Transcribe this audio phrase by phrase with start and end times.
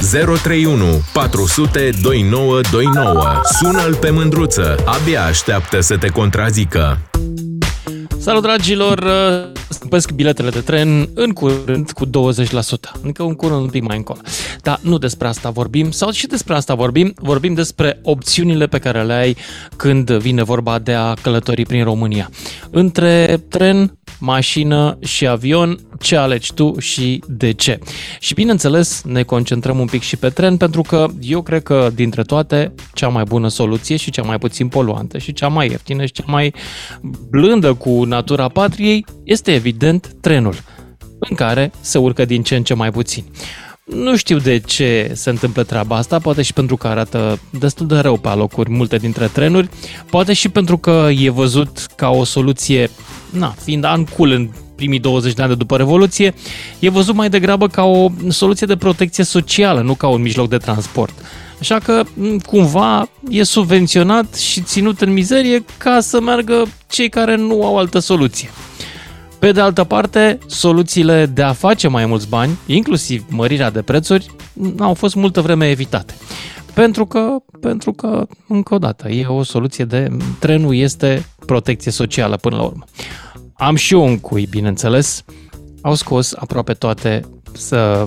[0.00, 3.40] 031 400 2929.
[3.60, 4.76] Sună-l pe mândruță.
[4.84, 6.98] Abia așteaptă să te contrazică.
[8.18, 9.04] Salut, dragilor!
[9.72, 12.10] Scumpesc biletele de tren în curând cu 20%.
[13.02, 14.18] Adică un curând un pic mai încolo.
[14.62, 17.12] Dar nu despre asta vorbim, sau și despre asta vorbim.
[17.16, 19.36] Vorbim despre opțiunile pe care le ai
[19.76, 22.30] când vine vorba de a călători prin România.
[22.70, 27.78] Între tren, mașină și avion, ce alegi tu și de ce.
[28.18, 32.22] Și bineînțeles, ne concentrăm un pic și pe tren, pentru că eu cred că dintre
[32.22, 36.12] toate, cea mai bună soluție și cea mai puțin poluantă și cea mai ieftină și
[36.12, 36.54] cea mai
[37.30, 40.54] blândă cu natura patriei este evident trenul,
[41.18, 43.24] în care se urcă din ce în ce mai puțin.
[43.84, 47.98] Nu știu de ce se întâmplă treaba asta, poate și pentru că arată destul de
[47.98, 49.68] rău pe alocuri multe dintre trenuri,
[50.10, 52.90] poate și pentru că e văzut ca o soluție,
[53.30, 56.34] na, fiind cool în primii 20 de ani de după Revoluție,
[56.78, 60.56] e văzut mai degrabă ca o soluție de protecție socială, nu ca un mijloc de
[60.56, 61.14] transport.
[61.60, 62.02] Așa că,
[62.46, 67.98] cumva, e subvenționat și ținut în mizerie ca să meargă cei care nu au altă
[67.98, 68.50] soluție.
[69.40, 74.30] Pe de altă parte, soluțiile de a face mai mulți bani, inclusiv mărirea de prețuri,
[74.78, 76.14] au fost multă vreme evitate.
[76.74, 80.08] Pentru că, pentru că, încă o dată, e o soluție de...
[80.38, 82.84] Trenul este protecție socială până la urmă.
[83.52, 85.24] Am și eu un cui, bineînțeles.
[85.82, 87.39] Au scos aproape toate să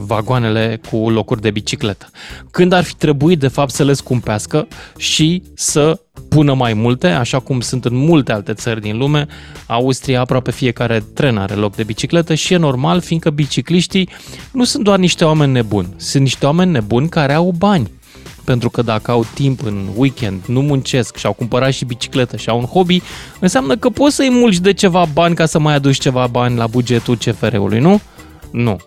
[0.05, 2.09] vagoanele cu locuri de bicicletă.
[2.51, 5.99] Când ar fi trebuit, de fapt, să le scumpească și să
[6.29, 9.27] pună mai multe, așa cum sunt în multe alte țări din lume.
[9.67, 14.09] Austria, aproape fiecare tren are loc de bicicletă și e normal, fiindcă bicicliștii
[14.51, 17.91] nu sunt doar niște oameni nebuni, sunt niște oameni nebuni care au bani
[18.43, 22.49] pentru că dacă au timp în weekend, nu muncesc și au cumpărat și bicicletă și
[22.49, 23.01] au un hobby,
[23.39, 26.67] înseamnă că poți să-i mulci de ceva bani ca să mai aduci ceva bani la
[26.67, 28.01] bugetul CFR-ului, nu?
[28.51, 28.77] Nu.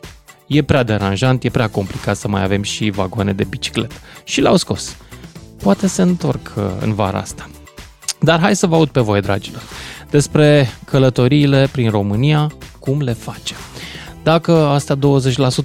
[0.47, 3.95] E prea deranjant, e prea complicat să mai avem și vagoane de bicicletă.
[4.25, 4.97] Și l-au scos.
[5.63, 7.49] Poate se întorc uh, în vara asta.
[8.21, 9.63] Dar hai să vă aud pe voi, dragilor,
[10.11, 13.57] despre călătoriile prin România, cum le facem.
[14.23, 14.99] Dacă asta 20%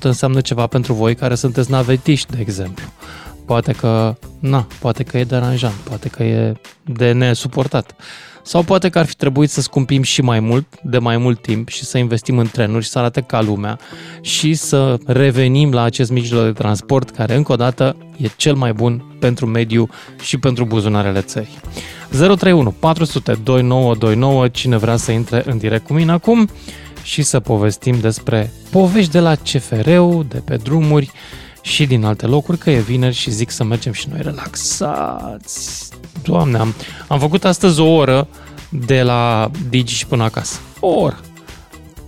[0.01, 2.85] înseamnă ceva pentru voi care sunteți navetiști, de exemplu,
[3.45, 6.53] poate că, na, poate că e deranjant, poate că e
[6.83, 7.95] de nesuportat.
[8.43, 11.69] Sau poate că ar fi trebuit să scumpim și mai mult, de mai mult timp
[11.69, 13.79] și să investim în trenuri și să arate ca lumea
[14.21, 18.73] și să revenim la acest mijloc de transport care, încă o dată, e cel mai
[18.73, 19.89] bun pentru mediu
[20.21, 21.59] și pentru buzunarele țării.
[22.09, 26.49] 031 400 2929, cine vrea să intre în direct cu mine acum
[27.03, 31.11] și să povestim despre povești de la CFR-ul, de pe drumuri,
[31.61, 35.89] și din alte locuri, că e vineri și zic să mergem și noi relaxați.
[36.23, 36.73] Doamne, am,
[37.07, 38.27] am făcut astăzi o oră
[38.69, 40.59] de la Digi și până acasă.
[40.79, 41.19] O oră.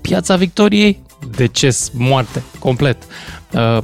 [0.01, 0.99] Piața Victoriei,
[1.35, 2.97] deces, moarte, complet.
[3.53, 3.77] Uh,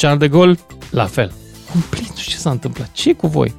[0.00, 0.58] Charles de Gaulle,
[0.90, 1.32] la fel.
[1.70, 2.92] Cumplit, nu știu ce s-a întâmplat.
[2.92, 3.52] ce cu voi?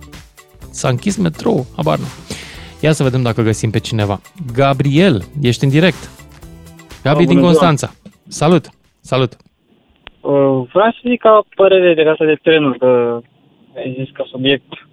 [0.71, 2.05] S-a închis metrou, abar nu.
[2.81, 4.19] Ia să vedem dacă găsim pe cineva.
[4.53, 6.09] Gabriel, ești în direct.
[7.03, 7.91] Gabi din Constanța.
[8.27, 8.69] Salut!
[9.01, 9.31] Salut!
[10.22, 13.19] Uh, vreau să zic ca părere de asta de trenuri, că
[13.75, 14.84] ai zis ca subiect.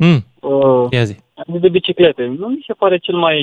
[0.00, 0.24] Mm.
[0.40, 1.16] Uh, Ia zi.
[1.46, 2.24] De biciclete.
[2.24, 3.40] Nu mi se pare cel mai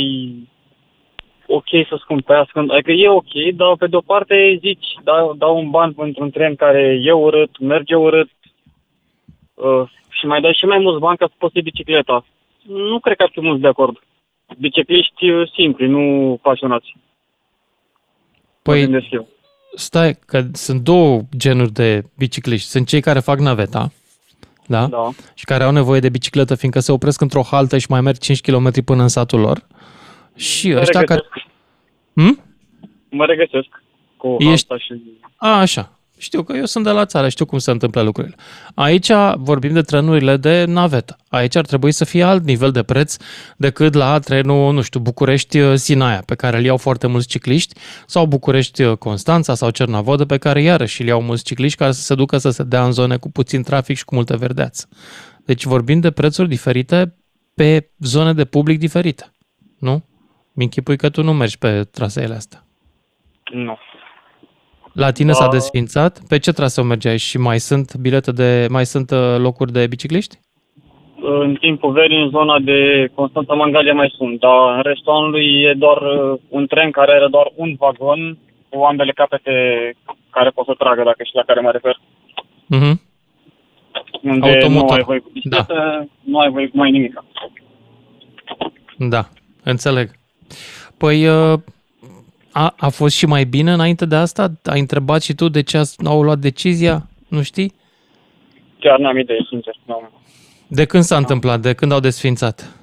[1.47, 2.65] ok să scumpească.
[2.67, 6.55] Adică e ok, dar pe de-o parte zici, dau, dau un ban pentru un tren
[6.55, 8.29] care e urât, merge urât
[9.53, 12.25] uh, și mai dai și mai mulți bani ca să poți bicicleta.
[12.67, 13.97] Nu cred că ar fi mulți de acord.
[14.57, 16.95] Bicicliști simpli, nu pasionați.
[18.61, 19.07] Păi,
[19.75, 22.67] stai, că sunt două genuri de bicicliști.
[22.67, 23.91] Sunt cei care fac naveta,
[24.67, 24.87] da?
[24.87, 25.09] da.
[25.33, 28.41] Și care au nevoie de bicicletă, fiindcă se opresc într-o haltă și mai merg 5
[28.41, 29.61] km până în satul lor.
[30.35, 31.29] Și mă ăștia regăsesc.
[31.29, 31.45] care...
[32.13, 32.39] Hmm?
[33.09, 33.67] Mă regăsesc
[34.17, 34.67] cu Ești...
[34.69, 35.01] halta și...
[35.35, 35.96] A, așa.
[36.17, 38.35] Știu că eu sunt de la țară, știu cum se întâmplă lucrurile.
[38.75, 41.17] Aici vorbim de trenurile de navetă.
[41.29, 43.15] Aici ar trebui să fie alt nivel de preț
[43.57, 49.55] decât la trenul, nu știu, București-Sinaia, pe care îl iau foarte mulți cicliști, sau București-Constanța
[49.55, 52.63] sau Cernavodă, pe care iarăși îl iau mulți cicliști care să se ducă să se
[52.63, 54.87] dea în zone cu puțin trafic și cu multă verdeață.
[55.45, 57.15] Deci vorbim de prețuri diferite
[57.53, 59.31] pe zone de public diferite,
[59.79, 60.03] nu?
[60.53, 62.65] Mi-închipui că tu nu mergi pe traseele astea.
[63.53, 63.77] Nu.
[65.03, 66.19] La tine s-a desfințat?
[66.27, 70.35] Pe ce traseu mergeai și mai sunt bilete de, mai sunt uh, locuri de bicicliști?
[71.21, 75.73] În timpul verii, în zona de Constanța Mangalia mai sunt, dar în restul anului e
[75.73, 78.37] doar uh, un tren care are doar un vagon
[78.69, 79.51] cu ambele capete
[80.29, 81.95] care pot să tragă, dacă știi la care mă refer.
[82.75, 82.95] Mm-hmm.
[84.21, 84.89] Unde Automotor.
[84.89, 86.05] nu ai voie cu bicicletă, da.
[86.23, 87.23] nu ai voie cu mai nimic.
[88.97, 89.29] Da,
[89.63, 90.09] înțeleg.
[90.97, 91.59] Păi, uh,
[92.65, 94.51] a, a fost și mai bine înainte de asta?
[94.63, 97.07] Ai întrebat și tu de ce au luat decizia?
[97.27, 97.73] Nu știi?
[98.79, 99.75] chiar n-am idee, sincer.
[99.85, 100.11] N-am.
[100.67, 101.59] De când s-a întâmplat?
[101.59, 102.75] De când au desfințat?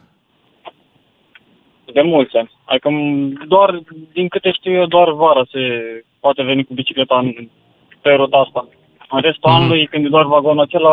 [1.93, 2.51] De mulți ani.
[2.65, 3.83] Adică m- doar,
[4.13, 5.61] din câte știu eu, doar vara se
[6.21, 7.49] poate veni cu bicicleta în,
[8.03, 8.69] pe ruta asta.
[9.11, 9.61] În restul Mhm.
[9.61, 10.91] anului, când e doar vagonul acela,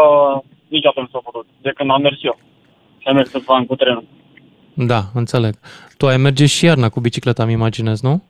[0.68, 1.46] niciodată nu s-a putut.
[1.62, 2.40] De când am mers eu.
[2.98, 4.04] Și am mers câțiva ani cu trenul.
[4.74, 5.54] Da, înțeleg.
[5.98, 8.24] Tu ai merge și iarna cu bicicleta, îmi imaginez, nu?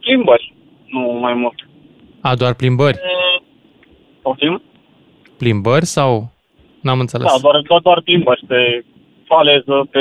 [0.00, 0.54] Plimbări,
[0.86, 1.54] nu mai mult.
[2.20, 2.98] A, doar plimbări.
[4.22, 4.62] Poftim?
[5.38, 6.30] Plimbări sau...
[6.80, 7.26] N-am înțeles.
[7.32, 8.84] Da, doar, doar, doar plimbări pe
[9.24, 10.00] faleză, pe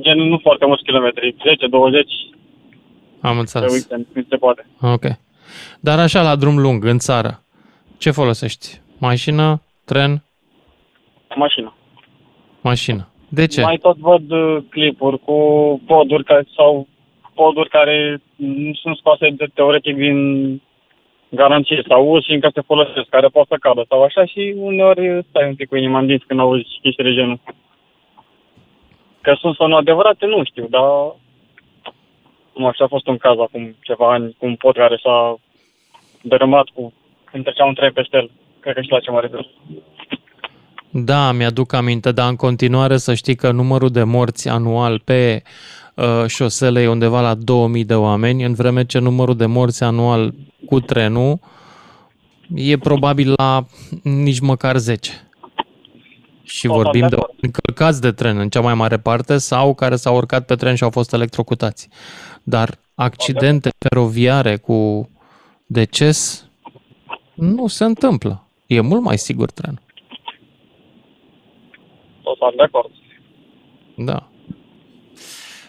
[0.00, 1.36] gen nu foarte mulți kilometri, 10-20
[3.20, 3.72] Am pe înțeles.
[3.72, 4.66] weekend, când se poate.
[4.80, 5.04] Ok.
[5.80, 7.42] Dar așa, la drum lung, în țară,
[7.98, 8.80] ce folosești?
[8.98, 10.22] Mașină, tren,
[11.36, 11.74] Mașină.
[12.60, 13.08] mașină.
[13.28, 13.60] De ce?
[13.62, 15.34] Mai tot văd uh, clipuri cu
[15.86, 16.88] poduri care, sau
[17.34, 20.18] poduri care nu sunt scoase de teoretic din
[21.28, 25.48] garanție sau uși încă se folosesc, care pot să cadă sau așa și uneori stai
[25.48, 27.40] un pic cu inima în dinți când auzi chestii de genul.
[29.20, 30.82] Că sunt sau nu adevărate, nu știu, dar
[32.54, 35.36] nu așa a fost un caz acum ceva ani cu un pod care s-a
[36.22, 36.92] dărâmat cu
[37.24, 38.30] când trecea un tren peste el.
[38.60, 39.46] Cred că și la ce mă refer.
[40.90, 45.42] Da, mi-aduc aminte, dar în continuare să știi că numărul de morți anual pe
[45.94, 50.34] uh, șosele e undeva la 2000 de oameni, în vreme ce numărul de morți anual
[50.66, 51.38] cu trenul
[52.54, 53.64] e probabil la
[54.02, 55.10] nici măcar 10.
[56.42, 57.32] Și Total vorbim de de acord.
[57.40, 60.82] încălcați de tren în cea mai mare parte sau care s-au urcat pe tren și
[60.82, 61.88] au fost electrocutați.
[62.42, 65.08] Dar accidente feroviare cu
[65.66, 66.48] deces
[67.34, 68.46] nu se întâmplă.
[68.66, 69.80] E mult mai sigur trenul.
[72.22, 72.90] Total de acord.
[73.96, 74.28] Da.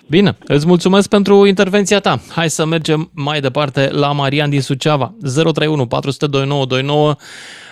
[0.10, 2.16] Bine, îți mulțumesc pentru intervenția ta.
[2.36, 5.14] Hai să mergem mai departe la Marian din Suceava.
[5.20, 7.16] 031 400 2929.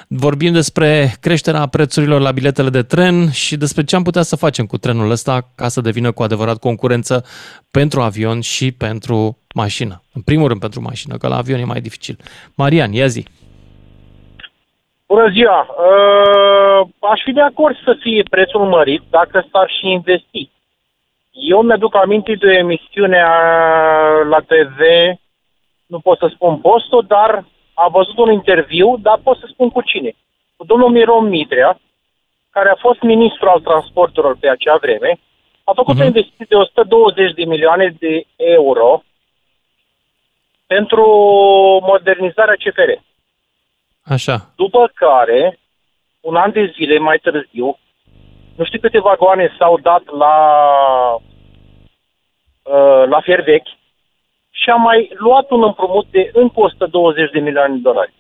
[0.08, 4.66] Vorbim despre creșterea prețurilor la biletele de tren și despre ce am putea să facem
[4.66, 7.24] cu trenul ăsta ca să devină cu adevărat concurență
[7.72, 10.04] pentru avion și pentru mașină.
[10.14, 12.18] În primul rând pentru mașină, că la avion e mai dificil.
[12.56, 13.28] Marian, ia zi.
[15.08, 15.60] Bună ziua!
[15.62, 20.50] Uh, aș fi de acord să fie prețul mărit dacă s-ar și investi.
[21.34, 24.80] Eu mi-aduc aminte de o emisiune a- la TV,
[25.86, 29.82] nu pot să spun postul, dar am văzut un interviu, dar pot să spun cu
[29.82, 30.12] cine.
[30.56, 31.80] Cu domnul Miron Mitrea,
[32.50, 35.20] care a fost ministru al transporturilor pe acea vreme,
[35.64, 36.04] a făcut Mhm.
[36.04, 39.04] o investiție de 120 de milioane de euro
[40.68, 41.06] pentru
[41.82, 42.90] modernizarea CFR.
[44.04, 44.54] Așa.
[44.56, 45.60] După care,
[46.20, 47.78] un an de zile mai târziu,
[48.56, 50.36] nu știu câte vagoane s-au dat la,
[52.64, 53.68] uh, la fier vechi
[54.52, 58.14] și a mai luat un împrumut de încă 120 de milioane de dolari.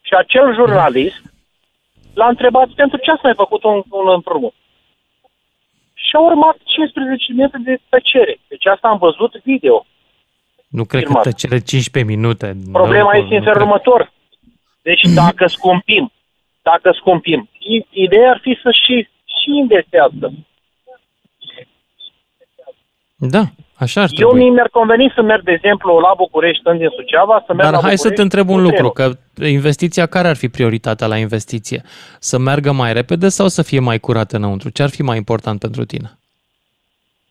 [0.00, 1.22] Și acel jurnalist
[2.14, 4.54] l-a întrebat pentru ce ați mai făcut un, un împrumut.
[5.94, 8.38] Și a urmat 15 minute de tăcere.
[8.48, 9.86] Deci asta am văzut video.
[10.68, 11.22] Nu cred Firmat.
[11.22, 12.56] că tăcere 15 minute.
[12.72, 13.66] Problema Nu, este în nu felul cred.
[13.66, 14.12] următor.
[14.82, 16.12] Deci dacă scumpim,
[16.62, 19.08] dacă scumpim, i- ideea ar fi să și,
[19.42, 20.32] și investească.
[23.16, 23.42] Da,
[23.74, 24.42] așa ar Eu trebui.
[24.42, 27.72] mie mi-ar conveni să merg, de exemplu, la București, stând din Suceava, să merg Dar
[27.72, 29.16] la hai să București te întreb cu un lucru, trenul.
[29.36, 31.82] că investiția, care ar fi prioritatea la investiție?
[32.18, 34.68] Să meargă mai repede sau să fie mai curat înăuntru?
[34.70, 36.08] Ce ar fi mai important pentru tine?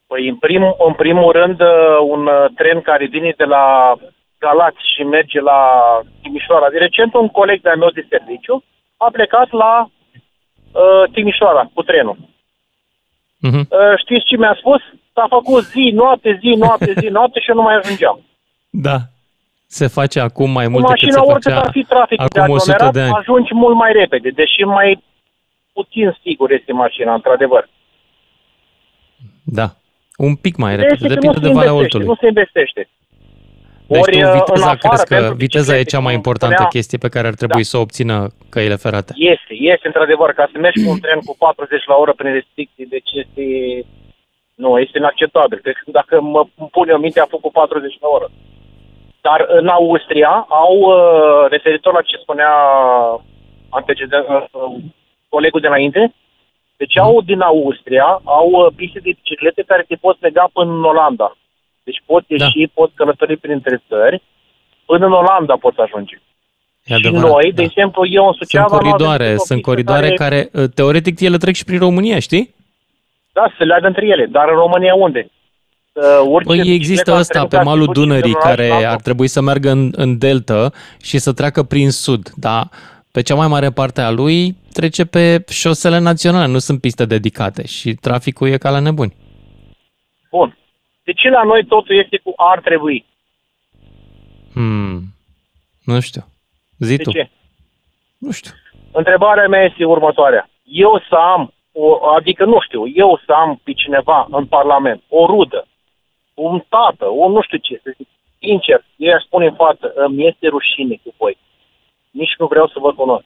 [0.07, 1.67] Păi, în, prim, în primul rând, uh,
[2.07, 3.93] un uh, tren care vine de la
[4.39, 5.59] Galați și merge la
[6.21, 6.69] Timișoara.
[6.69, 8.63] De recent, un coleg de-al meu de serviciu
[8.97, 9.89] a plecat la
[10.71, 12.17] uh, Timișoara cu trenul.
[13.39, 13.59] Mhm.
[13.59, 14.81] Uh, știți ce mi-a spus?
[15.13, 18.19] S-a făcut zi, noapte, zi, noapte, zi, noapte și eu nu mai ajungeam.
[18.69, 18.97] Da.
[19.67, 22.39] Se face acum mai Cu mult decât se mașina, oricât făcea ar fi trafic de
[22.39, 23.13] acum 100 aglomerat, de ani.
[23.17, 25.03] ajungi mult mai repede, deși mai
[25.73, 27.69] puțin sigur este mașina, într-adevăr.
[29.43, 29.67] Da.
[30.17, 32.05] Un pic mai Ideea repede, este că depinde nu de se Valea investește, Oltului.
[32.07, 32.89] nu se investește.
[33.93, 36.13] Deci Ori, tu uh, în viteza, afară, crezi că pentru viteza e biciclete, cea mai
[36.13, 37.69] cum importantă spunea- chestie pe care ar trebui Da.
[37.71, 38.15] să o obțină
[38.55, 39.11] căile ferate.
[39.33, 42.85] Este, este într-adevăr, ca să mergi cu un tren cu 40 la oră prin restricții,
[42.95, 43.43] deci este...
[44.63, 45.59] Nu, este inacceptabil.
[45.63, 48.27] Cred că dacă mă îmi pun eu minte, a făcut 40 la oră.
[49.21, 52.51] Dar în Austria au, uh, referitor la ce spunea
[53.69, 54.75] antecedent, uh, uh,
[55.29, 56.13] colegul de înainte,
[56.77, 60.83] deci au din Austria, au uh, piste de biciclete care te poți lega până în
[60.83, 61.37] Olanda.
[61.83, 62.45] Deci poți Da.
[62.45, 64.21] ieși, poți călători printre țări,
[64.85, 66.15] până în Olanda poți ajunge.
[66.15, 66.21] E
[66.83, 67.29] Și adevărat.
[67.29, 67.61] noi, de da.
[67.61, 68.67] exemplu, eu în Sunt Suceava...
[68.69, 71.79] nu avem coridoare, decât o sunt pistă coridoare care, uh, teoretic, ele trec și prin
[71.79, 72.55] România, știi?
[73.33, 75.29] Da, se leagă între ele, dar în România unde?
[75.93, 78.41] Uh, urci Păi în există bicicletă, ăsta trebuie pe să malul te duci Dunării dintr-un
[78.43, 78.89] oraș care în altul.
[78.89, 80.71] ar trebui să meargă în, în delta
[81.01, 82.69] și să treacă prin sud, dar
[83.11, 87.65] pe cea mai mare parte a lui trece pe șosele naționale, nu sunt piste dedicate
[87.65, 89.13] și traficul e ca la nebuni.
[90.31, 90.57] Bun.
[91.11, 93.05] De ce la noi totul este cu ar trebui?
[94.53, 95.01] Hmm.
[95.83, 96.23] Nu știu.
[96.77, 97.11] Zi De tu.
[97.11, 97.29] ce?
[98.17, 98.51] Nu știu.
[98.91, 100.49] Întrebarea mea este următoarea.
[100.63, 105.25] Eu să am, o, adică nu știu, eu să am pe cineva în Parlament, o
[105.25, 105.67] rudă,
[106.33, 108.07] un tată, o nu știu ce, să zic,
[108.39, 111.37] sincer, eu aș spune în față, îmi este rușine cu voi.
[112.11, 113.25] Nici nu vreau să vă cunosc.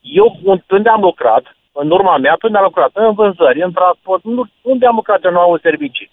[0.00, 4.50] Eu, unde am lucrat, în urma mea, unde am lucrat, în vânzări, în transport, nu-
[4.62, 6.10] unde am lucrat în nouă servicii,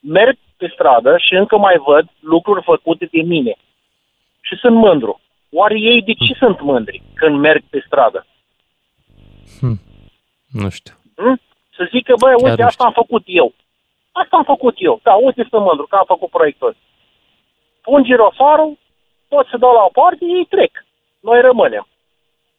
[0.00, 3.54] merg pe stradă și încă mai văd lucruri făcute de mine.
[4.40, 5.20] Și sunt mândru.
[5.52, 8.26] Oare ei de ce sunt mândri când merg pe stradă?
[10.50, 10.94] Nu știu.
[11.16, 11.40] Hm?
[11.76, 13.52] Să zică, băi, Chiar uite, nu asta am făcut eu.
[14.12, 15.00] Asta am făcut eu.
[15.02, 16.76] Da, uite, sunt mândru că am făcut proiectul.
[17.82, 18.78] Pun girofarul,
[19.28, 20.84] pot să dau la o parte, ei trec.
[21.20, 21.86] Noi rămânem.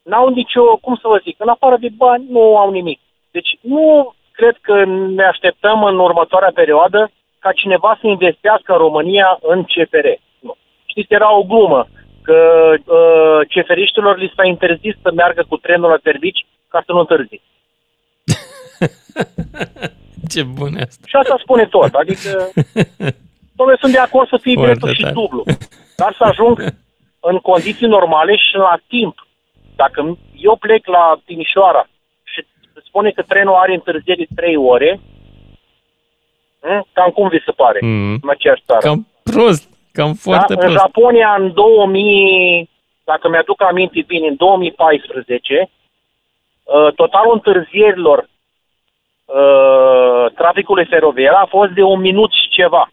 [0.03, 2.99] N-au nicio, cum să vă zic, în afară de bani, nu au nimic.
[3.31, 7.11] Deci nu cred că ne așteptăm în următoarea perioadă
[7.43, 10.07] ca cineva să investească în România în CFR.
[10.39, 10.55] Nu.
[10.85, 11.87] Știți, era o glumă
[12.21, 12.37] că
[12.85, 17.41] uh, ceferiștilor li s-a interzis să meargă cu trenul la servici ca să nu întârzi.
[20.31, 21.03] Ce bun e asta.
[21.07, 21.93] Și asta spune tot.
[21.93, 22.49] Adică,
[23.57, 25.13] domnule, sunt de acord să fie Foarte biletul și tare.
[25.13, 25.43] dublu.
[25.95, 26.63] Dar să ajung
[27.19, 29.27] în condiții normale și la timp.
[29.75, 31.87] Dacă eu plec la Timișoara
[32.23, 34.99] și se spune că trenul are întârzieri 3 ore,
[36.61, 38.17] hm, cam cum vi se pare Mm.
[38.21, 38.79] în aceeași țară?
[38.79, 39.69] Cam prost.
[39.91, 40.59] Cam foarte da?
[40.59, 40.79] În prost.
[40.79, 42.69] Japonia, în 2000,
[43.03, 45.69] dacă mi-aduc aminte bine, în 2014,
[46.63, 48.29] uh, totalul întârzierilor
[49.25, 52.89] uh, traficului feroviar a fost de un minut și ceva.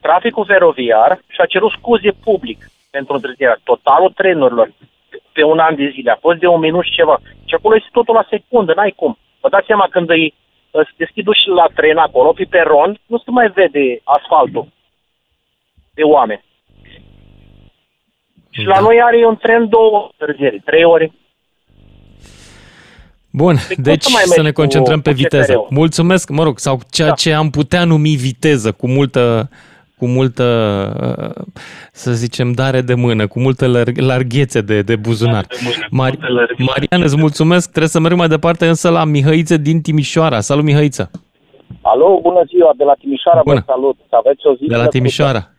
[0.00, 3.58] Traficul feroviar și-a cerut scuze public pentru întârzierea.
[3.64, 4.72] Totalul trenurilor
[5.32, 7.20] pe un an de zile a fost de un minut și ceva.
[7.44, 9.18] Și acolo este totul la secundă, n-ai cum.
[9.40, 10.34] Vă dați seama când îi
[10.78, 14.68] uh, se deschid ușile la tren acolo, pe peron, nu se mai vede asfaltul
[15.94, 16.44] de oameni.
[18.50, 18.80] Și la Da.
[18.80, 21.12] noi are un tren două întârzieri, trei ore.
[23.32, 25.52] Bun, cum deci să mai să mergi ne cu- concentrăm pe cu viteză.
[25.52, 25.66] CFR-ul?
[25.70, 27.14] Mulțumesc, mă rog, sau ceea Da.
[27.14, 29.50] ce am putea numi viteză, cu multă,
[29.98, 30.44] cu multă,
[31.36, 31.44] uh,
[31.92, 35.46] să zicem, dare de mână, cu multă lar- larghețe de, de buzunar.
[35.90, 36.18] Mari-
[36.58, 40.40] Marian, îți mulțumesc, trebuie să merg mai departe, însă la Mihăiță din Timișoara.
[40.40, 41.10] Salut, Mihăiță!
[41.82, 43.62] Alo, bună ziua, de la Timișoara Bună.
[43.66, 43.96] vă salut.
[44.08, 44.96] Să aveți o zi De la plăcută.
[44.96, 45.50] Timișoara.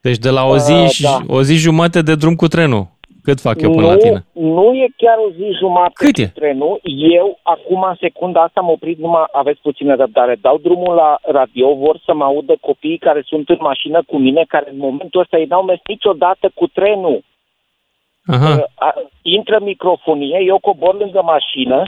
[0.00, 1.18] Deci de la o zi, Uh, și, da.
[1.26, 2.86] o zi jumate de drum cu trenul.
[3.22, 4.24] Cât fac eu până nu, la tine?
[4.32, 6.26] Nu e chiar o zi jumate Cât cu e?
[6.26, 6.80] trenul.
[7.18, 10.36] Eu, acum, în secunda asta, am oprit numai, aveți puțină răbdare.
[10.40, 14.44] Dau drumul la radio, vor să mă audă copiii care sunt în mașină cu mine,
[14.48, 17.24] care în momentul ăsta ei n-au mers niciodată cu trenul.
[18.26, 21.82] Aha, Uh, a, intră microfonie, eu cobor lângă mașină.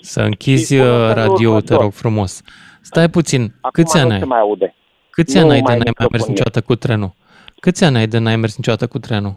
[0.00, 1.80] să închizi și spun uh, în felul radio te următor.
[1.80, 2.42] rog frumos.
[2.80, 4.22] Stai puțin, Acum câți nu ani se ai?
[4.28, 4.74] mai aude.
[5.10, 6.32] Câți Nu ani ai de mai n-ai mai mers microfonie.
[6.32, 7.10] niciodată cu trenul?
[7.64, 9.34] Câți ani ai de n-ai mers niciodată cu trenul?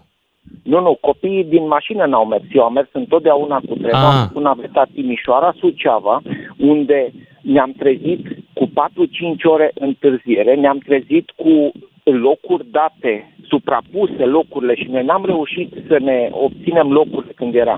[0.64, 2.44] Nu, nu, copiii din mașină n-au mers.
[2.52, 4.14] Eu am mers întotdeauna cu trenul, Ah.
[4.14, 6.22] am făcut naveta Timișoara-Suceava,
[6.58, 8.22] unde ne-am trezit
[8.54, 11.72] cu 4-5 ore întârziere, ne-am trezit cu
[12.04, 17.78] locuri date, suprapuse locurile și noi n-am reușit să ne obținem locurile când era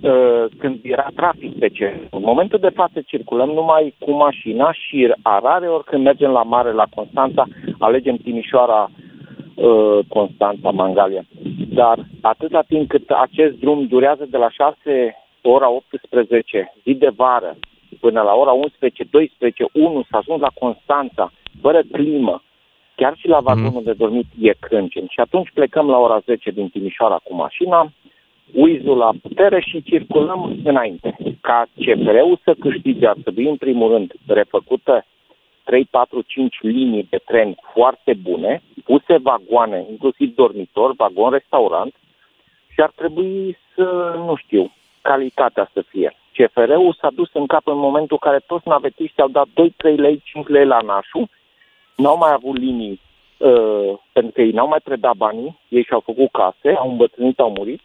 [0.00, 1.92] uh, când era trafic pe cer.
[2.10, 6.42] În momentul de față circulăm numai cu mașina și a rare ori când mergem la
[6.42, 7.44] mare, la Constanța,
[7.78, 8.90] alegem Timișoara
[9.54, 11.24] uh, Constanța, Mangalia.
[11.68, 17.56] Dar atâta timp cât acest drum durează de la 6 ora 18, zi de vară,
[18.00, 22.42] până la ora 11, 12, 1, să ajung la Constanța, fără climă,
[22.94, 25.06] chiar și la vagonul de dormit e crâncen.
[25.08, 27.92] Și atunci plecăm la ora 10 din Timișoara cu mașina,
[28.52, 31.16] uizul la putere și circulăm înainte.
[31.40, 35.04] Ca CFR-ul să câștige ar trebui în primul rând refăcută
[35.64, 41.94] 3, 4, 5 linii de tren foarte bune, puse vagoane, inclusiv dormitor, vagon-restaurant
[42.72, 46.16] și ar trebui să, nu știu, calitatea să fie.
[46.36, 49.50] CFR-ul s-a dus în cap în momentul în care toți navetiștii au dat 2-3
[49.96, 51.28] lei, 5 lei la nașul,
[51.96, 53.00] n-au mai avut linii
[53.36, 57.52] uh, pentru că ei n-au mai predat banii, ei și-au făcut case, au îmbătrânit, au
[57.56, 57.80] murit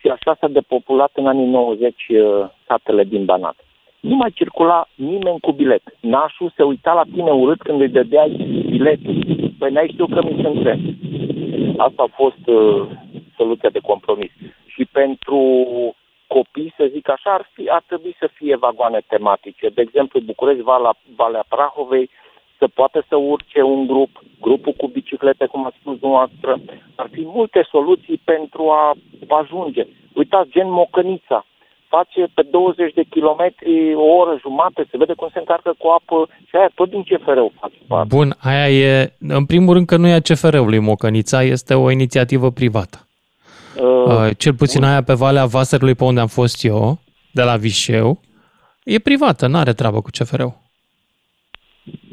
[0.00, 3.56] și așa s-a depopulat în anii 90 uh, satele din Banat.
[4.00, 5.82] Nu mai circula nimeni cu bilet.
[6.00, 8.30] Nașul se uita la tine urât când îi dădeai
[8.70, 9.24] biletul.
[9.58, 10.80] Păi n-ai știut că mi sunt tren.
[11.76, 12.86] Asta a fost uh,
[13.36, 14.30] soluția de compromis.
[14.66, 15.40] Și pentru
[16.26, 19.68] copii, să zic așa, ar, fi, ar trebui să fie vagoane tematice.
[19.68, 22.10] De exemplu, București, Valea, Valea Prahovei,
[22.58, 26.60] să poată să urce un grup, grupul cu bici biciclete, cum a spus dumneavoastră.
[26.94, 28.94] Ar fi multe soluții pentru a
[29.28, 29.86] ajunge.
[30.14, 31.46] Uitați, gen Mocănița,
[31.88, 36.28] face pe 20 de kilometri o oră jumate, se vede cum se încarcă cu apă
[36.48, 38.14] și aia tot din CFR-ul face parte.
[38.16, 42.50] Bun, aia e, în primul rând că nu e a CFR-ului Mocănița, este o inițiativă
[42.50, 42.98] privată.
[43.80, 46.98] Uh, uh, cel puțin aia pe Valea Vaserului pe unde am fost eu,
[47.32, 48.20] de la Vișeu,
[48.84, 50.54] e privată, nu are treabă cu CFR-ul.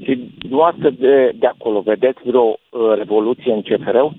[0.03, 2.57] Și dumneavoastră de, de acolo vedeți vreo uh,
[2.97, 4.13] revoluție în CFR-ul?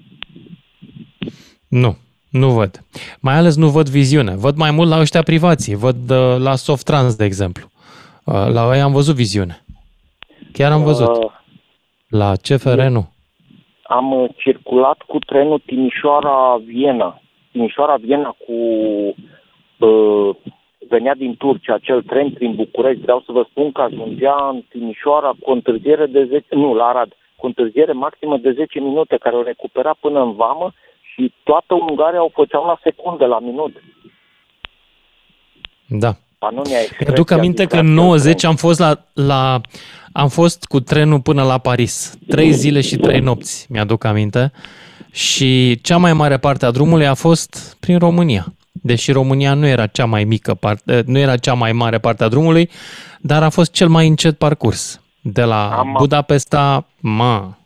[1.69, 1.97] Nu.
[2.39, 2.71] Nu văd.
[3.21, 4.37] Mai ales nu văd viziune.
[4.37, 5.75] Văd mai mult la ăștia privații.
[5.75, 7.67] Văd uh, la Softrans, de exemplu.
[8.25, 9.65] Uh, la ei am văzut viziune.
[10.53, 11.09] Chiar am văzut.
[11.09, 11.31] Uh,
[12.09, 13.09] la CFR nu.
[13.83, 17.21] Am uh, circulat cu trenul Timișoara-Viena.
[17.53, 18.55] Timișoara-Viena cu...
[19.87, 20.37] Uh,
[20.89, 23.03] venea din Turcia acel tren prin București.
[23.03, 26.45] Vreau să vă spun că ajungea în Timișoara cu o întârziere de 10...
[26.51, 27.09] Nu, la Arad.
[27.37, 30.73] Cu o întârziere maximă de 10 minute, care o recupera până în vamă
[31.17, 33.83] și toată Ungaria o făceau la secunde, la minut.
[35.87, 36.17] Da.
[37.07, 39.61] Aduc aminte că în 90 am fost la, la
[40.13, 42.19] am fost cu trenul până la Paris.
[42.29, 44.53] Trei zile și trei nopți, mi-aduc aminte.
[45.11, 48.45] Și cea mai mare parte a drumului a fost prin România.
[48.73, 52.29] Deși România nu era cea mai mică parte, nu era cea mai mare parte a
[52.29, 52.71] drumului,
[53.21, 55.01] dar a fost cel mai încet parcurs.
[55.21, 57.59] De la am Budapesta, ma,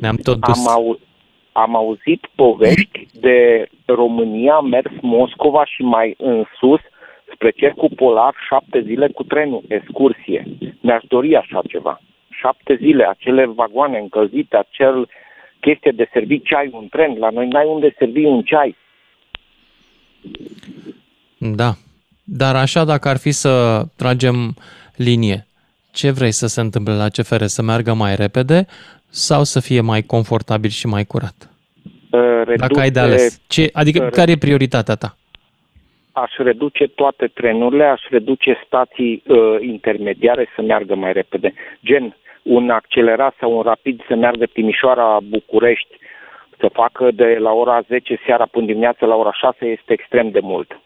[0.00, 0.66] ne-am tot dus.
[0.66, 0.98] Am, au,
[1.52, 6.80] am auzit povești de România, mers Moscova și mai în sus,
[7.34, 10.46] spre cercul polar, șapte zile cu trenul, excursie.
[10.80, 12.00] Mi-aș dori așa ceva.
[12.30, 15.08] Șapte zile, acele vagoane încălzite, acel
[15.60, 17.16] chestie de servi ceai un tren.
[17.18, 18.76] La noi n-ai unde servi un ceai.
[21.38, 21.72] Da.
[22.24, 24.54] Dar așa, dacă ar fi să tragem
[24.96, 25.46] linie,
[26.00, 27.44] ce vrei să se întâmple la CFR?
[27.56, 28.58] Să meargă mai repede
[29.26, 31.38] sau să fie mai confortabil și mai curat?
[32.10, 33.40] Reduce, Dacă ai de ales.
[33.48, 34.10] Ce, adică re...
[34.10, 35.10] care e prioritatea ta?
[36.12, 41.52] Aș reduce toate trenurile, aș reduce stații uh, intermediare să meargă mai repede.
[41.84, 45.94] Gen, un accelerat sau un rapid să meargă Timișoara-București,
[46.58, 50.40] să facă de la ora 10 seara până dimineața la ora 6 este extrem de
[50.42, 50.80] mult.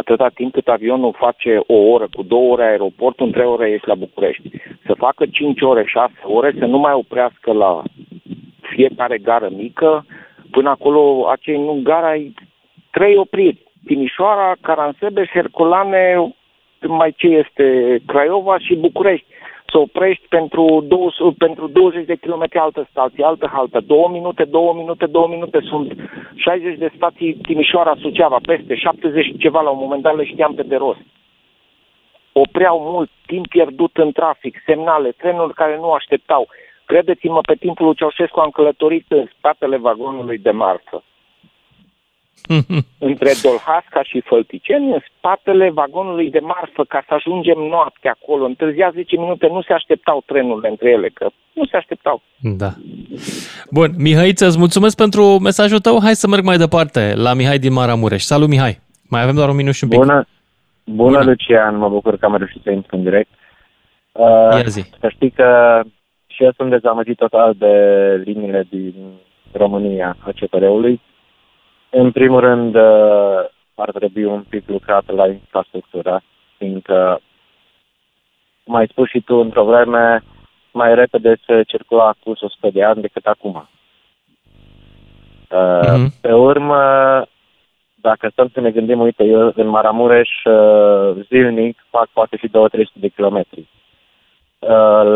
[0.00, 3.88] Atâta timp cât avionul face o oră cu două ore aeroportul, în trei ore ești
[3.88, 4.50] la București.
[4.86, 7.82] Să facă 5 ore, 6 ore, să nu mai oprească la
[8.60, 10.04] fiecare gară mică,
[10.50, 12.14] Până acolo, acei nu gara,
[12.90, 13.66] trei opriri.
[13.86, 16.34] Timișoara, Caransebeș, Herculane,
[16.86, 19.26] mai ce este Craiova și București.
[19.72, 23.80] Să oprești pentru, 200, pentru 20 de kilometri altă stație, altă haltă.
[23.80, 25.58] Două minute, două minute, două minute.
[25.60, 25.92] Sunt
[26.34, 30.62] 60 de stații Timișoara, Suceava, peste 70 ceva la un moment dat le știam pe
[30.62, 31.00] de rost.
[32.32, 36.48] Opreau mult, timp pierdut în trafic, semnale, trenuri care nu așteptau.
[36.84, 41.02] Credeți-mă, pe timpul lui Ceaușescu am călătorit în spatele vagonului de marfă.
[43.08, 48.44] între Dolhasca și Fălticeni, în spatele vagonului de marfă, ca să ajungem noapte acolo.
[48.44, 52.22] Întârzia 10 minute, nu se așteptau trenurile între ele, că nu se așteptau.
[52.36, 52.70] Da.
[53.70, 56.00] Bun, Mihai, îți mulțumesc pentru mesajul tău.
[56.02, 58.22] Hai să merg mai departe la Mihai din Maramureș.
[58.22, 58.80] Salut, Mihai!
[59.08, 59.98] Mai avem doar un minut și un pic.
[59.98, 60.26] Bună,
[60.84, 61.24] bună, bună.
[61.24, 63.30] Lucian, mă bucur că am reușit să intru în direct.
[64.12, 64.84] Uh, zi.
[65.00, 65.80] Să știi că
[66.26, 67.74] și eu sunt dezamăgit total de
[68.24, 68.94] liniile din
[69.52, 71.00] România a CPR-ului.
[71.90, 76.22] În primul rând, uh, ar trebui un pic lucrat la infrastructură,
[76.56, 77.20] fiindcă,
[78.64, 80.22] cum ai spus și tu într-o vreme,
[80.72, 83.68] mai repede se circula cu 100 de ani decât acum.
[85.48, 86.20] Mm-hmm.
[86.20, 86.82] Pe urmă,
[87.94, 92.50] dacă stăm să ne gândim, uite, eu în Maramureș uh, zilnic fac poate și 2-300
[92.92, 93.68] de kilometri.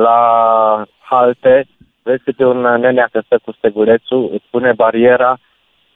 [0.03, 1.67] La halte,
[2.03, 5.39] vezi câte un nenea că stă cu stegulețul, îți pune bariera,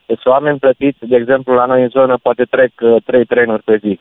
[0.07, 3.77] sunt oameni plătiți, de exemplu, la noi în zonă poate trec uh, trei trenuri pe
[3.77, 4.01] zi.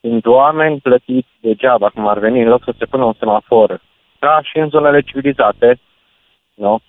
[0.00, 3.80] Sunt oameni plătiți degeaba, cum ar veni, în loc să se pună un semafor.
[4.18, 5.80] Ca și în zonele civilizate,
[6.54, 6.80] nu?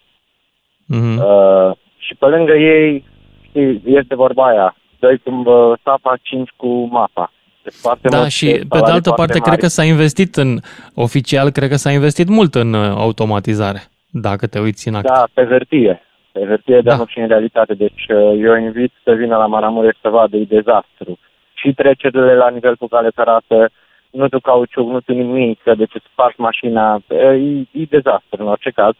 [0.94, 1.18] Mm-hmm.
[1.18, 3.06] Uh, și pe lângă ei,
[3.48, 7.32] știi, este vorba aia, doi cu uh, sapa, cinci cu mapa.
[7.72, 9.50] Foarte da, și pe de altă parte, mari.
[9.50, 10.58] cred că s-a investit în,
[10.94, 15.06] oficial, cred că s-a investit mult în uh, automatizare, dacă te uiți în act.
[15.06, 16.05] Da, pe hârtie.
[16.36, 16.90] Pe hârtie, da.
[16.90, 17.74] dar nu și în realitate.
[17.74, 21.20] Deci uh, eu invit să vină la Maramureș să vadă, e dezastru.
[21.54, 23.70] Și trecerile la nivel cu cale ferată,
[24.12, 27.26] nu tu cauciuc, nu tu nimic, deci îți spargi mașina, e,
[27.72, 28.94] e dezastru în orice caz.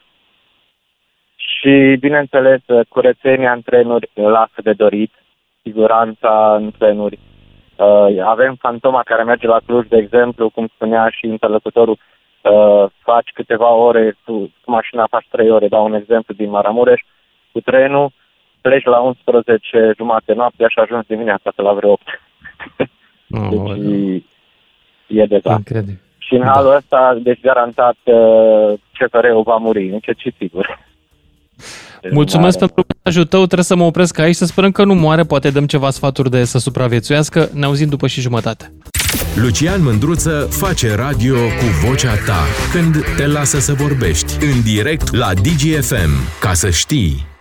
[1.36, 5.12] Și, bineînțeles, curățenia în trenuri lasă de dorit,
[5.62, 7.18] siguranța în trenuri
[7.76, 11.98] Uh, avem fantoma care merge la Cluj, de exemplu, cum spunea și interlocutorul,
[12.42, 14.32] uh, faci câteva ore, tu
[14.64, 17.00] cu mașina faci 3 ore, dau un exemplu din Maramureș,
[17.56, 18.12] cu trenul
[18.60, 22.02] pleci la 11 jumate noapte și ajungi dimineața pe la vreo 8.
[23.30, 24.24] Oh, deci
[25.06, 25.52] e de da.
[25.52, 26.00] Incredibil.
[26.18, 30.78] Și în halul ăsta, deci garantat, uh, CFR-ul va muri, încet și sigur.
[32.00, 34.84] Deci Mulțumesc nu are- pentru mesajul tău, trebuie să mă opresc aici, să sperăm că
[34.84, 37.48] nu moare, poate dăm ceva sfaturi de să supraviețuiască.
[37.54, 38.72] Ne auzim după și jumătate.
[39.42, 42.42] Lucian Mândruță face radio cu vocea ta
[42.72, 46.12] când te lasă să vorbești în direct la DGFM.
[46.40, 47.34] Ca să știi.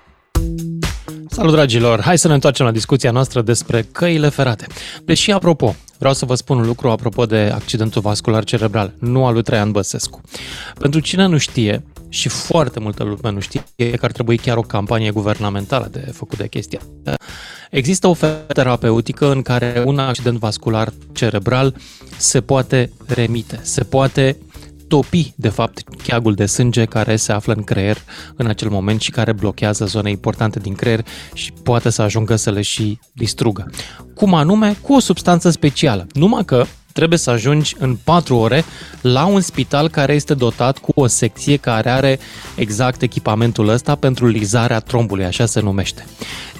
[1.29, 2.01] Salut, dragilor!
[2.01, 4.67] Hai să ne întoarcem la discuția noastră despre căile ferate.
[5.05, 9.33] Deși, apropo, vreau să vă spun un lucru apropo de accidentul vascular cerebral, nu al
[9.33, 10.21] lui Traian Băsescu.
[10.79, 14.61] Pentru cine nu știe, și foarte multă lume nu știe, că ar trebui chiar o
[14.61, 16.79] campanie guvernamentală de făcut de chestia.
[17.71, 21.75] Există o ofertă terapeutică în care un accident vascular cerebral
[22.17, 24.37] se poate remite, se poate
[24.95, 27.97] topi, de fapt, cheagul de sânge care se află în creier
[28.35, 32.51] în acel moment și care blochează zone importante din creier și poate să ajungă să
[32.51, 33.69] le și distrugă.
[34.13, 34.77] Cum anume?
[34.81, 36.07] Cu o substanță specială.
[36.13, 38.63] Numai că trebuie să ajungi în 4 ore
[39.01, 42.19] la un spital care este dotat cu o secție care are
[42.55, 46.05] exact echipamentul ăsta pentru lizarea trombului, așa se numește.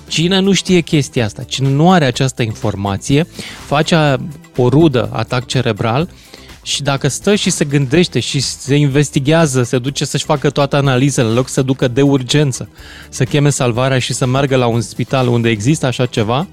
[0.08, 3.28] Cine nu știe chestia asta, cine nu are această informație,
[3.66, 4.18] face
[4.56, 6.10] o rudă atac cerebral
[6.66, 11.28] și dacă stă și se gândește și se investigează, se duce să-și facă toate analizele,
[11.28, 12.70] în loc să ducă de urgență,
[13.10, 16.48] să cheme salvarea și să meargă la un spital unde există așa ceva,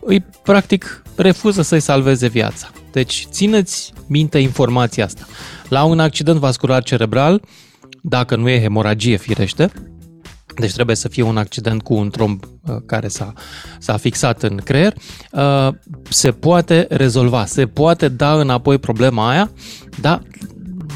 [0.00, 2.70] îi practic refuză să-i salveze viața.
[2.92, 5.26] Deci țineți minte informația asta.
[5.68, 7.42] La un accident vascular cerebral,
[8.02, 9.72] dacă nu e hemoragie firește,
[10.54, 13.32] deci trebuie să fie un accident cu un tromb uh, care s-a,
[13.78, 14.94] s-a fixat în creier,
[15.32, 15.68] uh,
[16.08, 19.50] se poate rezolva, se poate da înapoi problema aia,
[20.00, 20.22] dar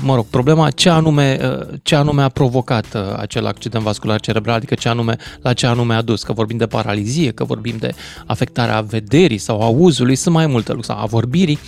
[0.02, 4.54] mă rog, problema ce anume, uh, ce anume a provocat uh, acel accident vascular cerebral,
[4.56, 7.94] adică ce anume, la ce anume a dus, că vorbim de paralizie, că vorbim de
[8.26, 11.58] afectarea vederii sau auzului, sunt mai multe lucruri, sau a vorbirii,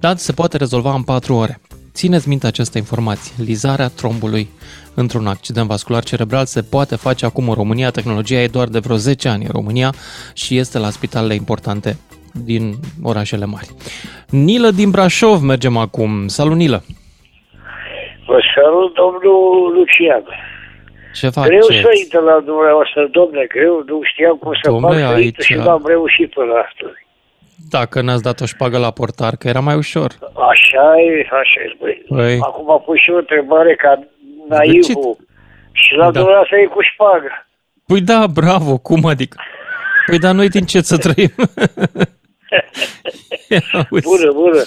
[0.00, 1.60] dar se poate rezolva în 4 ore.
[1.94, 3.32] Țineți minte aceste informații.
[3.36, 4.48] Lizarea trombului
[5.00, 7.90] într-un accident vascular cerebral se poate face acum în România.
[7.90, 9.92] Tehnologia e doar de vreo 10 ani în România
[10.34, 11.96] și este la spitalele importante
[12.44, 13.68] din orașele mari.
[14.30, 16.26] Nilă din Brașov mergem acum.
[16.28, 16.82] Salut, Nilă!
[18.26, 20.24] Vă salut, domnul Lucian.
[21.14, 21.46] Ce faci?
[21.46, 25.24] Greu să intră la dumneavoastră, domne, greu, nu știam cum să Domnule, fac să aici-
[25.24, 26.98] intru și n-am reușit până astăzi.
[27.70, 30.10] Dacă n-ați dat o șpagă la portar, că era mai ușor.
[30.52, 32.02] Așa e, așa e, băi.
[32.08, 32.38] Păi.
[32.48, 33.92] Acum am pus și o întrebare ca
[34.56, 35.16] naivul.
[35.72, 36.10] Și la Da.
[36.10, 37.30] dumneavoastră e cu șpagă.
[37.86, 39.36] Păi da, bravo, cum adică?
[40.06, 41.32] Păi dar noi din ce să trăim?
[43.48, 44.06] Ia uzi.
[44.12, 44.62] Bună, bună.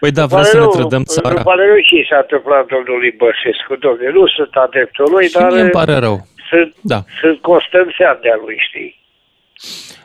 [0.00, 1.42] Păi da, vreau Pare să ne rău- trădăm Îmi țara.
[1.42, 4.08] pare rău ce i s-a întâmplat domnului Băsescu, domne.
[4.18, 6.16] Nu sunt adeptul lui, Și dar mie îmi pare rău.
[6.50, 6.98] sunt, Da.
[7.20, 8.90] sunt constanțean de-a lui, știi?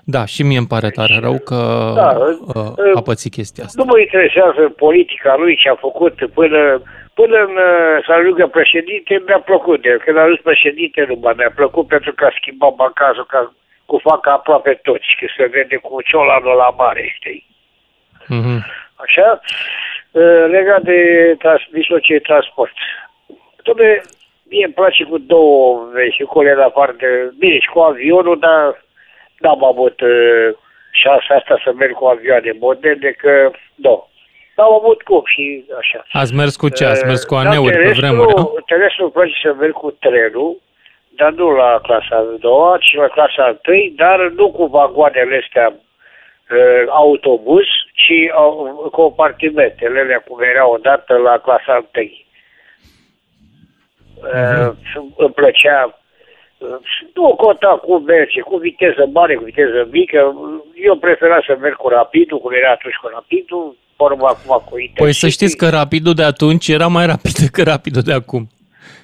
[0.04, 1.60] Da, și mie îmi pare tare rău că
[1.96, 3.82] Da, uh, uh, a pățit chestia asta.
[3.82, 6.82] Nu mă interesează politica lui ce a făcut până,
[7.20, 10.00] până în, uh, să ajungă președinte, mi-a plăcut de el.
[10.00, 13.54] Când a ajuns președinte, nu mai mi-a plăcut pentru că a schimbat bancazul ca,
[13.86, 17.46] cu facă aproape toți, că se vede cu ciolanul la mare, știi?
[18.28, 18.66] Mhm.
[18.96, 19.40] Așa?
[20.12, 21.00] Uh, Legat de
[21.40, 22.74] trans- mijloace de transport.
[23.66, 24.02] Dom'le,
[24.50, 28.84] mie îmi place cu două vehicule la parte, bine, și cu avionul, dar
[29.40, 30.50] n-am avut uh,
[30.92, 34.08] șansa asta să merg cu avioane moderne, că, da,
[34.56, 36.06] n-am avut cum și așa.
[36.12, 36.86] Ați mers cu ce?
[36.86, 38.44] Ați mers cu Dar aneuri pe terestul- vremuri, da?
[38.66, 40.62] Terestul îmi place să merg cu trenul,
[41.10, 45.40] dar nu la clasa a doua, ci la clasa a întâi, dar nu cu vagoanele
[45.44, 52.24] astea uh, autobuz, ci uh, compartimentele alea cum erau odată la clasa a întâi.
[54.34, 54.72] Uh,
[55.18, 56.00] îmi plăcea
[56.58, 56.78] uh,
[57.14, 60.36] nu conta cum merge, cu viteză mare, cu viteză mică.
[60.76, 65.02] Eu preferam să merg cu rapidul, cum era atunci cu rapidul, vorba acum cu Intercity.
[65.04, 68.48] Păi să știți că rapidul de atunci era mai rapid decât rapidul de acum.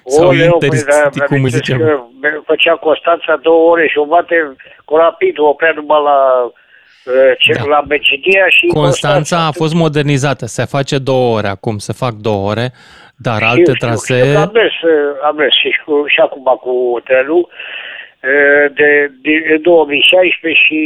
[0.06, 1.78] Sau Oleu, Intercity, păi, da, cum îi mi-amintesc ziceam.
[1.78, 7.32] că me- Făcea Constanța două ore și o bate cu rapidul, oprea numai la, uh,
[7.38, 7.64] ce, Da.
[7.64, 10.46] la Mecidia și Constanța a fost modernizată.
[10.46, 12.72] Se face două ore acum, se fac două ore,
[13.16, 14.32] dar Știu, alte știu, știu trasee...
[14.32, 18.90] că Am mers, uh, am mers și, cu, și acum cu trenul uh, de,
[19.22, 20.80] de 2016 și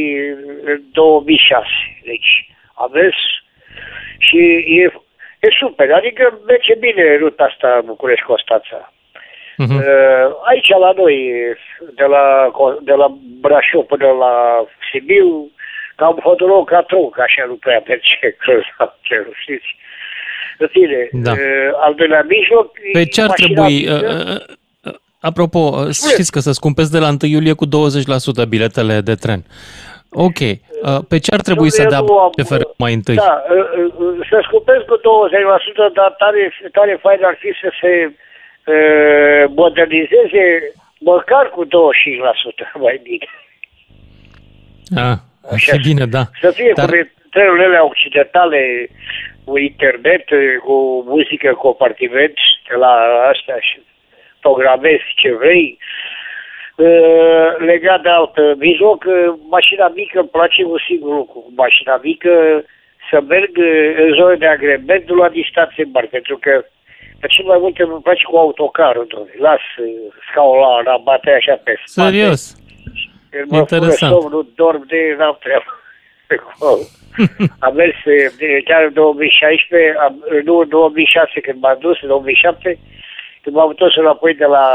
[0.66, 1.64] uh, 2006.
[2.05, 2.31] Deci
[2.75, 3.16] am mers
[4.19, 4.39] și
[4.83, 4.83] e,
[5.41, 5.93] e super.
[5.93, 8.93] Adică merge bine ruta asta București-Constanța.
[9.57, 9.75] Mhm.
[9.77, 11.17] Uh, Aici la noi,
[11.95, 12.25] de la,
[12.83, 15.51] de la Brașov până la Sibiu,
[15.97, 19.67] cam hotărău ca trunc, așa nu prea merge cruz la cerul, știți?
[20.59, 21.33] În fine, Da.
[21.33, 21.39] uh,
[21.85, 22.73] al doilea mijloc...
[22.93, 23.75] Pe ce ar mașina trebui...
[23.79, 23.93] mică.
[23.93, 27.69] uh, uh, uh, Apropo, uh, știți că să scumpesc de la 1 iulie cu 20%
[28.49, 29.45] biletele de tren.
[30.27, 30.41] Ok.
[30.41, 33.15] uh, Pe ce ar trebui să Eu dea nu am- CFR mai întâi?
[33.15, 37.93] Da, uh, uh, să scupesc cu 20%, dar tare, tare fain ar fi să se
[38.11, 40.45] uh, modernizeze
[40.99, 41.69] măcar cu 25%
[42.87, 43.27] mai bine.
[44.97, 45.17] Ah,
[45.53, 46.23] ar fi bine, da.
[46.41, 46.99] Să fie Dar- Dar...
[46.99, 48.89] cu trenurile alea occidentale,
[49.45, 50.25] cu internet,
[50.65, 52.35] cu muzică, compartiment,
[52.69, 52.93] de la
[53.33, 53.77] astea și
[54.41, 55.79] programezi ce vrei.
[56.77, 61.39] Uh, Legat de alt uh, mijloc, uh, mașina mică îmi place un singur lucru.
[61.39, 62.33] Cu Mașina mică
[63.11, 66.65] să merg uh, în zone de agrement, nu la distanțe mari, pentru că
[67.21, 69.31] pe cel mai multe îmi place cu autocarul, doamne.
[69.39, 69.87] Las uh,
[70.31, 72.09] scaunul la rabate așa pe spate.
[72.11, 72.43] Serios.
[73.31, 74.12] Când mă Interesant.
[74.12, 75.71] fură somnul, dorm de n-am treabă.
[76.37, 76.79] Acolo.
[77.67, 82.09] am mers eh, de- chiar în 2016, am, nu în 2006 când m-am dus, în
[82.09, 82.79] 2007, când
[83.51, 84.67] m-am întors înapoi de la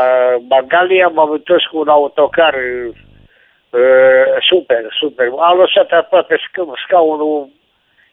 [0.48, 5.28] Bangalia, m-am întors cu un autocar uh, super, super.
[5.40, 7.50] Am lăsat aproape sca- scaunul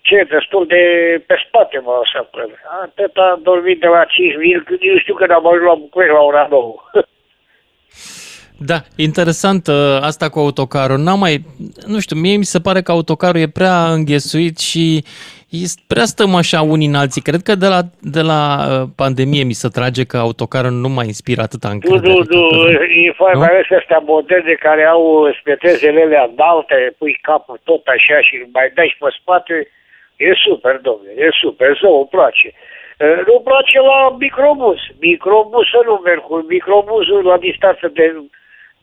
[0.00, 0.82] ce destul de
[1.26, 2.54] pe spate m-a lăsat până.
[2.82, 6.14] Atât am dormit de la 5 mil, când eu știu când am ajuns la București
[6.14, 6.74] la ora 9.
[8.60, 10.98] Da, interesant uh, asta cu autocarul.
[10.98, 11.44] N-am mai,
[11.86, 15.37] nu știu, mie mi se pare că autocarul e prea înghesuit și este
[15.92, 17.22] prea stăm așa unii în alții.
[17.28, 17.80] Cred că de la,
[18.16, 22.12] de la uh, pandemie mi se trage că autocarul nu mai inspiră atâta Nu, încredere.
[22.12, 23.06] nu, ca nu, pe vremuri.
[23.06, 23.42] e foarte Nu?
[23.44, 25.02] mai ales astea moderne care au
[25.40, 29.54] spetezele alea înalte, pui capul tot așa și mai dai și pe spate,
[30.26, 32.48] e super, domnule, e super, să îmi place.
[33.04, 34.80] Uh, Nu-mi place la microbus.
[35.08, 38.06] Microbus să nu merg cu microbusul la distanță de,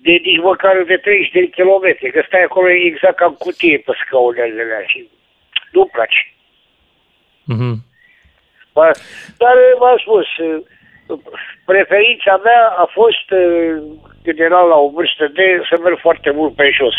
[0.06, 3.92] de nici măcar de 30 de kilometri, că stai acolo exact ca în cutie pe
[4.02, 5.00] scaunele alea și
[5.76, 6.20] nu-mi place.
[7.46, 7.74] Mhm.
[8.74, 8.92] Ba-
[9.38, 10.28] Dar v-am spus,
[11.66, 13.76] preferința mea a fost, eh,
[14.24, 16.94] când eram la o vârstă de, să merg foarte mult pe jos.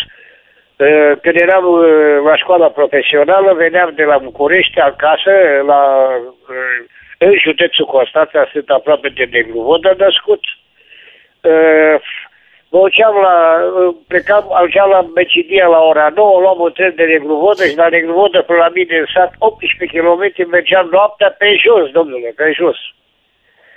[0.77, 5.31] Eh, Când eram eh, la școala profesională, veneam de la București acasă,
[5.67, 6.09] la,
[6.51, 6.85] eh,
[7.19, 10.41] în județul Constanța, sunt aproape de Negruvodă născut.
[12.77, 13.37] Eh, Mă duceam la,
[14.09, 18.43] plecam, ajungeam la Mecidia la ora 9, luam un tren de Negruvodă și la Negruvodă
[18.43, 22.79] până la mine în sat 18 km mergeam noaptea pe jos, domnule, pe jos.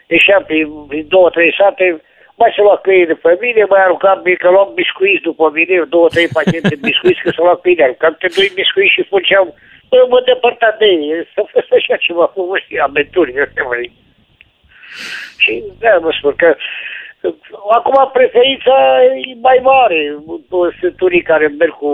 [0.08, 2.02] Ieșeam prin, prin două, trei sate,
[2.36, 6.28] mai să lua câini după mine, mai aruncam, că luam biscuiți după mine, două, trei
[6.28, 9.48] pachete de biscuiți, că să lua câini, aruncam te doi biscuiți și făceam,
[9.90, 13.92] bă, mă depărta de ei, să fost așa ceva, cum știi, aventuri, astea, mai.
[15.44, 16.56] Și da, mă spun că
[17.70, 20.16] acum preferința e mai mare.
[20.80, 21.92] Sunt unii care merg cu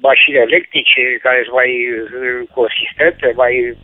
[0.00, 3.76] mașini electrice, care sunt mai uh, consistente, mai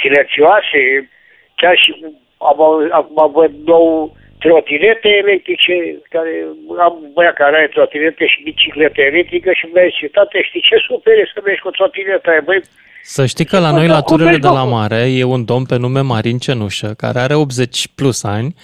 [0.00, 1.10] silențioase.
[1.54, 2.04] Chiar și
[2.38, 5.74] am, acum văd nou trotinete electrice,
[6.14, 6.32] care
[6.86, 10.76] am un băiat care are trotinete și bicicletă electrică și mi-a zis, tate, știi ce
[10.88, 12.60] super e să mergi cu trotineta aia, băi,
[13.02, 16.00] Să știi că la noi, la turile de la mare, e un domn pe nume
[16.00, 18.54] Marin Cenușă, care are 80 plus ani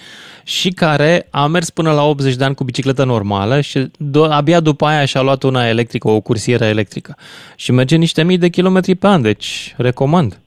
[0.43, 3.79] și care a mers până la 80 de ani cu bicicletă normală și
[4.11, 7.15] do- abia după aia și-a luat una electrică, o cursieră electrică.
[7.55, 10.42] Și merge niște mii de kilometri pe an, deci recomand.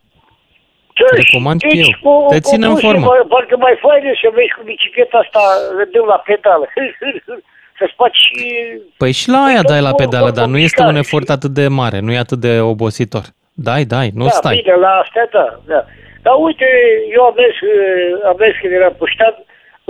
[1.21, 1.91] Recomand și eu.
[2.03, 3.07] cu- Te cu țin în bușii, formă.
[3.07, 5.41] Mai, parcă mai fain e să mergi cu bicicleta asta,
[5.79, 6.67] rândeu la pedală.
[7.79, 8.21] Să-ți faci...
[8.97, 10.87] Păi și la aia tot dai la cu- pedală, tot dar cu nu este un
[10.87, 13.25] mișcare, efort atât de mare, nu e atât de obositor.
[13.69, 14.57] Dai, dai, nu da, stai.
[14.63, 15.81] bine, la astea, da, da.
[16.25, 16.69] Dar uite,
[17.17, 19.35] eu am mers, uh, am mers când eram puștat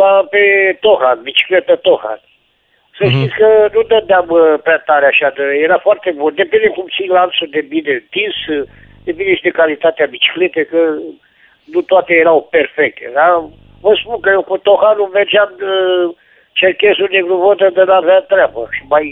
[0.01, 0.43] la, pe
[0.81, 2.21] Tohan, bicicletă Tohan.
[2.99, 3.15] Să Mhm.
[3.17, 6.33] știți că nu dădeam uh, prea tare așa, de, era foarte bun.
[6.35, 8.63] Depinde cum ții lanțul de bine întins, uh,
[9.07, 10.81] depinde și de calitatea bicicletei, că
[11.73, 13.11] nu toate erau perfecte.
[13.19, 13.29] Da?
[13.85, 15.65] Vă spun că eu cu Tohanul mergeam de
[16.61, 18.61] cerchesul negru vodă de n-avea treabă.
[18.77, 19.05] Și mai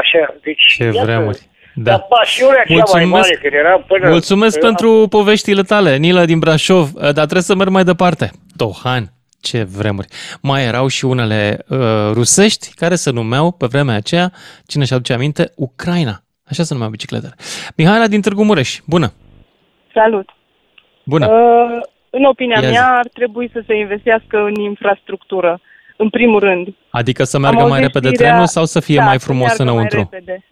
[0.00, 0.64] așa, deci...
[0.76, 1.40] Ce iată, vremuri.
[1.74, 2.00] Dar Da.
[2.16, 3.10] pasiunea cea mai Mulțumesc.
[3.10, 4.08] mare când eram până...
[4.08, 8.30] Mulțumesc până- pentru poveștile tale, Nila din Brașov, dar trebuie să merg mai departe.
[8.56, 9.04] Tohan,
[9.40, 10.06] ce vremuri.
[10.42, 11.78] Mai erau și unele uh,
[12.12, 14.32] rusești care se numeau pe vremea aceea,
[14.66, 16.22] cine și aduce aminte, Ucraina.
[16.52, 17.34] Așa se numeau bicicletele.
[17.76, 19.12] Mihaela din Târgu Mureș, bună!
[19.94, 20.28] Salut!
[21.04, 21.26] Bună!
[21.26, 22.72] Uh, în opinia Ia zi.
[22.72, 25.60] mea, ar trebui să se investească în infrastructură,
[25.96, 26.66] în primul rând.
[26.90, 29.24] Adică să Am meargă mai auzit repede știrea- trenul sau să fie da, mai să
[29.26, 29.96] frumos meargă înăuntru?
[29.98, 30.44] Mai repede.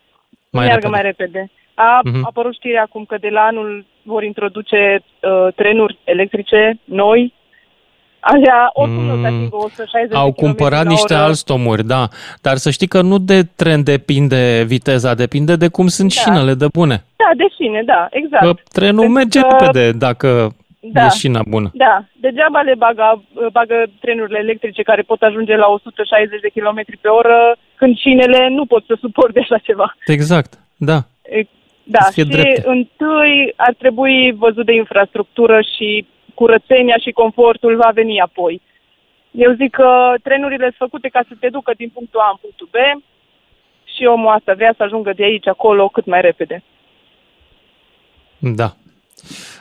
[0.50, 0.88] Mai să meargă repede.
[0.88, 1.50] mai repede.
[1.74, 2.24] A Mhm.
[2.26, 7.34] apărut știrea acum că de la anul vor introduce uh, trenuri electrice noi.
[8.20, 11.22] Așa, oricum nu Mm, se atingă 160 Au de kilometri cumpărat la niște oră.
[11.22, 12.08] alstomuri, da.
[12.42, 16.20] Dar să știi că nu de tren depinde viteza, depinde de cum sunt Da.
[16.20, 17.04] șinele de bune.
[17.16, 18.44] Da, de șine, da, exact.
[18.44, 20.54] Că trenul Pentru merge că- repede dacă
[20.92, 21.04] Da.
[21.04, 21.70] E șina bună.
[21.74, 27.08] Da, degeaba le bagă, bagă trenurile electrice care pot ajunge la 160 de km pe
[27.08, 29.94] oră, când șinele nu pot să suporte așa ceva.
[30.06, 30.98] Exact, da.
[31.38, 31.46] E-
[31.84, 32.62] Da, Să fie și drepte.
[32.66, 36.06] întâi ar trebui văzut de infrastructură și
[36.40, 38.54] curățenia și confortul va veni apoi.
[39.30, 39.90] Eu zic că
[40.22, 42.76] trenurile sunt făcute ca să te ducă din punctul A în punctul B
[43.94, 46.62] și omul asta vrea să ajungă de aici acolo cât mai repede.
[48.38, 48.68] Da.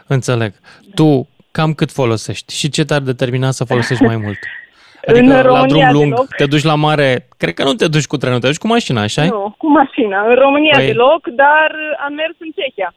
[0.08, 0.52] Înțeleg.
[0.96, 4.38] Tu cam cât folosești și ce te-ar determina să folosești mai mult?
[5.08, 6.36] Adică În la România drum lung, deloc.
[6.36, 9.02] te duci la mare, cred că nu te duci cu trenul, te duci cu mașina,
[9.02, 10.28] așa Nu, cu mașina.
[10.30, 11.70] În România Păi- deloc, dar
[12.06, 12.94] am mers în Cehia,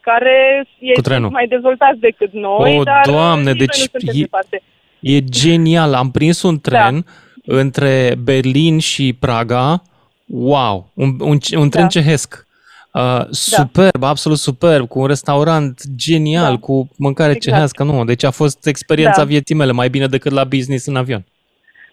[0.00, 1.30] care e Cu trenul.
[1.30, 4.62] mai dezvoltat decât noi, O, dar Doamne, nici deci noi nu suntem e- departe.
[5.00, 5.94] E genial.
[5.94, 7.04] Am prins un tren
[7.44, 9.82] între Berlin și Praga.
[10.26, 10.90] Wow!
[10.94, 11.88] Un, un, un tren Da.
[11.88, 12.48] cehesc.
[12.92, 16.58] Uh, superb, absolut superb, cu un restaurant genial, Da.
[16.58, 17.54] cu mâncare Exact.
[17.54, 17.82] cehească.
[17.84, 19.26] Nu, deci a fost experiența Da.
[19.26, 21.24] vieții mele, mai bine decât la business în avion.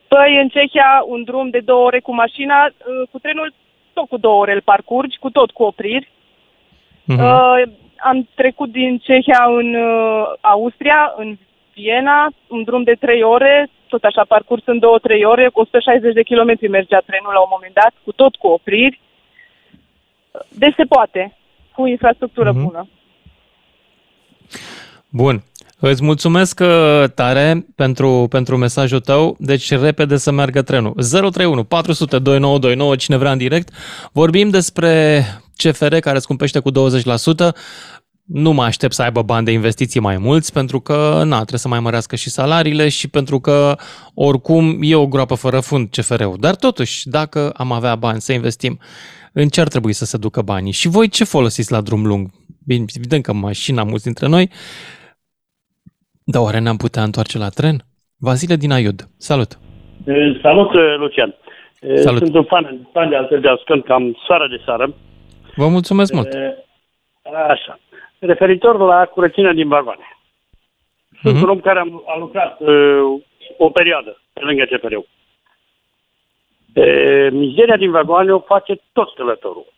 [0.08, 3.54] Păi, în Cehia, un drum de două ore cu mașina, uh, cu trenul
[3.94, 6.12] tot cu două ore îl parcurgi, cu tot cu opriri.
[7.04, 7.22] Mhm.
[7.24, 7.64] Uh,
[7.98, 11.38] am trecut din Cehia în uh, Austria, în
[11.74, 16.24] Viena, un drum de trei ore, tot așa parcurs în două-trei ore, cu 160 de
[16.24, 19.00] kilometri mergea trenul la un moment dat, cu tot cu opriri.
[20.50, 21.38] Deci se poate,
[21.76, 22.64] cu infrastructură Mhm.
[22.64, 22.88] bună.
[25.10, 25.44] Bun.
[25.80, 29.36] Îți mulțumesc uh, tare pentru, pentru mesajul tău.
[29.40, 30.94] Deci repede să meargă trenul.
[31.12, 33.70] 031 400 2929, cine vrea în direct.
[34.12, 35.22] Vorbim despre
[35.58, 36.76] CFR care scumpește cu 20%.
[38.26, 41.68] Nu mă aștept să aibă bani de investiții mai mulți, pentru că na, trebuie să
[41.68, 43.76] mai mărească și salariile și pentru că
[44.14, 46.38] oricum e o groapă fără fund CFR-ul.
[46.40, 48.80] Dar totuși, dacă am avea bani să investim,
[49.34, 50.72] în ce ar trebui să se ducă banii?
[50.72, 52.30] Și voi ce folosiți la drum lung?
[52.66, 54.50] Bine, evident că mașina mulți dintre noi,
[56.24, 57.86] dar oare ne-am putea întoarce la tren?
[58.18, 59.60] Vasile din Aiud, salut!
[60.06, 61.36] Eh, Salut, eh, Lucian.
[61.82, 62.22] Eh, Salut.
[62.22, 64.94] Sunt un fan, fan de altfel de ascult cam seara de seară.
[65.58, 66.34] Vă mulțumesc mult!
[66.34, 66.54] Eh,
[67.50, 67.80] Așa.
[68.20, 70.18] Referitor la curățenia din vagoane.
[71.22, 71.44] Sunt Mhm.
[71.44, 73.22] un om care am, a lucrat uh,
[73.58, 75.08] o perioadă pe lângă CFR-ul.
[76.76, 79.74] Uh, mizeria din vagoane o face tot călătorul.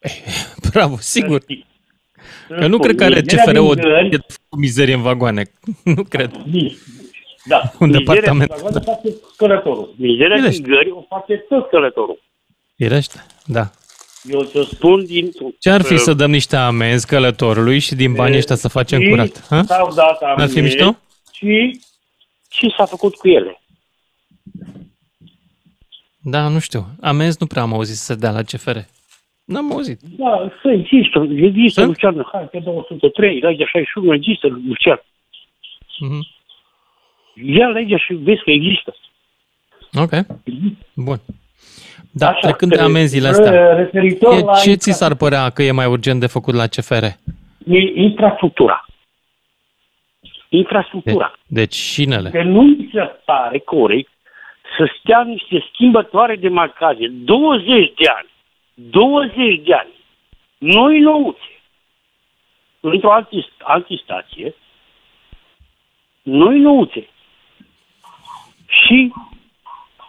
[0.72, 1.38] Bravo, sigur!
[2.48, 5.42] Că nu Spun, cred că are mizeria CFR o din gări- cu mizerie în vagoane.
[5.96, 6.30] Nu cred.
[7.44, 8.48] Da, Un mizeria departament.
[8.54, 9.94] din vagoane o face călătorul.
[9.96, 10.62] Mizeria Firește.
[10.62, 12.20] din gări o face tot călătorul.
[12.76, 13.26] Firește?
[13.46, 13.70] Da.
[14.22, 15.30] Eu ți spun din...
[15.58, 19.00] Ce ar fi uh, să dăm niște amenzi călătorului și din banii ăștia să facem
[19.00, 19.46] și curat?
[19.48, 19.62] Ha?
[19.62, 20.96] S-au dat Ar fi amenzi mișto?
[21.32, 21.80] Și
[22.48, 23.60] ce s-a făcut cu ele?
[26.18, 26.86] Da, nu știu.
[27.00, 28.76] Amenzi nu prea am auzit să se dea la CFR.
[29.44, 30.00] N-am auzit.
[30.00, 31.86] Da, să există, există, Sunt?
[31.86, 35.02] Lucian, hai pe 203, legea 61, există, Lucian.
[35.98, 36.26] Mhm.
[37.34, 38.96] Ia legea și vezi că există.
[39.94, 40.10] Ok.
[40.94, 41.20] Bun.
[42.10, 45.50] Da, Așa, trecând de re- amenziile re- astea, referitor e, la ce ți s-ar părea
[45.50, 47.04] că e mai urgent de făcut la CFR?
[47.66, 48.86] E infrastructura.
[50.48, 51.32] Infrastructura.
[51.46, 52.30] Deci șinele.
[52.30, 54.10] Că nu mi se pare corect
[54.76, 58.28] să stea niște schimbătoare de marcaje 20 de ani.
[58.74, 59.92] 20 de ani.
[60.58, 61.38] Noi nouțe.
[62.80, 64.54] Într-o altă, altă stație.
[66.22, 67.08] Noi nouțe.
[68.66, 69.12] Și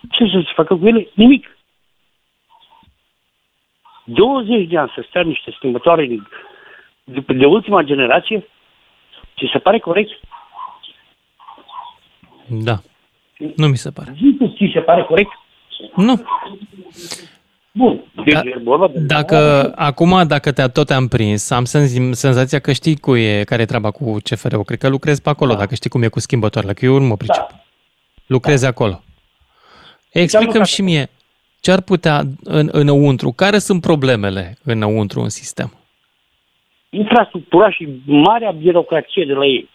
[0.10, 1.08] ce să se facă cu ele?
[1.14, 1.58] Nimic.
[4.06, 6.08] 20 de ani să stea niște schimbătoare
[7.04, 8.48] de, de ultima generație,
[9.38, 10.12] ți se pare corect?
[12.48, 12.82] Da.
[13.56, 14.14] Nu mi se pare.
[14.18, 15.32] Zi tu, ți se pare corect?
[15.96, 16.24] Nu.
[17.72, 18.04] Bun.
[18.26, 19.00] Deci Da, e vorba de...
[19.00, 23.62] Dacă, acum, dacă te tot am prins, am senz- senzația că știi cu e, care
[23.62, 24.64] e treaba cu CFR-ul.
[24.64, 27.16] Cred că lucrezi pe acolo, dacă știi cum e cu schimbătoarele, că eu nu mă
[27.16, 27.48] pricep.
[27.50, 27.64] Da.
[28.26, 29.04] Lucrezi acolo.
[30.14, 31.10] Explicăm lucrat și mie
[31.62, 35.74] ce ar putea în, înăuntru, care sunt problemele înăuntru în sistem?
[36.90, 39.70] Infrastructura și marea birocrație de la ei.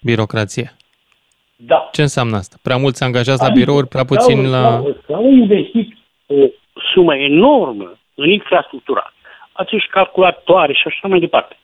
[0.00, 0.76] Birocrație.
[1.56, 1.88] Da.
[1.92, 2.56] Ce înseamnă asta?
[2.62, 4.62] Prea mulți angajați la Adică birouri, prea puțin s-au- la...
[4.70, 5.96] S-au, s-au investit
[6.26, 6.34] o
[6.94, 9.12] sumă enormă în infrastructura.
[9.52, 11.56] Acești calculatoare și așa mai departe.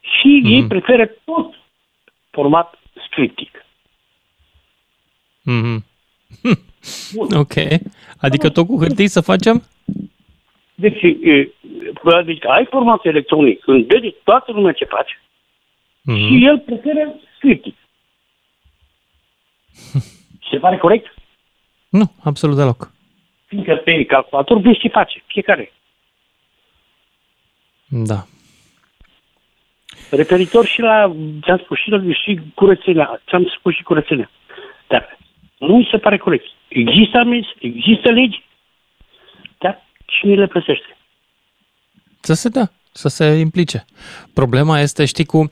[0.00, 0.46] Și Mhm.
[0.52, 1.54] ei preferă tot
[2.30, 2.78] format
[3.10, 3.64] scriptic.
[5.46, 5.84] Mhm.
[7.34, 7.54] ok.
[8.20, 9.62] Adică tot cu hârtii să facem?
[10.74, 11.48] Deci, e,
[12.04, 15.20] adică ai format electronic, când vede toată lumea ce face,
[16.02, 16.16] Mhm.
[16.26, 17.74] și el preferă scriptic.
[20.50, 21.14] Se pare corect?
[21.88, 22.92] Nu, absolut deloc.
[23.46, 25.72] Fiindcă pe calculator vezi ce face fiecare.
[27.88, 28.26] Da.
[30.10, 34.30] Referitor și la, ți-am spus și, la, și curățenia, ți-am spus și curățenia.
[34.88, 35.15] Dar
[35.58, 36.44] nu mi se pare corect.
[36.68, 38.44] Există amenzi, există legi,
[39.58, 40.96] dar cine le plătește?
[42.20, 43.84] Să se dea, să se implice.
[44.34, 45.50] Problema este, știi, cu...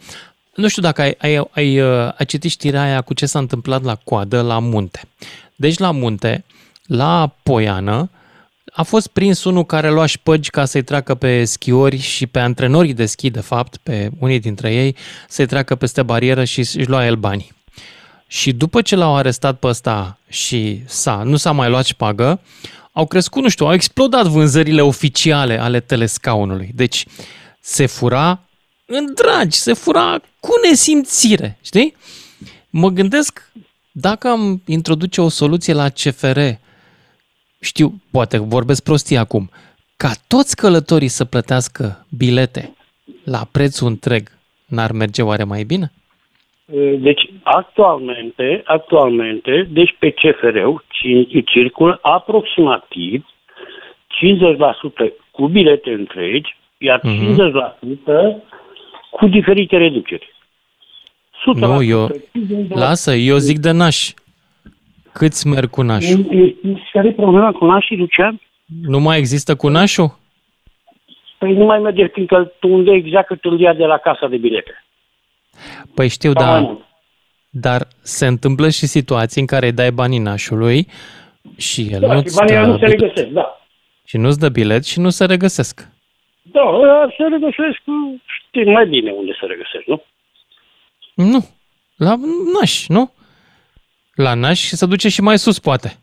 [0.54, 3.82] Nu știu dacă ai, ai, ai, uh, ai citit știrea aia cu ce s-a întâmplat
[3.82, 5.00] la coadă la munte.
[5.56, 6.44] Deci la munte,
[6.86, 8.10] la Poiană,
[8.72, 12.94] a fost prins unul care lua șpăgi ca să-i treacă pe schiori și pe antrenorii
[12.94, 14.96] de schi, de fapt, pe unii dintre ei,
[15.28, 17.52] să-i treacă peste barieră și își lua el banii.
[18.34, 22.40] Și după ce l-au arestat pe ăsta și s-a, nu s-a mai luat șpagă,
[22.92, 26.70] au crescut, nu știu, au explodat vânzările oficiale ale telescaunului.
[26.74, 27.06] Deci
[27.60, 28.40] se fura
[28.86, 31.96] în dragi, se fura cu nesimțire, știi?
[32.70, 33.50] Mă gândesc
[33.92, 36.40] dacă am introduce o soluție la CFR,
[37.60, 39.50] știu, poate vorbesc prostii acum,
[39.96, 42.74] ca toți călătorii să plătească bilete
[43.24, 44.30] la prețul întreg,
[44.66, 45.92] n-ar merge oare mai bine?
[46.98, 50.84] Deci, actualmente, actualmente, deci pe CFR-ul
[51.44, 57.34] circulă aproximativ 50% cu bilete întregi, iar uh-huh.
[58.36, 58.42] 50%
[59.10, 60.34] cu diferite reduceri.
[61.56, 61.58] 100%.
[61.58, 62.08] Nu, eu...
[62.68, 64.12] Lasă, eu zic de naș.
[65.12, 66.24] Câți merg cu nașul?
[66.92, 68.40] Care e problema cu nașii, Lucian?
[68.82, 70.18] Nu mai există cu nașul?
[71.38, 74.36] Păi nu mai merge, fiindcă tu unde exact cât îl ia de la casa de
[74.36, 74.83] bilete.
[75.94, 76.76] Păi știu, dar,
[77.50, 80.86] dar se întâmplă și situații în care îi dai banii nașului
[81.56, 83.60] și el da, nu și banii nu se regăsesc, da.
[84.04, 85.88] Și nu-ți dă bilet și nu se regăsesc.
[86.42, 86.62] Da,
[87.16, 87.80] se regăsesc,
[88.24, 90.02] știi mai bine unde se regăsesc, nu?
[91.14, 91.46] Nu,
[91.96, 92.14] la
[92.60, 93.12] naș, nu?
[94.14, 95.98] La naș și se duce și mai sus, poate.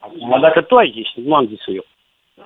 [0.00, 1.84] Acum, dacă tu ai zis, nu am zis eu.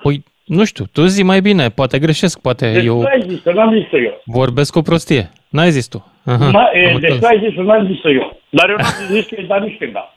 [0.01, 3.01] Păi, nu știu, tu zi mai bine, poate greșesc, poate deci eu...
[3.01, 4.21] tu ai zis, nu am zis eu.
[4.25, 5.31] Vorbesc cu prostie.
[5.49, 6.11] N-ai zis tu.
[6.25, 8.39] Aha, Ma, e, deci tu ai zis, nu am zis eu.
[8.49, 10.13] Dar eu nu am zis nici că da, nici că da.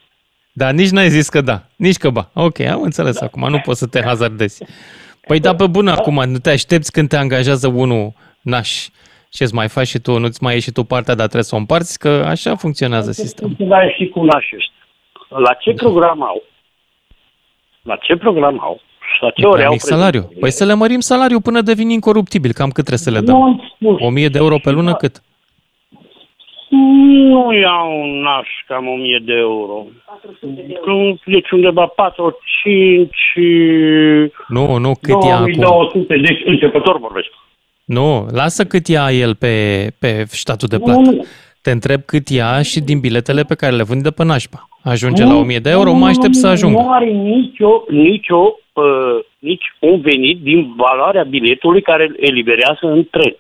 [0.53, 2.31] Da, nici n-ai zis că da, nici că ba.
[2.35, 3.27] Ok, am înțeles da.
[3.27, 4.65] acum, nu poți să te hazardezi.
[5.27, 5.97] Păi da, pe bună, da.
[5.97, 8.89] acum nu te aștepți când te angajează unul naș
[9.37, 11.55] ce îți mai faci și tu, nu-ți mai ieși și tu partea, dar trebuie să
[11.55, 13.55] o împarți, că așa funcționează sistemul.
[13.59, 14.73] Da, și cu nașești.
[15.29, 15.83] La ce da.
[15.83, 16.43] program au?
[17.83, 18.81] La ce program au?
[19.15, 20.29] Și la ce ore au salariu.
[20.41, 22.53] Păi să le mărim salariul până devin incoruptibil.
[22.53, 23.61] Cam cât trebuie să le dăm?
[23.99, 24.97] 1000 de euro pe lună da.
[24.97, 25.23] cât?
[26.69, 29.87] Nu iau un naș cam 1000 de euro.
[31.25, 33.11] Deci undeva 4, 5...
[34.49, 35.53] Nu, nu, cât e acum?
[35.53, 37.29] 2200, deci începător vorbesc.
[37.85, 41.11] Nu, lasă cât ia el pe, pe statul de plată.
[41.11, 41.25] Nu,
[41.63, 44.69] Te întreb cât ia și din biletele pe care le vând de pe nașpa.
[44.83, 46.81] Ajunge nu, la 1000 de euro, nu, mă aștept să ajungă.
[46.81, 53.05] Nu are nicio, nicio, uh, nici un venit din valoarea biletului care îl eliberează în
[53.11, 53.37] tren.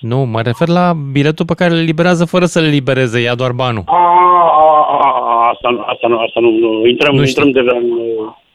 [0.00, 3.52] Nu, mă refer la biletul pe care le liberează fără să le libereze, ia doar
[3.52, 3.82] banul.
[3.86, 6.86] A, a, a, asta, asta, nu, asta nu, nu.
[6.86, 7.66] Intrăm, nu intrăm de în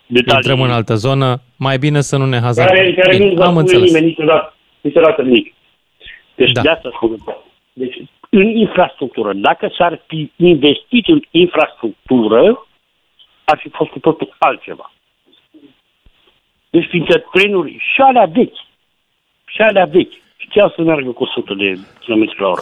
[0.06, 0.42] detalii.
[0.44, 2.76] Intrăm în altă zonă, mai bine să nu ne hazardăm.
[2.76, 3.92] Care, care nu am înțeles.
[3.92, 5.54] nimeni niciodată niciodată nimic.
[6.36, 6.62] Deci da.
[6.62, 7.18] de asta spun.
[7.74, 7.98] Deci
[8.30, 12.68] în infrastructură, dacă s-ar fi investit în infrastructură,
[13.44, 14.92] ar fi fost cu totul altceva.
[16.76, 18.60] Deci fiindcă trenuri și alea vechi,
[19.46, 22.62] și alea vechi, știau să meargă cu 100 de km la oră.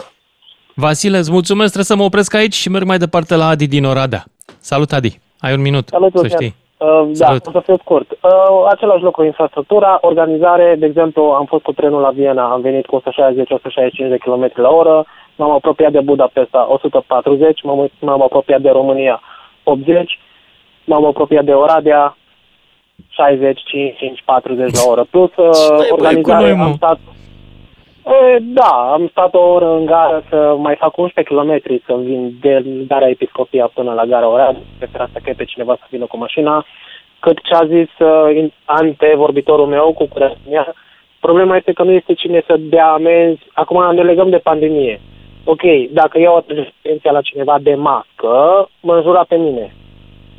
[0.74, 3.84] Vasile, îți mulțumesc, trebuie să mă opresc aici și merg mai departe la Adi din
[3.84, 4.22] Oradea.
[4.60, 5.18] Salut, Adi.
[5.40, 6.54] Ai un minut, Salut, să știi.
[6.76, 8.10] Uh, da, o să fiu scurt.
[8.10, 12.86] Uh, același lucru, infrastructura, organizare, de exemplu, am fost cu trenul la Viena, am venit
[12.86, 13.02] cu 160-165
[14.08, 15.04] de km la oră,
[15.36, 19.20] m-am apropiat de Budapesta 140, m-am, m-am apropiat de România
[19.62, 20.18] 80,
[20.84, 22.16] m-am apropiat de Oradea
[23.08, 25.04] 60, 55, 40 la oră.
[25.10, 26.98] Plus uh, organizare, noi, am stat
[28.06, 32.36] E, da, am stat o oră în gara să mai fac 11 km să vin
[32.40, 36.66] de gara Episcopia până la gara Oradea, prefera să pe cineva să vină cu mașina,
[37.20, 40.74] cât ce a zis uh, antevorbitorul meu cu curățenia,
[41.20, 45.00] problema este că nu este cine să dea amenzi, acum ne legăm de pandemie.
[45.44, 49.74] Ok, dacă iau atenția la cineva de mască, mă înjura pe mine.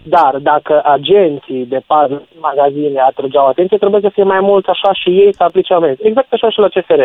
[0.08, 5.10] Dar dacă agenții de pază magazine atrăgeau atenție, trebuie să fie mai mulți așa și
[5.10, 6.08] ei să aplice amenzi.
[6.08, 7.02] Exact așa și la CFR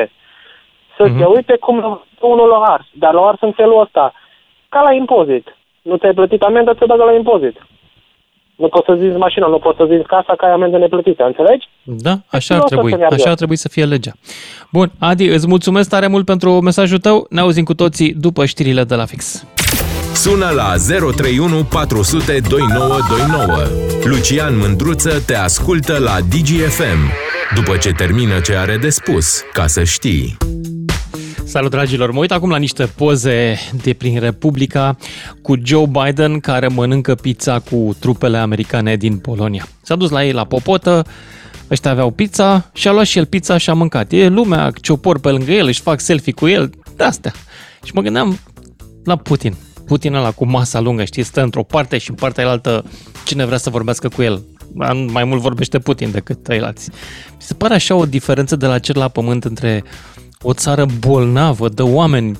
[1.01, 1.19] să uh-huh.
[1.19, 1.77] se uite cum
[2.21, 4.13] unul l-a ars, dar l-a ars în felul ăsta.
[4.69, 5.47] Ca la impozit.
[5.83, 7.57] Nu ți-ai plătit amendă, ți-o dată la impozit.
[8.57, 11.69] Nu poți să zici mașina, nu poți să zici casa că ai amendă neplătită, înțelegi?
[11.83, 12.93] Da, așa ar trebui.
[12.93, 14.13] Așa ar trebui să fie legea.
[14.73, 17.27] Bun, Adi, îți mulțumesc tare mult pentru mesajul tău.
[17.31, 19.47] Ne auzim cu toții după știrile de la fix.
[20.15, 23.67] Sună la 031 400 2929.
[24.05, 27.11] Lucian Mândruță te ascultă la DGFM.
[27.55, 30.37] După ce termină ce are de spus, ca să știi.
[31.45, 32.11] Salut, dragilor!
[32.11, 34.97] Mă uit acum la niște poze de prin Republica
[35.43, 39.69] cu Joe Biden care mănâncă pizza cu trupele americane din Polonia.
[39.83, 41.07] S-a dus la ei la popotă,
[41.71, 44.13] ăștia aveau pizza și a luat și el pizza și a mâncat.
[44.13, 47.33] E lumea, ciopor pe lângă el, își fac selfie cu el, de-astea.
[47.85, 48.39] Și mă gândeam
[49.05, 49.55] la Putin.
[49.91, 52.84] Putin ăla cu masa lungă, știi, stă într-o parte și în partea altă
[53.24, 54.43] cine vrea să vorbească cu el.
[55.07, 56.91] Mai mult vorbește Putin decât ceilalți.
[57.30, 59.84] Mi se pare așa o diferență de la cer la pământ între
[60.41, 62.38] o țară bolnavă de oameni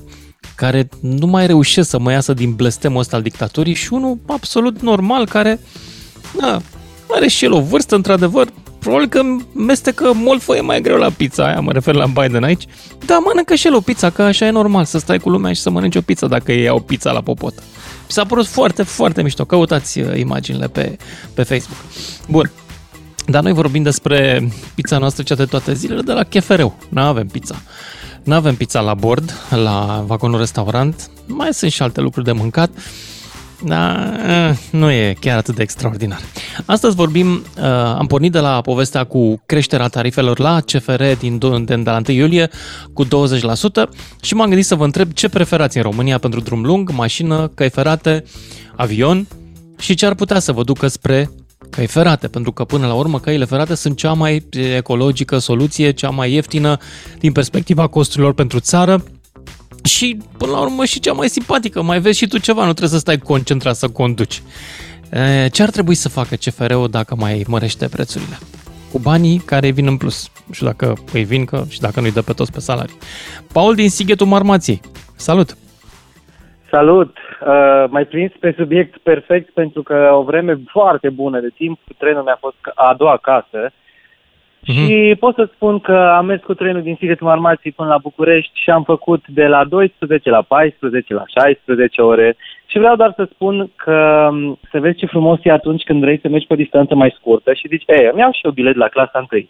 [0.55, 4.81] care nu mai reușesc să mă iasă din blestemul ăsta al dictaturii și unul absolut
[4.81, 5.59] normal care
[6.39, 6.61] na,
[7.07, 8.47] are și el o vârstă, într-adevăr,
[8.81, 9.21] probabil că
[9.53, 12.65] mestecă molfă mai greu la pizza aia, mă refer la Biden aici,
[13.05, 15.61] dar mănâncă și el o pizza, că așa e normal, să stai cu lumea și
[15.61, 17.53] să mănânci o pizza dacă ei au pizza la popot.
[17.57, 19.45] Mi s-a părut foarte, foarte mișto.
[19.45, 20.97] Căutați uh, imaginile pe,
[21.33, 21.79] pe Facebook.
[22.27, 22.51] Bun.
[23.25, 26.77] Dar noi vorbim despre pizza noastră cea de toate zilele de la Chefereu.
[26.89, 27.61] Nu avem pizza.
[28.23, 31.09] Nu avem pizza la bord, la vagonul restaurant.
[31.25, 32.69] Mai sunt și alte lucruri de mâncat.
[33.63, 34.11] Da,
[34.71, 36.19] nu e chiar atât de extraordinar.
[36.65, 37.63] Astăzi vorbim, uh,
[37.97, 42.15] am pornit de la povestea cu creșterea tarifelor la CFR din, de, de la 1
[42.17, 42.49] iulie
[42.93, 43.07] cu 20%
[44.21, 47.69] și m-am gândit să vă întreb ce preferați în România pentru drum lung, mașină, căi
[47.69, 48.23] ferate,
[48.75, 49.27] avion
[49.79, 51.29] și ce ar putea să vă ducă spre
[51.69, 56.09] căi ferate, pentru că până la urmă căile ferate sunt cea mai ecologică soluție, cea
[56.09, 56.77] mai ieftină
[57.19, 59.03] din perspectiva costurilor pentru țară
[59.83, 61.81] și până la urmă și cea mai simpatică.
[61.81, 64.41] Mai vezi și tu ceva, nu trebuie să stai concentrat să conduci.
[65.51, 68.37] Ce ar trebui să facă CFR-ul dacă mai mărește prețurile?
[68.91, 70.31] Cu banii care vin în plus.
[70.47, 72.97] Nu știu dacă îi vin că, și dacă nu-i dă pe toți pe salarii.
[73.53, 74.79] Paul din Sighetul Marmației.
[75.15, 75.57] Salut!
[76.69, 77.17] Salut!
[77.47, 82.23] Uh, mai prins pe subiect perfect pentru că o vreme foarte bună de timp trenul
[82.23, 83.71] mi-a fost a doua casă
[84.61, 84.85] Uh-huh.
[84.85, 88.51] Și pot să spun că am mers cu trenul din Sighetul Marmației până la București
[88.61, 92.35] și am făcut de la 12 la 14, la 16 ore.
[92.65, 94.29] Și vreau doar să spun că
[94.71, 97.53] să vezi ce frumos e atunci când vrei să mergi pe o distanță mai scurtă
[97.53, 99.47] și zici, ei, îmi iau și eu bilet la clasa 1.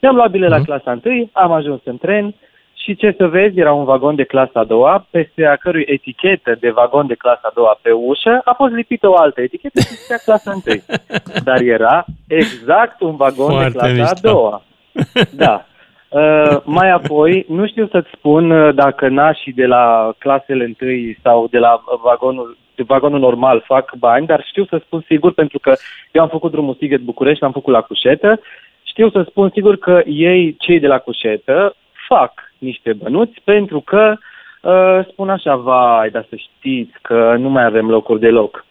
[0.00, 0.50] Mi-am luat bilet uh-huh.
[0.50, 0.66] la mhm.
[0.66, 2.34] clasa 1, am ajuns în tren,
[2.82, 6.56] și ce să vezi, era un vagon de clasa a doua, peste a cărui etichetă
[6.60, 9.86] de vagon de clasa a doua pe ușă a fost lipită o altă etichetă și
[9.86, 10.82] zicea clasa întâi.
[11.48, 14.28] Dar era exact un vagon Foarte de clasa mișto.
[14.28, 14.62] a doua.
[15.44, 15.66] Da.
[16.08, 21.46] Uh, mai apoi, nu știu să-ți spun uh, dacă nașii de la clasele întâi sau
[21.50, 25.74] de la vagonul, de vagonul normal fac bani, dar știu să spun sigur pentru că
[26.10, 28.40] eu am făcut drumul Sighet București, l-am făcut la Cușetă,
[28.82, 31.74] știu să spun sigur că ei, cei de la Cușetă,
[32.08, 34.16] fac niște bănuți pentru că
[34.62, 38.64] uh, spun așa, vai, dar să știți că nu mai avem locuri deloc.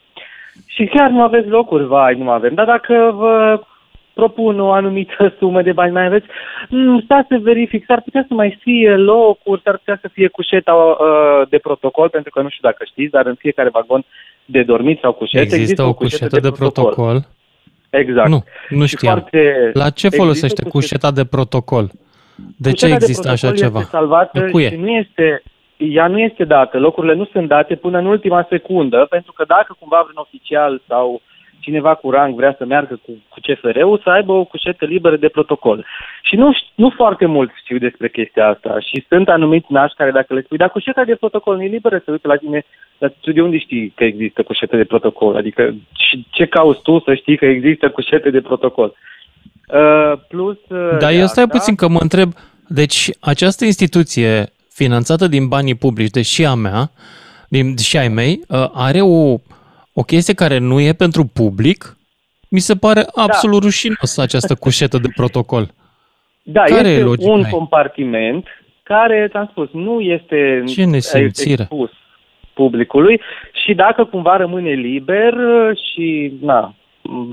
[0.66, 2.54] Și chiar nu aveți locuri, vai, nu avem.
[2.54, 3.62] Dar dacă vă
[4.14, 6.26] propun o anumită sumă de bani mai aveți,
[6.70, 10.74] mm, stați să verific, s-ar putea să mai fie locuri, s-ar putea să fie cușeta
[10.74, 14.06] uh, de protocol, pentru că nu știu dacă știți, dar în fiecare vagon
[14.46, 16.94] de dormit sau cușetă există, există o cușetă, cușetă de, de protocol.
[16.94, 17.28] protocol.
[17.89, 18.30] Exact.
[18.30, 19.18] Nu, nu știam.
[19.18, 19.72] Foarte...
[19.74, 21.92] La ce folosește cușeta de protocol?
[22.57, 23.79] De ce există de așa ceva?
[23.79, 24.69] Este salvată Cuie?
[24.69, 25.43] și nu este,
[25.77, 29.75] ea nu este dată, locurile nu sunt date până în ultima secundă, pentru că dacă
[29.79, 31.21] cumva vreun oficial sau
[31.61, 35.27] cineva cu rang vrea să meargă cu, cu CFR-ul, să aibă o cușetă liberă de
[35.27, 35.86] protocol.
[36.21, 40.34] Și nu, nu foarte mult știu despre chestia asta și sunt anumiți nași care dacă
[40.34, 42.63] le spui, dar cușeta de protocol nu e liberă să uite la tine,
[42.97, 45.36] dar tu de unde știi că există cușetă de protocol?
[45.36, 48.93] Adică și ce cauți tu să știi că există cușete de protocol?
[49.74, 50.57] Uh, plus...
[50.69, 52.34] Uh, Dar eu stai puțin că mă întreb,
[52.67, 56.91] deci această instituție finanțată din banii publici, deși a mea,
[57.49, 59.36] din, și ai mei, uh, are o,
[59.93, 61.97] o chestie care nu e pentru public,
[62.49, 63.24] mi se pare da.
[63.24, 63.65] absolut da.
[63.65, 65.74] rușinos această cușetă de protocol.
[66.43, 68.47] Da, care este e un compartiment
[68.84, 70.82] care, ți-am spus, nu este Ce
[71.61, 71.91] expus
[72.53, 73.22] publicului
[73.63, 75.34] și dacă cumva rămâne liber
[75.74, 76.76] și na,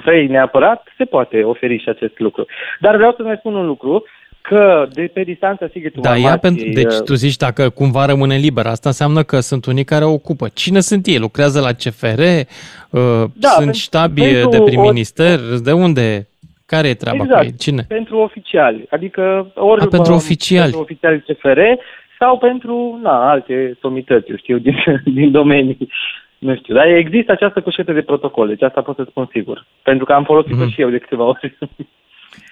[0.04, 2.46] vrei neapărat, se poate oferi și acest lucru.
[2.80, 4.04] Dar vreau să mai spun un lucru,
[4.48, 8.66] că de pe distanța Sighetul Da, ea pentru, deci tu zici dacă cumva rămâne liber,
[8.66, 10.48] asta înseamnă că sunt unii care o ocupă.
[10.54, 11.18] Cine sunt ei?
[11.18, 12.20] Lucrează la CFR?
[12.90, 15.38] Uh, da, sunt ștabi de prim-minister?
[15.54, 15.58] O...
[15.58, 16.28] De unde?
[16.66, 17.56] Care e treaba exact, cu ei?
[17.56, 17.84] Cine?
[17.88, 18.86] pentru oficiali.
[18.90, 20.62] Adică ori A, pentru oficiali.
[20.62, 21.60] Pentru oficiali CFR
[22.18, 25.88] sau pentru na, alte somități, eu știu, din, din domenii
[26.38, 29.66] nu știu, dar există această cușetă de protocol, deci asta pot să spun sigur.
[29.82, 30.72] Pentru că am folosit-o mm-hmm.
[30.72, 31.58] și eu de câteva ori.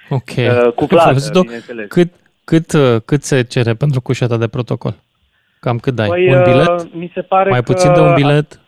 [0.09, 0.31] Ok.
[0.67, 1.89] Uh, cu plată, bineînțeles.
[1.89, 2.13] Cât,
[2.45, 4.95] cât, uh, cât se cere pentru cușeta de protocol?
[5.61, 6.09] Cam cât dai?
[6.09, 6.69] Păi, un bilet?
[6.69, 8.61] Uh, mi se pare Mai că puțin de un bilet?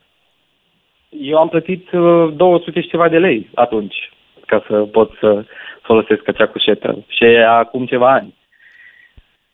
[1.08, 4.12] Eu am plătit 200 și ceva de lei atunci,
[4.46, 5.44] ca să pot să
[5.82, 7.04] folosesc acea cușetă.
[7.08, 8.34] Și acum ceva ani.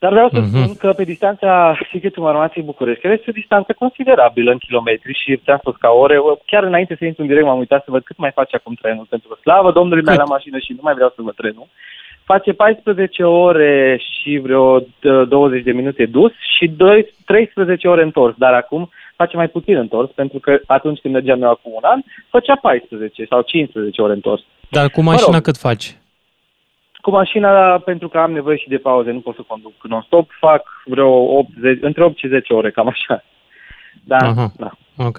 [0.04, 0.48] Dar vreau să Mhm.
[0.48, 1.50] spun că pe distanța
[1.90, 6.16] Sighetul Marmației București, care este o distanță considerabilă în kilometri și ți-am spus ca ore,
[6.46, 9.06] chiar înainte să intru în direct m-am uitat să văd cât mai face acum trenul,
[9.08, 10.22] pentru că slavă Domnului mea Cât?
[10.24, 11.66] la mașină și nu mai vreau să văd trenul.
[12.24, 18.34] Face 14 ore și vreo d- 20 de minute dus și 2, 13 ore întors,
[18.36, 22.00] dar acum face mai puțin întors, pentru că atunci când mergeam eu acum un an,
[22.30, 24.42] făcea 14 sau 15 ore întors.
[24.70, 25.42] Dar cu Mă mașina rog.
[25.44, 25.96] cât faci?
[27.04, 30.62] Cu mașina, pentru că am nevoie și de pauze, nu pot să conduc non-stop, fac
[30.84, 33.24] vreo 8, 10, între 8 și 10 ore, cam așa.
[34.04, 34.52] Da, Aha.
[34.56, 34.70] da.
[34.96, 35.18] Ok.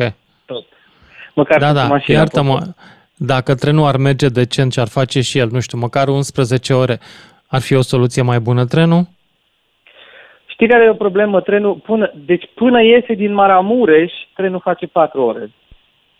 [1.33, 2.53] Măcar Da, cu da, mașina iartă-mă.
[2.53, 2.75] pot.
[3.15, 6.99] Dacă trenul ar merge decent și ar face și el, nu știu, măcar 11 ore,
[7.47, 9.03] ar fi o soluție mai bună trenul?
[10.45, 11.41] Știi care e o problemă?
[11.41, 15.51] Trenul, până, deci până iese din Maramureș, trenul face 4 ore.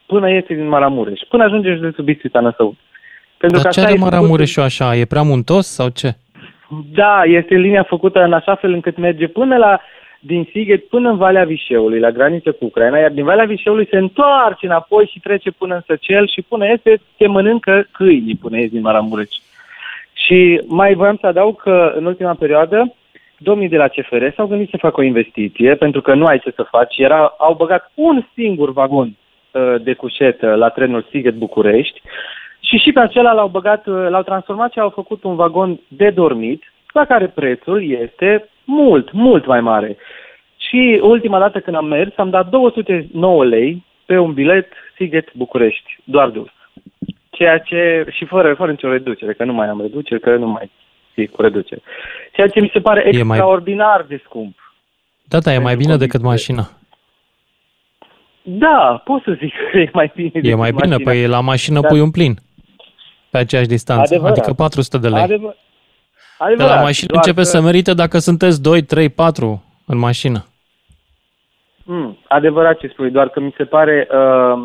[0.05, 1.19] Până iese din Maramureș.
[1.29, 2.75] Până ajunge de sub Bistrița Năsău.
[3.45, 4.95] Pentru Dar ce așa are e făcut- Maramureșul așa?
[4.95, 6.15] E prea muntos sau ce?
[6.93, 9.79] Da, este linia făcută în așa fel încât merge până la
[10.19, 13.97] din Sighet până în Valea Vișeului, la graniță cu Ucraina, iar din Valea Vișeului se
[13.97, 18.69] întoarce înapoi și trece până în Săcel și până este, te mănâncă câinii până ies
[18.69, 19.29] din Maramureș.
[20.13, 22.93] Și mai voiam să adaug că în ultima perioadă
[23.37, 26.51] domnii de la CFR s-au gândit să facă o investiție, pentru că nu ai ce
[26.55, 26.97] să faci.
[26.97, 29.15] Era, au băgat un singur vagon
[29.51, 32.01] uh, de cușetă la trenul Sighet-București
[32.65, 36.09] și și pe acela l-au băgat, uh, l-au transformat și au făcut un vagon de
[36.09, 36.63] dormit,
[36.93, 39.97] la care prețul este mult, mult mai mare.
[40.57, 46.29] Și ultima dată când am mers, am dat 209 lei pe un bilet Sighet-București, doar
[46.29, 46.47] dus.
[47.29, 50.71] Ceea ce, și fără, fără nicio reducere, că nu mai am reducere, că nu mai
[51.13, 51.81] fi cu reducere.
[52.33, 54.55] Ceea ce mi se pare E mai- extraordinar de scump.
[55.23, 56.55] Da, da, e mai Pentru bine decât condițiile.
[56.61, 56.77] mașina.
[58.41, 61.11] Da, pot să zic că e mai bine E decât mai bine, mașina.
[61.11, 62.33] păi la mașină Dar- pui un plin.
[63.35, 64.37] Pe aceeași distanță, Adevărat.
[64.37, 65.21] adică 400 de lei.
[65.21, 65.51] Adevăr...
[66.37, 69.97] De Adevărat, la mașină doar începe că- să merite dacă sunteți 2, 3, 4 în
[69.97, 70.45] mașină.
[71.83, 74.57] Mm, adevărat ce spui, doar că mi se pare uh,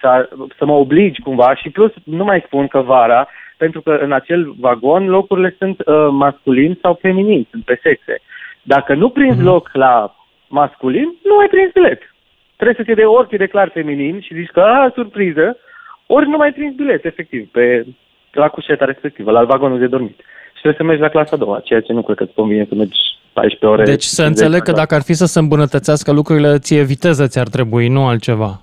[0.00, 4.12] să, să mă obligi cumva și plus nu mai spun că vara, pentru că în
[4.12, 8.20] acel vagon locurile sunt uh, masculin sau feminin, sunt pe sexe.
[8.62, 9.46] Dacă nu prinzi Mhm.
[9.46, 10.14] loc la
[10.48, 12.02] masculin, nu ai prins bilet.
[12.56, 15.56] Trebuie să te de ori te declar feminin și zici că, a, surpriză,
[16.06, 17.86] ori nu mai prins bilet, efectiv, pe,
[18.38, 20.16] la cușeta respectivă, la vagonul de dormit.
[20.54, 22.66] Și trebuie să mergi la clasa a doua, ceea ce nu cred că îți convine
[22.68, 22.98] să mergi
[23.32, 23.84] 14 ore.
[23.84, 27.26] Deci să 50 înțeleg că la dacă ar fi să se îmbunătățească lucrurile, ție viteză
[27.26, 28.60] ți-ar trebui, nu altceva.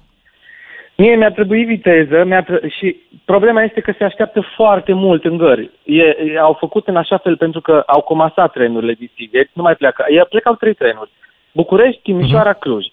[0.97, 5.37] Mie mi-a trebuit viteză mi-a tre- și problema este că se așteaptă foarte mult în
[5.37, 5.69] gări.
[5.83, 9.61] E, e, au făcut în așa fel pentru că au comasat trenurile din Sighet, nu
[9.61, 10.05] mai pleacă.
[10.07, 11.09] E, plecau trei trenuri.
[11.51, 12.85] București, Timișoara, Cluj.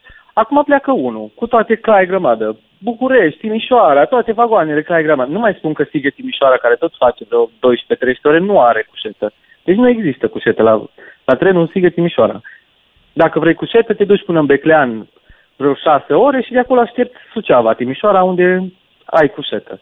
[0.43, 2.59] Acum pleacă unul, cu toate cai grămadă.
[2.79, 5.31] București, Timișoara, toate vagoanele cai grămadă.
[5.31, 7.51] Nu mai spun că Sighet Timișoara, care tot face vreo 12-13
[8.23, 9.33] ore, nu are cușetă.
[9.65, 10.85] Deci nu există cușetă la,
[11.25, 12.41] la trenul Sighet Timișoara.
[13.13, 15.09] Dacă vrei cușetă, te duci până în Beclean
[15.57, 18.73] vreo șase ore și de acolo aștepți Suceava, Timișoara, unde
[19.05, 19.81] ai cușetă.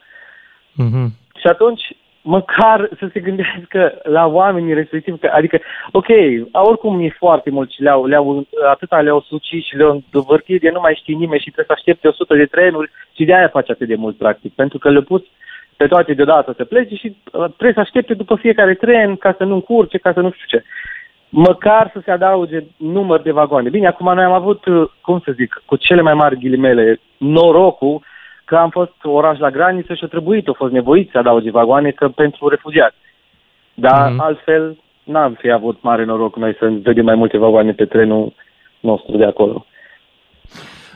[0.72, 1.12] Mhm.
[1.40, 1.82] Și atunci,
[2.36, 5.58] măcar să se gândească la oamenii respectiv, că, adică,
[5.92, 6.08] ok,
[6.52, 10.80] oricum e foarte mult și le-au, le-au, atâta le-au sucit și le-au învârtit de nu
[10.80, 13.88] mai știe nimeni și trebuie să aștepte 100 de trenuri și de aia face atât
[13.88, 15.22] de mult, practic, pentru că le pus
[15.76, 19.44] pe toate deodată să plece și uh, trebuie să aștepte după fiecare tren ca să
[19.44, 20.64] nu încurce, ca să nu știu ce.
[21.28, 23.68] Măcar să se adauge număr de vagoane.
[23.68, 28.02] Bine, acum noi am avut, uh, cum să zic, cu cele mai mari ghilimele, norocul
[28.48, 31.90] că am fost oraș la graniță și a trebuit, a fost nevoit să adauge vagoane
[31.90, 32.96] că pentru refugiați.
[33.74, 34.20] Dar Mhm.
[34.20, 38.34] altfel n-am fi avut mare noroc noi să vedem mai multe vagoane pe trenul
[38.80, 39.66] nostru de acolo.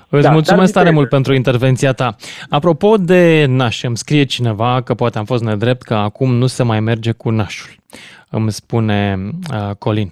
[0.09, 0.95] Îți Da, mulțumesc dar tare viteză.
[0.95, 2.15] mult pentru intervenția ta.
[2.51, 6.63] Apropo de naș, îmi scrie cineva că poate am fost nedrept că acum nu se
[6.63, 7.71] mai merge cu nașul,
[8.31, 9.19] îmi spune
[9.53, 10.11] uh, Colin.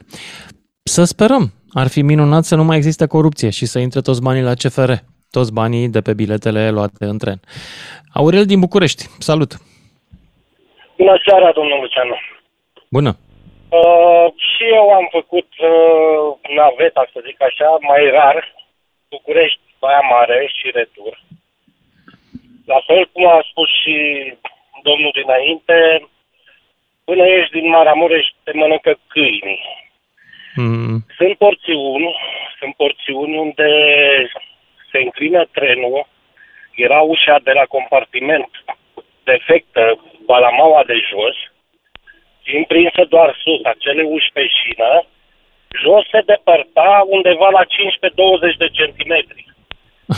[0.83, 1.53] Să sperăm.
[1.73, 4.93] Ar fi minunat să nu mai existe corupție și să intre toți banii la CFR,
[5.31, 7.41] toți banii de pe biletele luate în tren.
[8.15, 9.51] Aurel din București, salut!
[10.97, 12.17] Bună seara, domnul Lucianu.
[12.91, 13.13] Bună!
[13.81, 16.27] Uh, și eu am făcut uh,
[16.57, 18.55] naveta, să zic așa, mai rar,
[19.09, 21.15] București, Baia Mare și retur.
[22.67, 23.97] La fel cum a spus și
[24.83, 25.77] domnul dinainte,
[27.05, 29.61] până ieși din Maramureș te mănâncă câinii.
[30.55, 32.09] Mm, Sunt porțiuni,
[32.59, 33.69] sunt porțiuni unde
[34.91, 36.07] se înclină trenul,
[36.75, 38.51] era ușa de la compartiment
[39.25, 39.83] defectă,
[40.27, 41.37] balamaua de jos,
[42.43, 45.05] fiind prinsă doar sus, acele uși pe șină,
[45.83, 49.45] jos se depărta undeva la 15-20 de centimetri.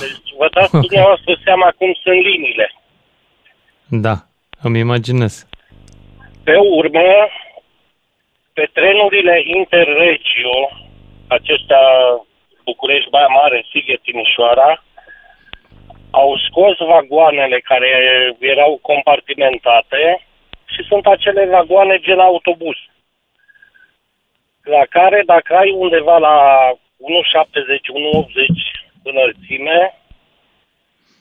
[0.00, 0.80] Deci vă dați Ok.
[0.80, 2.72] dumneavoastră seama cum sunt liniile.
[3.88, 4.14] da,
[4.62, 5.46] îmi imaginez.
[6.44, 7.28] Pe urmă,
[8.52, 10.70] pe trenurile interregio,
[11.28, 11.84] acestea
[12.64, 14.84] București, Baia Mare, Sighet, Timișoara,
[16.10, 17.88] au scos vagoanele care
[18.40, 20.26] erau compartimentate
[20.66, 22.76] și sunt acele vagoane gen autobuz,
[24.62, 26.36] la care dacă ai undeva la
[26.72, 26.76] 1,70-1,80
[29.02, 29.98] înălțime,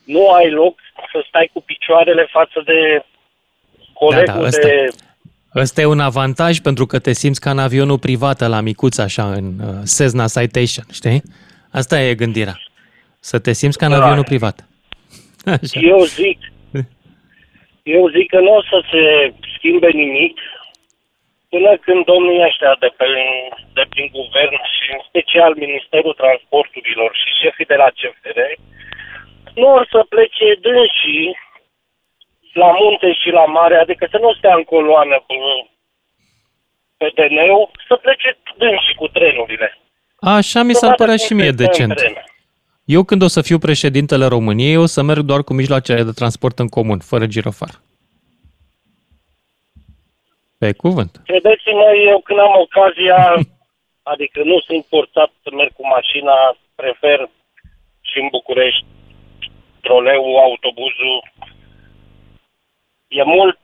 [0.06, 0.80] nu ai loc
[1.12, 3.04] să stai cu picioarele față de
[3.94, 4.68] colegul Da, da, ăsta.
[4.68, 4.88] de...
[5.56, 9.24] Ăsta e un avantaj pentru că te simți ca în avionul privat la micuț, așa,
[9.39, 11.22] în uh, Cessna Citation, știi?
[11.72, 12.58] Asta e gândirea.
[13.20, 14.02] Să te simți ca în Da.
[14.02, 14.58] avionul privat.
[15.62, 15.80] Așa.
[15.93, 16.39] Eu zic,
[17.84, 19.04] eu zic că nu o să se
[19.56, 20.36] schimbe nimic
[21.54, 23.08] până când domnii ăștia de, pe,
[23.78, 28.39] de prin guvern și în special Ministerul Transporturilor și șefii de la CFR
[29.60, 31.28] nu or să plece dânsii
[32.54, 35.34] la munte și la mare, adică să nu stea în coloană pe,
[36.97, 39.78] pe DN-ul, să plece dânsii cu trenurile.
[40.20, 41.95] Așa mi Să s-ar vadă părea cum și mie se dă în decent.
[41.95, 42.24] tren.
[42.86, 46.60] Eu când o să fiu președintele României, o să merg doar cu mijloacele de transport
[46.60, 47.70] în comun, fără girofar.
[50.60, 51.22] Pe cuvânt.
[51.26, 53.36] Credeți-mă, eu când am ocazia,
[54.14, 57.30] adică nu sunt forțat să merg cu mașina, prefer
[58.02, 58.86] și în București
[59.82, 61.30] troleul, autobuzul.
[63.12, 63.57] E mult,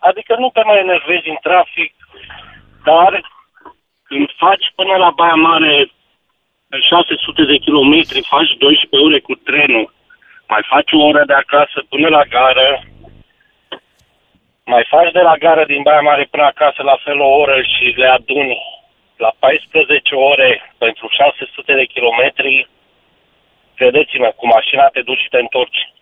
[0.00, 1.94] adică nu te mai enervezi în trafic,
[2.84, 3.30] dar
[4.02, 5.90] când faci până la Baia Mare
[6.68, 9.94] pe 600 de kilometri, faci 12 ore cu trenul,
[10.48, 12.82] mai faci o oră de acasă până la gară,
[14.64, 17.84] mai faci de la gară din Baia Mare până acasă la fel o oră și
[17.96, 18.58] le aduni
[19.16, 22.68] la 14 ore pentru 600 de kilometri,
[23.74, 25.92] credeți-mă, cu mașina te duci și te întorci.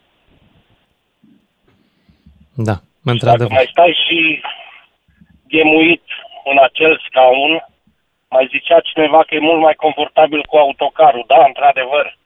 [2.55, 3.52] Da, Dacă într-adevăr.
[3.52, 4.40] mai stai și
[5.48, 6.02] ghemuit
[6.44, 7.66] în acel scaun,
[8.28, 11.24] mai zicea cineva că e mult mai confortabil cu autocarul.
[11.26, 12.18] Da, într-adevăr.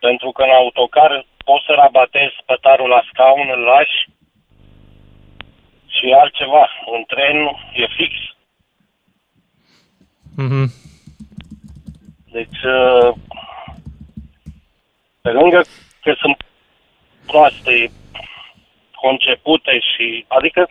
[0.00, 3.98] Pentru că în autocar poți să rabatezi pătarul la scaun, îl lași
[5.86, 6.68] și altceva.
[6.96, 7.36] În tren
[7.72, 8.14] e fix.
[10.36, 10.72] Mhm.
[12.32, 13.14] Deci, uh,
[15.22, 15.64] pe lângă
[16.02, 16.36] că sunt
[17.26, 17.90] proaste
[19.06, 20.62] concepute și, adică,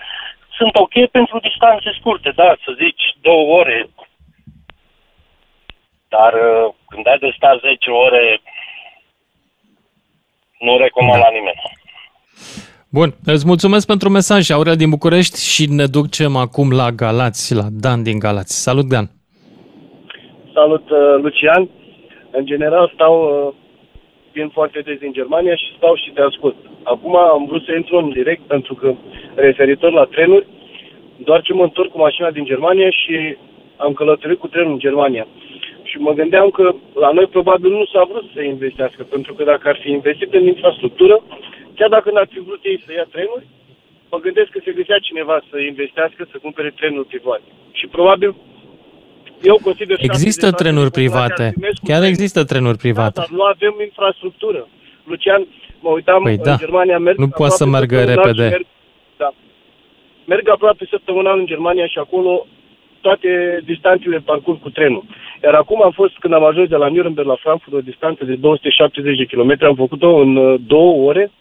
[0.58, 3.90] sunt ok pentru distanțe scurte, da, să zici două ore,
[6.16, 8.42] dar uh, când ai de stat 10 ore,
[10.60, 11.26] nu recomand Da.
[11.28, 11.62] la nimeni.
[12.90, 17.68] Bun, îți mulțumesc pentru mesaj, Aurel din București și ne ducem acum la Galați, la
[17.72, 18.62] Dan din Galați.
[18.64, 19.06] Salut, Dan!
[20.54, 21.70] Salut, uh, Lucian.
[22.32, 23.14] În general stau,
[24.34, 26.56] uh, vin foarte des din Germania și stau și te ascult.
[26.84, 28.96] Acum am vrut să intru în direct pentru că
[29.36, 30.48] referitor la trenuri,
[31.18, 33.38] doar ce mă întorc cu mașina din Germania și
[33.78, 35.28] am călătorit cu trenul în Germania.
[35.84, 39.68] Și mă gândeam că la noi probabil nu s-a vrut să investească, pentru că dacă
[39.68, 41.24] ar fi investit în infrastructură,
[41.76, 43.46] chiar dacă n-ar fi vrut ei să ia trenuri,
[44.12, 47.48] mă gândesc că se găsea cineva să investească, să cumpere trenuri private.
[47.72, 48.36] Și probabil
[49.52, 51.44] eu consider șapte Există de șase trenuri din populație private.
[51.44, 52.14] ar fi mers cu Chiar trenul.
[52.16, 53.20] există trenuri private.
[53.20, 54.62] Da, dar nu avem infrastructură.
[55.10, 55.42] Lucian,
[55.86, 56.56] mă uitam Păi în da.
[56.66, 58.50] Germania, merg Nu poate să aproape meargă săptămânal și repede.
[58.56, 58.66] Merg,
[59.18, 59.30] da.
[60.32, 62.32] Merg aproape săptămânal în Germania și acolo
[63.02, 63.30] toate
[63.66, 65.04] distanțele parcurg cu trenul.
[65.44, 68.36] Iar acum am fost, când am ajuns de la Nuremberg la Frankfurt, o distanță de
[68.36, 71.32] 270 de km, am făcut-o în uh, două ore,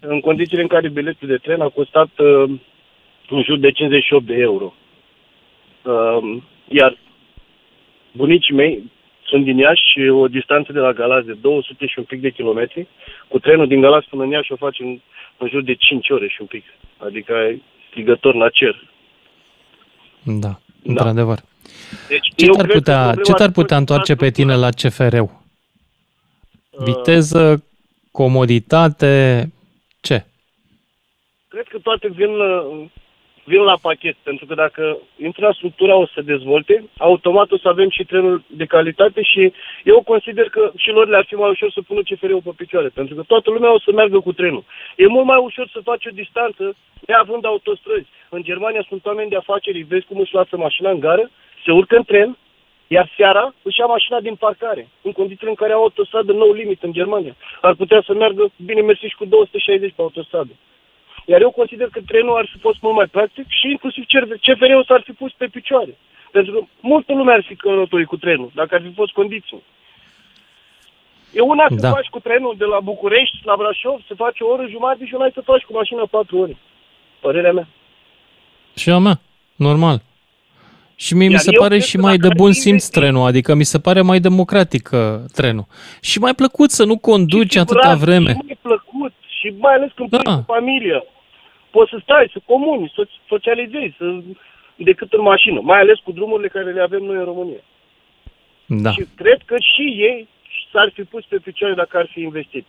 [0.00, 2.50] în condițiile în care biletul de tren a costat uh,
[3.28, 4.74] în jur de 58 de euro.
[5.82, 6.36] Uh,
[6.70, 6.98] iar
[8.12, 8.90] bunicii mei
[9.30, 12.30] sunt din Iași și o distanță de la Galați de 200 și un pic de
[12.30, 12.86] kilometri.
[13.28, 15.00] Cu trenul din Galați până în Iași o faci în,
[15.38, 16.64] în jur de 5 ore și un pic.
[16.96, 18.88] Adică e strigător la cer.
[20.22, 21.38] Da, într-adevăr.
[22.08, 24.30] Deci, Ce eu te-ar cred că putea, problema ce te-ar ar fi putea întoarce pe
[24.30, 25.30] tine la CFR-ul?
[26.70, 27.64] Uh, Viteză,
[28.10, 29.46] comoditate,
[30.00, 30.24] ce?
[31.48, 32.84] Cred că toate vin, uh,
[33.50, 34.82] vin la pachet, pentru că dacă
[35.28, 36.74] infrastructura o să se dezvolte,
[37.08, 39.52] automat o să avem și trenuri de calitate și
[39.84, 43.14] eu consider că și lor le-ar fi mai ușor să pună CFR-ul pe picioare, pentru
[43.14, 44.64] că toată lumea o să meargă cu trenul.
[44.96, 46.64] E mult mai ușor să faci o distanță
[47.06, 48.08] neavând autostrăzi.
[48.28, 51.30] În Germania sunt oameni de afaceri, vezi cum își lasă mașina în gară,
[51.64, 52.36] se urcă în tren,
[52.86, 56.82] iar seara își ia mașina din parcare, în condițiile în care au autostradă nou limit
[56.82, 57.34] în Germania.
[57.60, 60.52] Ar putea să meargă bine mersi și cu 260 pe autostradă.
[61.26, 64.04] Iar eu consider că trenul ar fi fost mult mai practic și inclusiv
[64.44, 65.96] CFR-ul s-ar fi pus pe picioare.
[66.32, 69.62] Pentru că multă lume ar fi călătorit cu trenul, dacă ar fi fost condiții.
[71.32, 71.90] E una să Da.
[71.90, 75.28] faci cu trenul de la București la Brașov, să faci o oră jumătate și una
[75.34, 76.56] să faci cu mașina patru ore.
[77.20, 77.68] Părerea mea.
[78.76, 79.20] Și a mea,
[79.56, 80.02] normal.
[80.94, 82.52] Și mie mi Iar se eu pare cred și că mai dacă de ar bun
[82.52, 85.00] fi simț investit- trenul, adică mi se pare mai democratic uh,
[85.32, 85.66] trenul.
[86.00, 88.30] Și mai plăcut să nu conduci atâta Siguranță, vreme.
[88.30, 88.99] Și mai plăcut
[89.40, 90.16] și mai ales când Da.
[90.18, 91.00] pleci cu familia.
[91.70, 94.04] Poți să stai, să comuni, să socializezi, să...
[94.76, 95.58] decât în mașină.
[95.62, 97.62] Mai ales cu drumurile care le avem noi în România.
[98.66, 98.90] Da.
[98.92, 100.28] Și cred că și ei
[100.72, 102.66] s-ar fi pus pe picioare dacă ar fi investit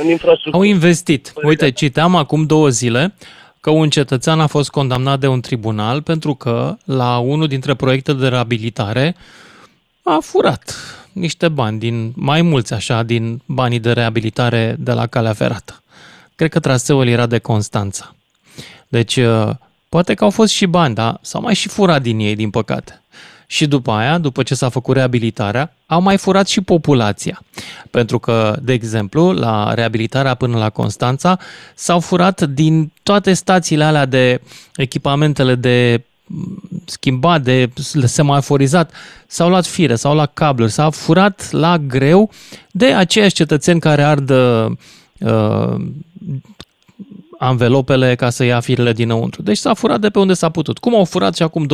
[0.00, 0.56] în infrastructură.
[0.56, 1.22] Au investit.
[1.34, 1.72] Părerea Uite, mea.
[1.72, 3.14] citeam acum două zile
[3.60, 8.12] că un cetățean a fost condamnat de un tribunal pentru că la unul dintre proiecte
[8.12, 9.14] de reabilitare
[10.02, 10.74] a furat
[11.14, 15.82] niște bani din mai mulți așa din banii de reabilitare de la calea ferată.
[16.36, 18.14] Cred că traseul era de Constanța.
[18.88, 19.50] Deci, uh,
[19.88, 23.02] poate că au fost și bani, dar s-au mai și furat din ei, din păcate.
[23.46, 27.42] Și după aia, după ce s-a făcut reabilitarea, au mai furat și populația.
[27.90, 31.38] Pentru că, de exemplu, la reabilitarea până la Constanța,
[31.74, 34.40] s-au furat din toate stațiile alea de
[34.76, 36.13] echipamentele de mm,
[36.84, 37.68] schimbat, de
[38.04, 38.92] semaforizat,
[39.26, 42.30] s-au luat fire, s-au luat cabluri, s-au furat la greu
[42.70, 45.74] de aceiași cetățeni care ard uh,
[47.38, 49.42] anvelopele ca să ia firele dinăuntru.
[49.42, 50.78] Deci s-a furat de pe unde s-a putut.
[50.78, 51.68] Cum au furat și acum 20-30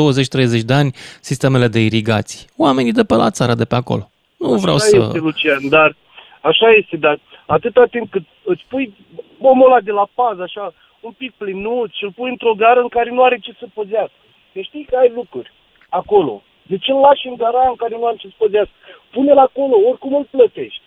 [0.64, 2.46] de ani sistemele de irigații?
[2.56, 4.10] Oamenii de pe la țară, de pe acolo.
[4.38, 4.96] Nu vreau așa să...
[4.96, 5.96] este, Lucian, dar
[6.40, 8.94] așa este, dar atâta timp cât îți pui
[9.38, 12.88] omul ăla de la pază, așa, un pic plinuț și îl pui într-o gară în
[12.88, 14.20] care nu are ce să păzească.
[14.52, 15.52] Deci știi că ai lucruri
[15.88, 16.42] acolo.
[16.62, 18.74] De ce îl lași în gara în care nu are ce să păzească?
[19.10, 20.82] Pune-l acolo, oricum îl plătești.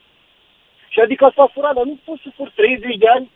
[0.90, 3.32] Și adică s-a furat, dar nu poți să furi 30 de ani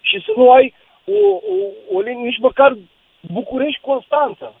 [0.00, 0.74] și să nu ai
[1.04, 1.56] o, o,
[1.96, 2.76] o linie, nici măcar
[3.20, 4.54] București-Constanța.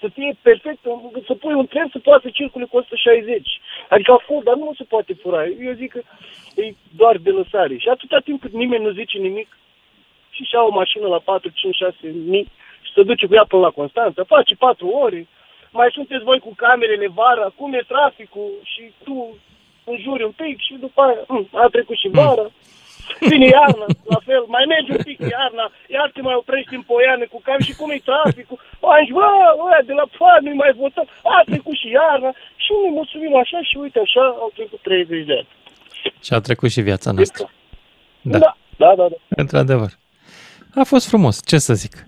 [0.00, 0.78] Să fie perfect,
[1.26, 3.60] să pui un tren să poată să circule cu 160.
[3.88, 5.46] Adică a fost, dar nu se poate fura.
[5.46, 6.00] Eu zic că
[6.56, 7.76] e doar de lăsare.
[7.76, 9.56] Și atâta timp cât nimeni nu zice nimic
[10.30, 12.48] și și-a o mașină la 4, 5, 6 mii
[12.82, 15.26] și se duce cu ea până la Constanța, face 4 ore,
[15.70, 19.16] mai sunteți voi cu camerele vara, cum e traficul și tu
[19.84, 22.46] înjuri un pic și după aia hm, a trecut și vara.
[23.30, 25.64] Vine iarna, la fel, mai mergi un pic iarna,
[25.94, 28.58] iar te mai oprești în poiane cu cam și cum e traficul.
[28.80, 29.26] Aici, bă,
[29.66, 32.30] ăia de la fan, nu mai votăm, a trecut și iarna
[32.64, 35.48] și ne mulțumim așa și uite așa, au trecut 30 de ani.
[36.24, 37.50] Și a trecut și viața noastră.
[38.22, 39.06] Da, Da, da, da.
[39.08, 39.16] da.
[39.28, 39.90] într-adevăr.
[40.74, 42.06] A fost frumos, ce să zic.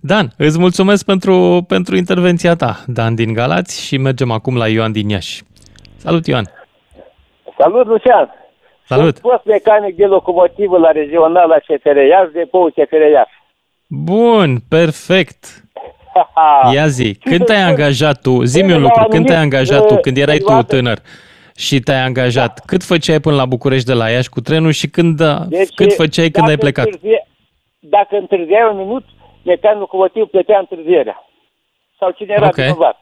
[0.00, 4.92] Dan, îți mulțumesc pentru, pentru intervenția ta, Dan din Galați, și mergem acum la Ioan
[4.92, 5.42] din Iași.
[5.96, 6.44] Salut, Ioan!
[7.58, 8.30] Salut, Lucian!
[8.86, 9.16] Salut!
[9.16, 13.42] Sunt fost mecanic de locomotivă la regional la CFR Iași, de pou CFR Iași.
[13.86, 15.44] Bun, perfect!
[16.74, 19.94] Ia zi, când te-ai angajat tu, zi-mi un La lucru, când anumit, te-ai angajat tu,
[19.94, 20.98] uh, când erai tu perioadă- tânăr
[21.56, 25.22] și te-ai angajat, cât făceai până la București de la Iași cu trenul și când,
[25.48, 26.84] Deci, cât făceai când dacă ai plecat?
[26.84, 27.26] Întârzie,
[27.96, 29.04] dacă întârziai un minut,
[29.42, 31.16] mecanicul locomotiv plătea întârzierea.
[31.98, 32.54] Sau cine era Ok.
[32.54, 32.96] vinovat.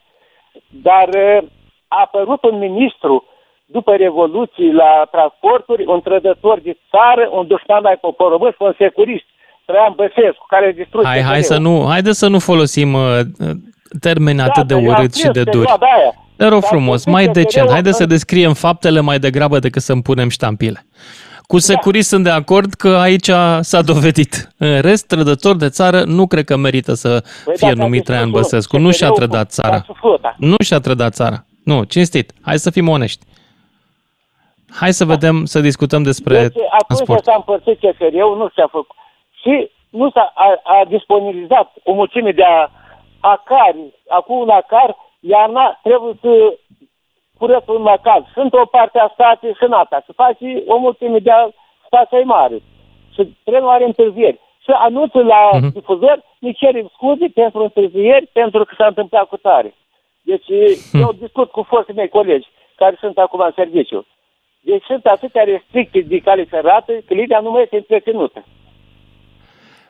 [0.69, 1.47] Dar uh,
[1.87, 3.25] a apărut un ministru
[3.65, 9.25] după Revoluții la transporturi, un trădător de țară, un dușman ai poporului român, un securist,
[9.65, 11.55] Traian Băsescu, care a distrus Hai, hai CFR-ul.
[11.55, 13.19] să nu, haide să nu folosim uh,
[13.99, 15.57] termeni atât de Da, eu am urât și prins de duri.
[15.67, 16.11] perioada aia.
[16.37, 17.69] Te rog Dar frumos, cu mai CFR-ul decent.
[17.71, 20.85] Haide în- să descriem faptele mai degrabă decât să punem ștampile.
[21.47, 23.29] Cu securist sunt de acord că aici
[23.61, 24.49] s-a dovedit.
[24.57, 28.03] În rest, trădător de țară nu cred că merită să Păi fie dacă a numit
[28.03, 28.77] Traian distrus Băsescu.
[28.77, 29.75] Nu și-a CFR-ul trădat cu țara.
[29.75, 30.35] Taxul Flota.
[30.37, 31.45] Nu și-a trădat țara.
[31.63, 32.31] Nu, cinstit.
[32.41, 33.25] Hai să fim onești.
[34.79, 37.23] Hai să vedem, să discutăm despre Deci, atunci transport.
[37.23, 38.95] s-a împărțit CFR-ul, nu s-a făcut.
[39.41, 42.71] Și nu s-a a, a disponibilizat o mulțime de a,
[43.19, 43.93] acari.
[44.07, 46.57] Acum un acar, iarna, trebuie să
[47.37, 48.29] curăț un macar.
[48.33, 50.03] Sunt o parte a stației și în alta.
[50.05, 51.49] Să faci o mulțime de a
[51.85, 52.57] stației mare.
[53.13, 54.39] Și trenul are întârzieri.
[54.63, 55.69] Și anunță la Mhm.
[55.69, 55.73] uh-huh.
[55.73, 59.73] difuzor, ne cerem scuze pentru întârzieri, pentru că s-a întâmplat cu tare.
[60.21, 60.45] Deci
[60.91, 61.01] Hmm.
[61.01, 64.05] eu discut cu foștii mei colegi care sunt acum în serviciu.
[64.61, 68.43] Deci sunt atâtea restricții de cale ferată că linia nu mai este întreținută.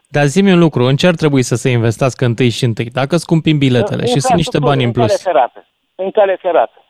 [0.08, 2.86] Dar zi un lucru, în ce ar trebui să se investească întâi și întâi?
[2.86, 5.12] Dacă scumpim biletele și sunt niște bani în plus.
[5.12, 5.68] În cale ferată.
[5.96, 6.83] În cale ferată.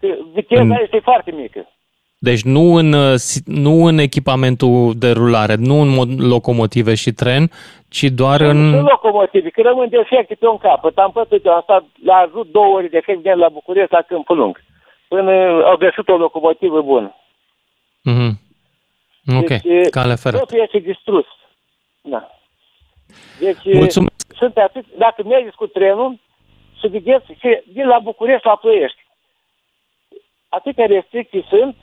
[0.00, 1.68] Că Viteza În- este foarte mică.
[2.18, 7.12] Deci nu în, uh, si- nu în echipamentul de rulare, nu în mod- locomotive și
[7.12, 7.50] tren,
[7.88, 8.82] ci doar În în...
[8.82, 10.98] locomotive, că rămân defecte pe un capăt.
[10.98, 14.36] Am pătut eu, am stat la ajut două ori de de la București la Câmpul
[14.36, 14.60] Lung.
[15.08, 15.30] Până
[15.64, 17.14] au găsit o locomotivă bună.
[18.02, 18.40] Mhm.
[19.36, 20.44] Ok, Deci, cale ferată.
[20.44, 21.26] Totul este distrus.
[22.02, 22.30] Da.
[23.40, 24.26] Deci, Mulțumesc.
[24.36, 26.18] sunt atât, dacă mergeți cu trenul,
[26.80, 28.98] să vedeți că din la București la Ploiești,
[30.58, 31.74] atâtea restricții sunt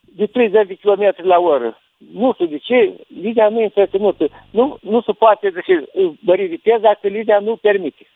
[0.00, 1.78] de 30 de km la oră.
[2.14, 2.78] Nu știu de ce,
[3.22, 4.28] linia nu e întreținută.
[4.50, 5.84] Nu, nu se poate zice,
[6.20, 8.06] mări viteza dacă linia nu permite.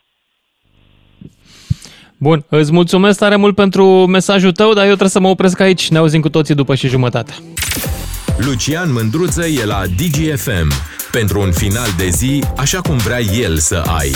[2.17, 5.89] Bun, îți mulțumesc tare mult pentru mesajul tău, dar eu trebuie să mă opresc aici.
[5.89, 7.33] Ne auzim cu toții după și jumătate.
[8.37, 10.69] Lucian Mândruță e la DGFM
[11.11, 14.11] pentru un final de zi așa cum vrea el să ai.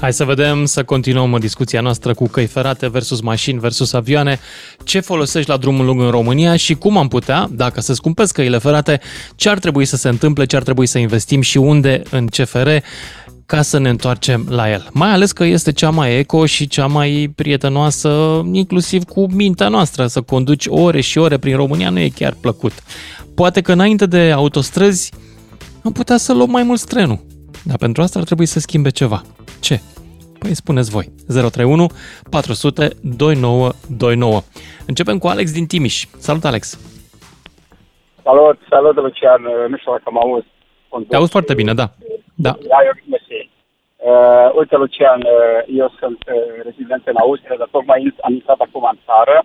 [0.00, 4.38] Hai să vedem, să continuăm discuția noastră cu căi ferate versus mașini versus avioane.
[4.84, 8.58] Ce folosești la drumul lung în România și cum am putea, dacă să scumpesc căile
[8.58, 9.00] ferate,
[9.34, 12.68] ce ar trebui să se întâmple, ce ar trebui să investim și unde în CFR
[13.46, 14.88] ca să ne întoarcem la el.
[14.92, 20.06] Mai ales că este cea mai eco și cea mai prietenoasă, inclusiv cu mintea noastră.
[20.06, 22.72] Să conduci ore și ore prin România nu e chiar plăcut.
[23.34, 25.12] Poate că înainte de autostrăzi
[25.82, 27.26] am putea să luăm mai mult trenul.
[27.68, 29.20] Dar pentru asta ar trebui să schimbe ceva.
[29.66, 29.76] Ce?
[30.38, 31.06] Păi spuneți voi.
[31.26, 31.86] 031
[32.30, 34.40] 400 2929.
[34.86, 35.96] Începem cu Alex din Timiș.
[36.26, 36.62] Salut, Alex!
[38.22, 39.42] Salut, salut, Lucian.
[39.70, 40.50] Nu știu dacă mă auzi.
[41.08, 41.86] Te auzi foarte bine, da.
[42.46, 42.52] Da.
[42.72, 43.40] Da, eu mersi.
[44.10, 48.84] Uh, uite, Lucian, uh, eu sunt uh, rezident în Austria, dar tocmai am intrat acum
[48.92, 49.36] în țară,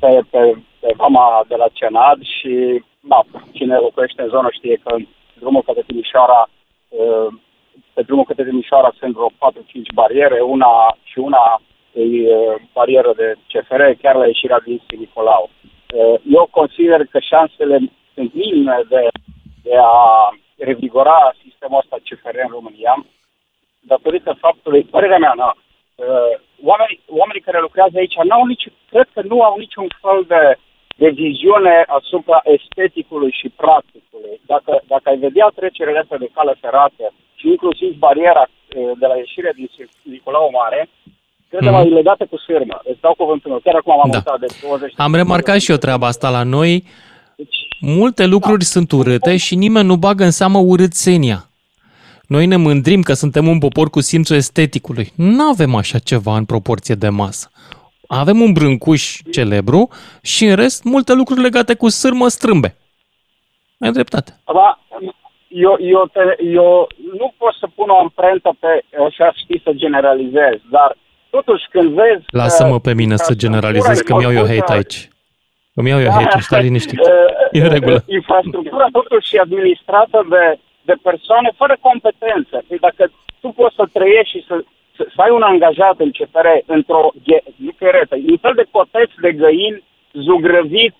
[0.00, 0.40] pe, pe,
[0.80, 2.52] pe vama de la Cenad și,
[3.00, 3.20] da,
[3.56, 4.96] cine locuiește în zonă știe că
[5.40, 6.55] drumul către Timișoara, uh,
[7.94, 9.32] pe drumul către Timișoara sunt vreo 4-5
[9.94, 11.60] bariere, una și una
[11.92, 15.50] e uh, barieră de CFR, chiar la ieșirea din Nicolau.
[15.50, 17.78] Uh, eu consider că șansele
[18.14, 19.08] sunt minime de,
[19.62, 19.94] de a
[20.56, 23.06] revigora sistemul ăsta CFR în România,
[23.80, 25.56] datorită faptului, părerea mea, na,
[25.94, 26.32] uh,
[26.62, 30.58] oamenii, oamenii care lucrează aici n-au nici, cred că nu au niciun fel de,
[31.02, 34.34] de viziune asupra esteticului și practicului.
[34.52, 37.04] Dacă, dacă ai vedea trecerile astea de cale ferată
[37.38, 39.68] și inclusiv bariera uh, de la ieșire din
[40.02, 40.88] Nicolau Mare,
[41.48, 41.98] cred că mm-hmm.
[42.00, 42.80] legată cu sârmă.
[42.90, 43.60] Îți dau cuvântul meu.
[43.64, 44.16] Chiar acum am da.
[44.16, 46.84] mutat de 20 Am remarcat și eu treaba asta la noi.
[47.80, 48.72] Multe lucruri da.
[48.74, 51.40] sunt urâte și nimeni nu bagă în seamă urâțenia.
[52.26, 55.12] Noi ne mândrim că suntem un popor cu simțul esteticului.
[55.16, 57.50] Nu avem așa ceva în proporție de masă.
[58.06, 59.88] Avem un brâncuș celebru
[60.22, 62.76] și în rest multe lucruri legate cu sârmă strâmbe.
[63.78, 64.40] Ai dreptate.
[64.52, 64.80] Ba,
[65.48, 66.88] eu, eu, te, eu
[67.18, 70.96] nu pot să pun o amprentă pe așa știi să generalizez, dar
[71.30, 72.24] totuși când vezi...
[72.30, 75.08] Lasă-mă pe mine să generalizez, că mi-au eu hate aici.
[75.78, 76.98] Îmi iau eu hate stai liniștit.
[77.52, 77.98] E în regulă.
[78.20, 80.44] Infrastructura totuși e administrată de,
[80.88, 82.56] de persoane fără competență.
[82.68, 83.02] Păi dacă
[83.40, 84.54] tu poți să trăiești și să,
[84.96, 87.10] să, să ai un angajat în CFR într-o,
[87.56, 89.82] nu cheretă, un fel de coteț de găini
[90.12, 90.94] zugrăvit,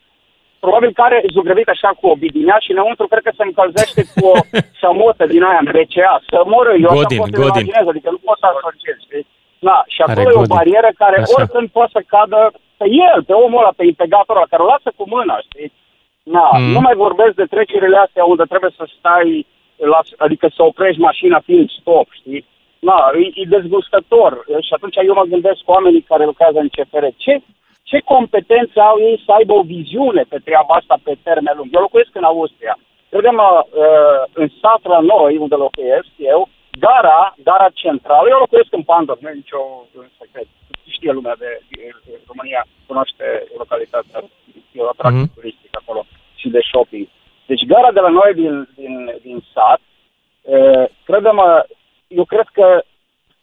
[0.59, 4.35] probabil care zugrăvit așa cu o bidinea și înăuntru cred că se încălzește cu o
[4.81, 6.15] șamotă din aia în BCA.
[6.31, 8.99] Să moră, eu Godin, asta pot să imaginez, adică nu pot să asociez.
[9.59, 11.35] Da, și acolo e o barieră care Așa.
[11.37, 12.41] oricând poate să cadă
[12.81, 15.73] pe el, pe omul ăla, pe integratorul care o lasă cu mâna, știi?
[16.23, 16.73] Na, mm.
[16.75, 21.39] Nu mai vorbesc de trecerile astea unde trebuie să stai, la, adică să oprești mașina
[21.41, 22.45] fiind stop, știi?
[22.79, 24.45] Na, e, e dezgustător.
[24.67, 27.05] Și atunci eu mă gândesc cu oamenii care lucrează în CFR.
[27.17, 27.41] Ce,
[27.83, 31.69] ce competențe au ei să aibă o viziune pe treaba asta pe termen lung?
[31.73, 32.79] Eu locuiesc în Austria.
[33.09, 36.49] Credem, uh, în sat la noi, unde locuiesc eu,
[36.85, 39.61] gara, gara centrală, eu locuiesc în Pandor, nu e nicio
[40.19, 40.49] secret.
[40.87, 44.19] Știe lumea de, de, de România, cunoaște localitatea,
[44.73, 45.35] e o atracție mm-hmm.
[45.35, 47.07] turistică acolo și de shopping.
[47.47, 49.81] Deci gara de la noi din, din, din sat,
[50.55, 51.39] e, credem,
[52.09, 52.83] eu cred că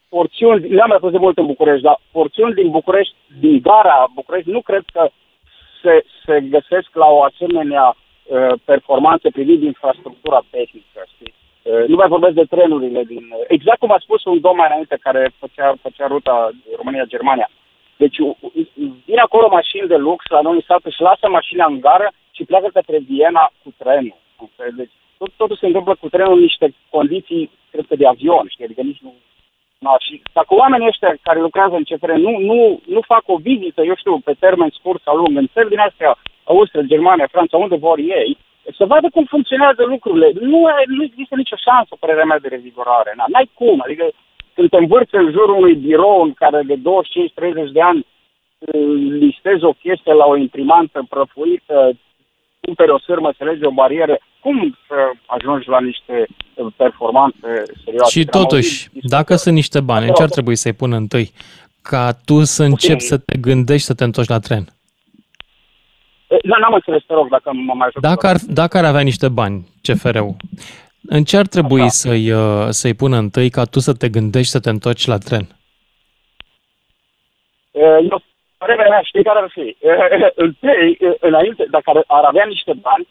[0.09, 4.49] porțiuni, le-am mai fost de mult în București, dar porțiuni din București, din gara București,
[4.49, 5.09] nu cred că
[5.81, 11.33] se, se găsesc la o asemenea uh, performanță privind infrastructura tehnică, știi?
[11.61, 13.23] Uh, nu mai vorbesc de trenurile din...
[13.47, 17.49] Exact cum a spus un domn mai înainte care făcea, făcea ruta România-Germania.
[17.97, 18.17] Deci
[19.05, 22.69] vine acolo mașini de lux la noi sat, și lasă mașina în gară și pleacă
[22.73, 24.15] către Viena cu trenul.
[24.75, 28.65] Deci tot, totul se întâmplă cu trenul în niște condiții, cred că de avion, știi?
[28.65, 29.13] Adică nici nu...
[29.85, 32.59] Na, și dacă oamenii ăștia care lucrează în CFR nu, nu,
[32.95, 36.11] nu fac o vizită, eu știu, pe termen scurt sau lung, în țări din astea,
[36.43, 38.37] Austria, Germania, Franța, unde vor ei,
[38.77, 40.31] să vadă cum funcționează lucrurile.
[40.51, 40.59] Nu,
[40.97, 43.13] nu există nicio șansă, părerea mea, de revigorare.
[43.15, 43.77] N-ai cum.
[43.85, 44.05] Adică
[44.53, 48.05] când te învârți în jurul unui birou în care de 25-30 de ani
[49.19, 51.91] listezi o chestie la o imprimantă prăfuită,
[52.65, 54.95] cumperi o sârmă, să lege o barieră, cum să
[55.25, 56.27] ajungi la niște
[56.75, 58.19] performanțe serioase?
[58.19, 61.31] Și totuși, dacă sunt niște bani, în ce ar trebui să-i pun întâi?
[61.81, 64.63] Ca tu să începi să te gândești să te întorci la tren.
[66.43, 69.67] Nu, n-am înțeles, te rog, dacă mă mai dacă ar, dacă ar avea niște bani,
[69.81, 70.35] CFR-ul,
[71.07, 71.89] în ce ar trebui Așa.
[71.89, 75.47] să-i, uh, să-i pună întâi ca tu să te gândești să te întorci la tren?
[77.71, 78.21] Eu,
[78.65, 79.77] părerea mea, știi care ar fi?
[80.45, 83.07] Întâi, înainte, dacă ar, ar avea niște bani,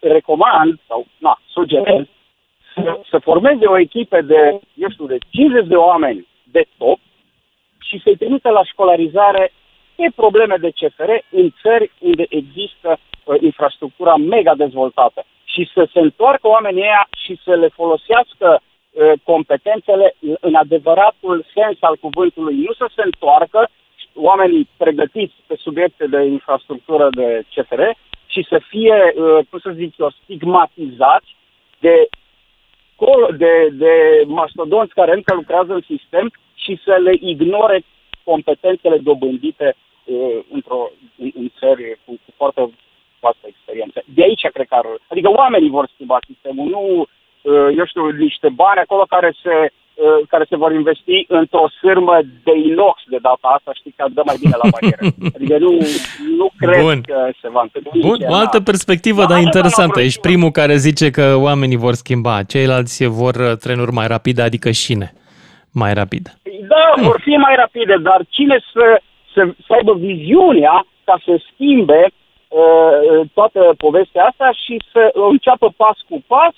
[0.00, 2.04] recomand, sau, na, sugerez,
[2.74, 6.98] să, să formeze o echipă de, eu știu, de 50 de oameni de top
[7.80, 9.52] și să-i trimită la școlarizare
[9.96, 15.98] pe probleme de CFR în țări unde există uh, infrastructura mega dezvoltată și să se
[15.98, 22.72] întoarcă oamenii ăia și să le folosească uh, competențele în adevăratul sens al cuvântului, nu
[22.72, 23.68] să se întoarcă
[24.14, 27.82] oamenii pregătiți pe subiecte de infrastructură de CFR
[28.26, 31.36] și să fie, uh, cum să zic eu, stigmatizați
[31.80, 32.08] de,
[33.36, 37.84] de, de mastodonți care încă lucrează în sistem și să le ignore
[38.24, 42.70] competențele dobândite uh, într-o, în, în țări cu, cu foarte
[43.20, 44.02] vastă experiență.
[44.14, 44.86] De aici cred că ar...
[45.08, 49.70] Adică oamenii vor schimba sistemul, nu, uh, eu știu, niște bani acolo care se uh,
[50.28, 54.36] care se vor investi într-o sârmă de inox de data asta, știi, că dă mai
[54.40, 55.04] bine la barieră.
[55.36, 55.70] Adică nu,
[56.36, 57.00] nu cred Bun.
[57.00, 57.92] că se va întâmpla.
[58.08, 60.00] Bun, o altă perspectivă, dar interesantă.
[60.00, 64.70] Ești primul care zice că oamenii vor schimba, ceilalți vor uh, trenuri mai rapide, adică
[64.70, 65.12] șine
[65.72, 66.30] mai rapide.
[66.68, 69.00] Da, vor fi mai rapide, dar cine să,
[69.32, 72.12] să, să aibă viziunea ca să schimbe
[72.62, 76.54] Uh, toată povestea asta și să înceapă pas cu pas,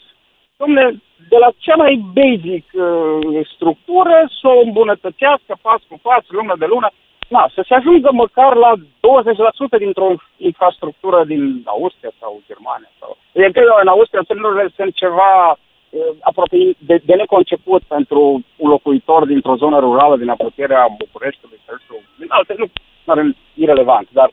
[0.57, 0.85] domne,
[1.29, 6.67] de la cea mai basic uh, structură să o îmbunătățească pas cu pas, lună de
[6.67, 6.89] lună,
[7.29, 12.91] na, să se ajungă măcar la 20% dintr-o infrastructură din Austria sau Germania.
[13.01, 13.17] Sau...
[13.37, 18.21] Adică în Austria țările sunt ceva uh, aproape de, de neconceput pentru
[18.57, 22.67] un locuitor dintr-o zonă rurală din apropierea Bucureștiului sau din alte, nu,
[23.15, 24.31] nu irrelevant, dar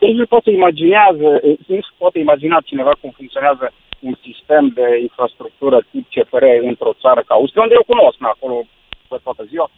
[0.00, 3.72] deci nu poate imaginează, nu se poate imagina cineva cum funcționează
[4.08, 8.56] un sistem de infrastructură tip CFR într-o țară ca Austria, unde eu cunosc, acolo
[9.08, 9.68] văd toată ziua.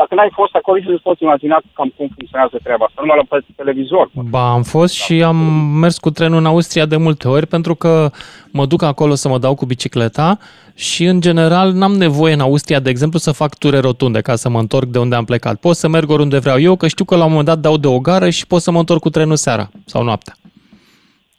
[0.00, 3.38] Dacă n-ai fost acolo, nici nu poți imagina cam cum funcționează treaba asta, numai la
[3.56, 4.10] televizor.
[4.34, 5.36] Ba, am fost și am
[5.82, 8.10] mers cu trenul în Austria de multe ori, pentru că
[8.52, 10.38] mă duc acolo să mă dau cu bicicleta
[10.74, 14.48] și, în general, n-am nevoie în Austria, de exemplu, să fac ture rotunde ca să
[14.48, 15.56] mă întorc de unde am plecat.
[15.56, 17.86] Pot să merg oriunde vreau eu, că știu că la un moment dat dau de
[17.86, 20.34] o gară și pot să mă întorc cu trenul seara sau noaptea.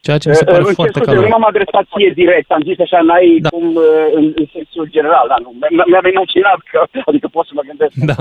[0.06, 1.24] Ceea ce mi se pare uh, foarte calor.
[1.24, 3.50] Nu m-am adresat ție direct, am zis așa, n-ai da.
[3.50, 3.86] cum uh,
[4.18, 5.50] în, în sensul general, da, nu.
[5.92, 6.78] Mi-am imaginat că,
[7.10, 8.18] adică pot să mă gândesc da.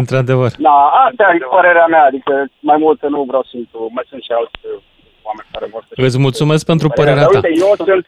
[0.00, 0.50] Într-adevăr.
[0.68, 2.32] Da, asta e părerea mea, adică
[2.70, 4.70] mai mult nu vreau să intru, mai sunt și alți uh,
[5.28, 5.92] oameni care vor să...
[6.06, 7.30] Îți mulțumesc pentru părerea ta.
[7.34, 8.04] Uite, eu sunt,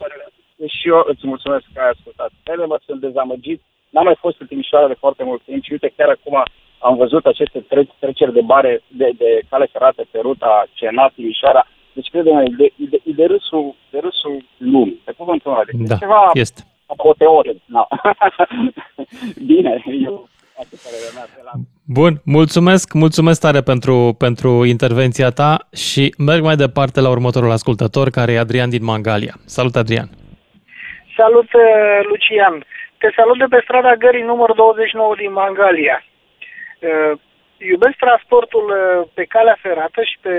[0.77, 2.31] și eu îți mulțumesc că ai ascultat.
[2.53, 3.61] Ele mă sunt dezamăgit,
[3.93, 6.37] n-am mai fost în Timișoara de foarte mult timp și uite, chiar acum
[6.87, 7.59] am văzut aceste
[8.03, 11.63] treceri de bare de, de cale ferată pe ruta Cenat-Timișoara,
[12.01, 15.63] deci, crede-mă, de, de, de, râsul, de râsul lumii, pe cuvântul ăla.
[15.65, 16.61] Deci, da, ceva este.
[16.87, 17.61] apoteoric.
[17.65, 17.87] No.
[19.51, 20.29] Bine, eu...
[21.85, 28.11] Bun, mulțumesc, mulțumesc tare pentru, pentru intervenția ta și merg mai departe la următorul ascultător,
[28.11, 29.35] care e Adrian din Mangalia.
[29.45, 30.09] Salut, Adrian!
[31.17, 32.65] Salut, uh, Lucian!
[32.99, 36.05] Te salut de pe strada Gării numărul 29 din Mangalia.
[37.61, 40.35] Uh, iubesc transportul uh, pe calea ferată și pe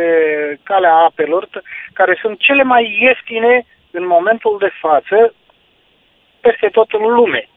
[0.63, 1.49] calea apelor,
[1.93, 5.33] care sunt cele mai ieftine în momentul de față
[6.39, 7.47] peste tot în lume.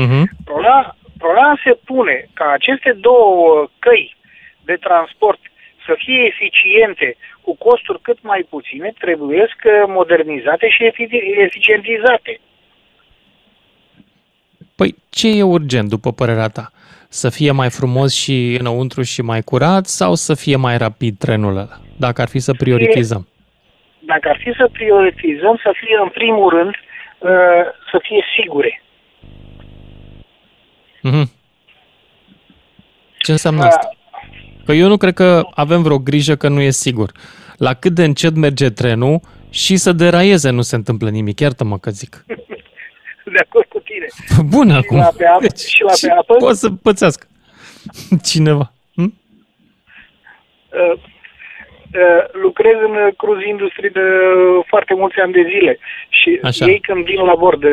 [0.00, 0.24] Uh-huh.
[0.44, 4.16] Problema, problema se pune ca aceste două căi
[4.64, 5.40] de transport
[5.86, 9.46] să fie eficiente cu costuri cât mai puține, trebuie
[9.86, 10.90] modernizate și
[11.46, 12.40] eficientizate.
[14.76, 16.70] Păi ce e urgent, după părerea ta?
[17.12, 21.56] Să fie mai frumos și înăuntru și mai curat sau să fie mai rapid trenul
[21.56, 23.28] ăla, dacă ar fi să prioritizăm?
[23.98, 26.74] Dacă ar fi să prioritizăm, să fie în primul rând
[27.18, 27.30] uh,
[27.90, 28.82] să fie sigure.
[31.08, 31.28] Mm-hmm.
[33.18, 33.88] Ce înseamnă asta?
[34.64, 37.10] Că eu nu cred că avem vreo grijă că nu e sigur.
[37.56, 39.20] La cât de încet merge trenul
[39.50, 41.40] și să deraieze nu se întâmplă nimic.
[41.40, 42.24] Iartă-mă că zic.
[43.32, 44.06] de acord cu tine.
[44.54, 44.96] Bun și acum.
[44.96, 46.34] La pe apă, deci, și la pe apă.
[46.34, 47.26] Poate să pățească
[48.30, 48.72] cineva.
[48.94, 49.14] Hm?
[50.80, 54.06] Uh, uh, lucrez în cruise industry de
[54.66, 55.78] foarte mulți ani de zile
[56.08, 56.66] și Așa.
[56.66, 57.70] ei când vin la bord, uh,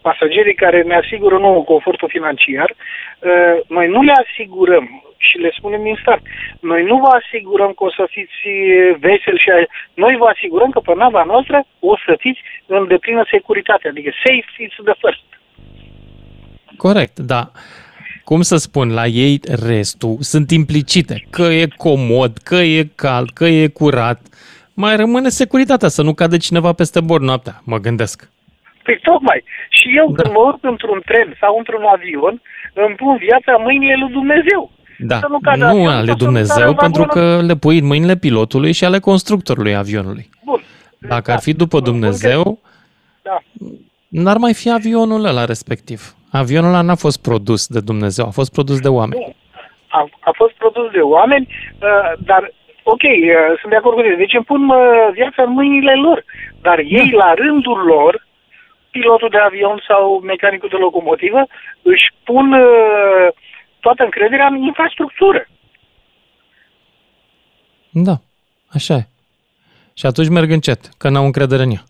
[0.00, 5.82] pasagerii care ne asigură nouă confortul financiar, uh, noi nu le asigurăm și le spunem
[5.82, 6.22] din start.
[6.60, 8.40] Noi nu vă asigurăm că o să fiți
[9.04, 9.50] veseli și
[9.94, 14.62] noi vă asigurăm că pe nava noastră o să fiți în deplină securitate, adică safe
[14.66, 15.26] is the first.
[16.76, 17.42] Corect, da.
[18.24, 23.44] Cum să spun, la ei restul sunt implicite, că e comod, că e cald, că
[23.44, 24.20] e curat.
[24.74, 28.30] Mai rămâne securitatea, să nu cadă cineva peste bord noaptea, mă gândesc.
[28.82, 29.44] Păi tocmai.
[29.68, 30.22] Și eu da.
[30.22, 32.42] când mă urc într-un tren sau într-un avion,
[32.74, 34.70] îmi pun viața mâinile lui Dumnezeu.
[34.98, 38.84] Da, să nu, nu avion, ale Dumnezeu, pentru că le pui în mâinile pilotului și
[38.84, 40.28] ale constructorului avionului.
[40.44, 40.60] Bun.
[40.98, 42.58] Dacă ar fi după Dumnezeu,
[43.22, 43.38] da.
[44.08, 46.14] n-ar mai fi avionul ăla respectiv.
[46.32, 49.36] Avionul ăla n-a fost produs de Dumnezeu, a fost produs de oameni.
[49.88, 52.52] A, a fost produs de oameni, uh, dar
[52.82, 54.14] ok, uh, sunt de acord cu tine.
[54.14, 56.24] Deci îmi pun uh, viața în mâinile lor.
[56.60, 57.16] Dar ei, da.
[57.16, 58.26] la rândul lor,
[58.90, 61.46] pilotul de avion sau mecanicul de locomotivă,
[61.82, 63.28] își pun uh,
[63.84, 65.46] toată încrederea în infrastructură.
[67.90, 68.16] Da,
[68.76, 69.06] așa e.
[69.94, 71.84] Și atunci merg încet, că n-au încredere în ea.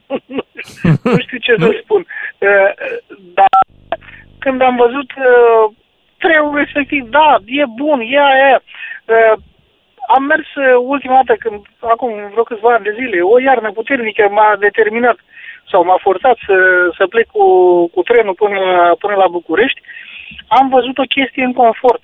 [1.16, 2.06] nu știu ce să spun.
[2.38, 2.70] Uh,
[3.38, 3.60] dar
[4.38, 5.64] când am văzut uh,
[6.18, 8.62] trenul respectiv, da, e bun, e aia.
[9.06, 9.34] Uh,
[10.16, 10.48] am mers
[10.78, 15.18] ultima dată, când, acum vreo câțiva ani de zile, o iarnă puternică m-a determinat
[15.70, 16.56] sau m-a forțat să,
[16.98, 17.46] să plec cu,
[17.94, 19.80] cu trenul până la, până la București.
[20.46, 22.00] Am văzut o chestie în confort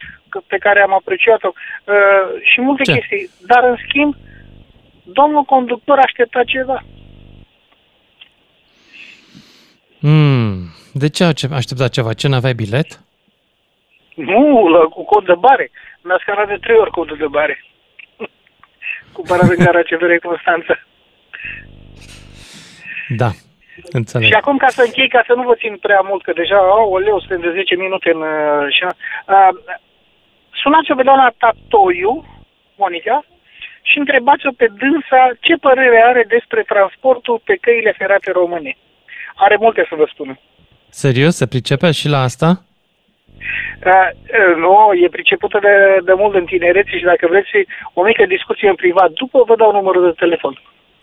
[0.46, 1.94] pe care am apreciat-o uh,
[2.42, 2.92] și multe Ce?
[2.92, 3.30] chestii.
[3.46, 4.14] Dar, în schimb,
[5.02, 6.82] domnul conductor aștepta ceva.
[10.00, 10.68] Hmm.
[10.92, 12.12] De ce aștepta ceva?
[12.12, 13.00] Ce, n-aveai bilet?
[14.14, 15.70] Nu, la, cu cod de bare.
[16.02, 17.64] Mi-a scanat de trei ori codul de bare.
[19.12, 20.78] cu Paravencara CVR Constanța.
[23.08, 23.30] Da,
[23.82, 24.28] înțeleg.
[24.28, 26.58] Și acum, ca să închei, ca să nu vă țin prea mult, că deja,
[26.94, 28.20] o leu, suntem de 10 minute în...
[28.20, 28.92] Uh,
[29.26, 29.48] uh,
[30.62, 32.24] sunați-o pe doamna Tatoiu,
[32.76, 33.24] Monica,
[33.82, 38.76] și întrebați-o pe dânsa ce părere are despre transportul pe căile ferate române.
[39.34, 40.38] Are multe să vă spună.
[40.88, 41.36] Serios?
[41.36, 42.62] Se pricepe și la asta?
[43.86, 44.10] Uh,
[44.56, 45.74] nu, e pricepută de,
[46.04, 47.50] de mult în tinerețe și dacă vreți
[47.92, 50.60] o mică discuție în privat, după vă dau numărul de telefon.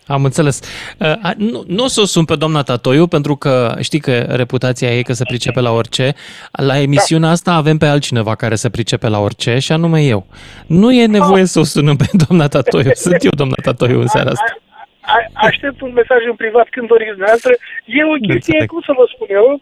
[0.07, 0.59] Am înțeles.
[0.99, 4.95] Uh, nu, nu o să o sun pe doamna Tatoiu, pentru că știi că reputația
[4.95, 6.13] ei că se pricepe la orice.
[6.51, 10.25] La emisiunea asta avem pe altcineva care se pricepe la orice, și anume eu.
[10.67, 12.91] Nu e nevoie să o sunăm pe doamna Tatoiu.
[12.93, 14.57] Sunt eu doamna Tatoiu în seara asta.
[15.01, 17.53] A, aștept un mesaj în privat când doriți dumneavoastră.
[17.85, 19.61] E o chestie, cum să vă spun eu,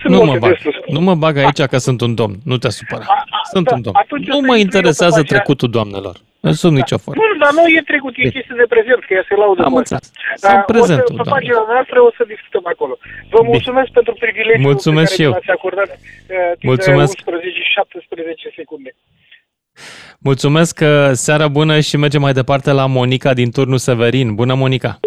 [0.00, 0.56] sunt nu mă, bag,
[0.86, 3.04] nu mă bag aici că sunt un domn, nu te supăra.
[3.06, 3.96] A, a, sunt da, un domn.
[4.26, 6.16] Nu mă interesează trecutul doamnelor.
[6.40, 7.22] Nu sunt nicio formă.
[7.22, 10.10] Bun, dar nu e trecut, e chestie de prezent, că ea se laudă Am înțeles.
[10.36, 12.94] Sunt prezentul, Pe pagina noastră o să discutăm acolo.
[13.30, 13.96] Vă mulțumesc Bine.
[13.98, 17.14] pentru privilegiul mulțumesc pe care mi-ați acordat uh, mulțumesc.
[17.18, 18.90] 11 și 17 secunde.
[20.18, 24.34] Mulțumesc, că seara bună și mergem mai departe la Monica din turnul Severin.
[24.34, 25.00] Bună, Monica!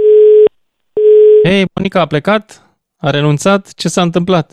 [1.44, 2.46] Hei, Monica a plecat?
[2.98, 3.74] A renunțat?
[3.74, 4.52] Ce s-a întâmplat?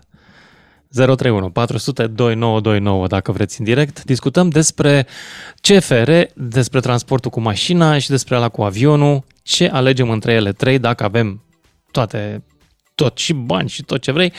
[0.93, 4.05] 031 400 2929 dacă vreți în direct.
[4.05, 5.07] Discutăm despre
[5.61, 10.79] CFR, despre transportul cu mașina și despre ala cu avionul, ce alegem între ele trei
[10.79, 11.43] dacă avem
[11.91, 12.45] toate,
[12.95, 14.33] tot și bani și tot ce vrei.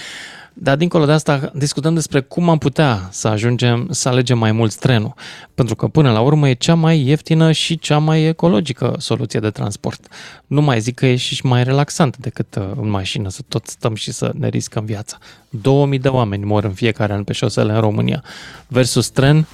[0.53, 4.75] Dar dincolo de asta discutăm despre cum am putea să ajungem să alegem mai mult
[4.75, 5.13] trenul.
[5.53, 9.49] Pentru că până la urmă e cea mai ieftină și cea mai ecologică soluție de
[9.49, 10.07] transport.
[10.47, 13.95] Nu mai zic că e și mai relaxant decât uh, în mașină să tot stăm
[13.95, 15.17] și să ne riscăm viața.
[15.49, 18.23] 2000 de oameni mor în fiecare an pe șosele în România.
[18.67, 19.47] Versus tren,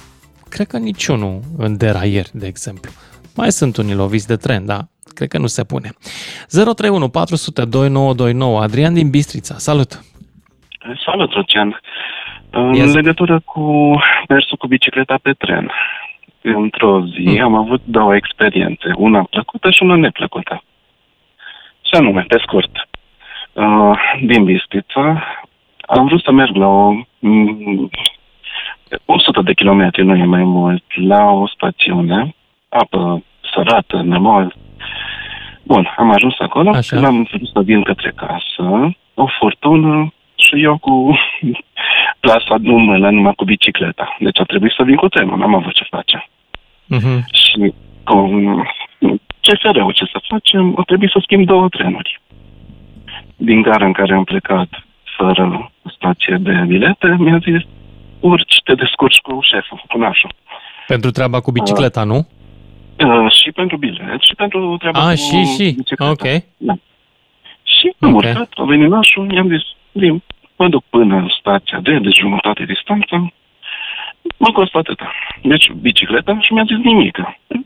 [0.48, 2.90] cred că niciunul în deraier, de exemplu.
[3.34, 5.92] Mai sunt unii loviți de tren, dar cred că nu se pune.
[6.48, 10.02] 031 400 2929 Adrian din Bistrița, salut!
[10.96, 11.80] Salut, Lucian.
[12.50, 12.94] În yes.
[12.94, 13.96] legătură cu
[14.28, 15.70] mersul cu bicicleta pe tren,
[16.42, 17.42] într-o zi mm.
[17.42, 20.62] am avut două experiențe, una plăcută și una neplăcută.
[21.80, 22.88] Și anume, pe scurt,
[23.52, 25.24] uh, din Bistrița,
[25.86, 26.94] am vrut să merg la o
[29.04, 32.34] 100 mm, de kilometri, nu e mai mult, la o stațiune,
[32.68, 34.54] apă sărată, nemol.
[35.62, 36.94] Bun, am ajuns acolo, Așa.
[36.94, 41.18] când am vrut să vin către casă, o furtună și eu cu
[42.24, 44.16] plasa în mână, numai cu bicicleta.
[44.18, 46.28] Deci a trebuit să vin cu trenul, n-am avut ce face.
[46.96, 47.20] Uh-huh.
[47.32, 47.72] Și
[48.04, 48.16] cu
[49.40, 52.20] ce să rău, ce să facem, a trebuit să schimb două trenuri.
[53.36, 54.68] Din gara în care am plecat
[55.16, 57.62] fără stație de bilete, mi-a zis,
[58.20, 60.32] urci, te descurci cu șeful, cu nașul.
[60.86, 62.18] Pentru treaba cu bicicleta, uh, nu?
[63.06, 65.74] Uh, și pentru bilet, și pentru treaba ah, cu și, și.
[65.76, 66.10] bicicleta.
[66.10, 66.26] Ok.
[66.56, 66.74] Da.
[67.62, 68.30] Și am okay.
[68.30, 69.62] urcat, a venit nașul, mi-am zis,
[69.98, 70.22] Vin,
[70.56, 73.32] mă duc până în stația de, de jumătate distanță,
[74.36, 75.12] mă costă atâta.
[75.42, 77.18] Deci bicicleta și mi-a zis nimic.